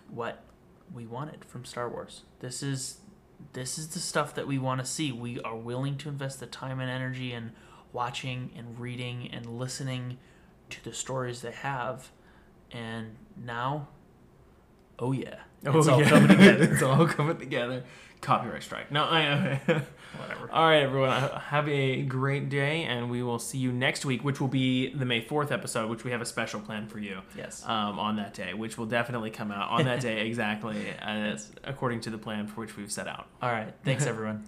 what 0.09 0.43
we 0.93 1.07
wanted 1.07 1.43
from 1.45 1.65
Star 1.65 1.89
Wars. 1.89 2.21
This 2.39 2.61
is 2.61 2.97
this 3.53 3.77
is 3.77 3.89
the 3.89 3.99
stuff 3.99 4.33
that 4.35 4.47
we 4.47 4.57
want 4.57 4.79
to 4.79 4.85
see. 4.85 5.11
We 5.11 5.39
are 5.41 5.55
willing 5.55 5.97
to 5.97 6.09
invest 6.09 6.39
the 6.39 6.47
time 6.47 6.79
and 6.79 6.89
energy 6.89 7.33
in 7.33 7.51
watching 7.91 8.51
and 8.55 8.79
reading 8.79 9.29
and 9.31 9.45
listening 9.45 10.17
to 10.69 10.83
the 10.83 10.93
stories 10.93 11.41
they 11.41 11.51
have. 11.51 12.09
And 12.71 13.15
now, 13.37 13.89
oh 14.97 15.11
yeah, 15.11 15.41
it's 15.65 15.87
all 15.87 16.01
yeah. 16.01 16.09
coming 16.09 16.27
together. 16.29 16.63
it's 16.71 16.81
all 16.81 17.07
coming 17.07 17.37
together. 17.37 17.83
Copyright 18.21 18.63
strike. 18.63 18.91
No, 18.91 19.03
I. 19.03 19.61
Whatever. 20.17 20.49
All 20.51 20.65
right, 20.65 20.83
everyone. 20.83 21.11
Have 21.11 21.67
a 21.67 22.03
great 22.03 22.49
day, 22.49 22.83
and 22.83 23.09
we 23.09 23.23
will 23.23 23.39
see 23.39 23.57
you 23.57 23.71
next 23.71 24.05
week, 24.05 24.23
which 24.23 24.39
will 24.39 24.47
be 24.47 24.93
the 24.93 25.05
May 25.05 25.21
fourth 25.21 25.51
episode, 25.51 25.89
which 25.89 26.03
we 26.03 26.11
have 26.11 26.21
a 26.21 26.25
special 26.25 26.61
plan 26.61 26.87
for 26.87 26.99
you. 26.99 27.19
Yes. 27.35 27.63
Um, 27.65 27.99
on 27.99 28.15
that 28.17 28.33
day, 28.33 28.53
which 28.53 28.77
will 28.77 28.85
definitely 28.85 29.31
come 29.31 29.51
out 29.51 29.71
on 29.71 29.85
that 29.85 29.99
day 29.99 30.25
exactly 30.27 30.93
as 30.99 31.51
according 31.63 32.01
to 32.01 32.11
the 32.11 32.17
plan 32.17 32.47
for 32.47 32.61
which 32.61 32.77
we've 32.77 32.91
set 32.91 33.07
out. 33.07 33.27
All 33.41 33.51
right. 33.51 33.73
Thanks, 33.83 34.05
everyone. 34.05 34.45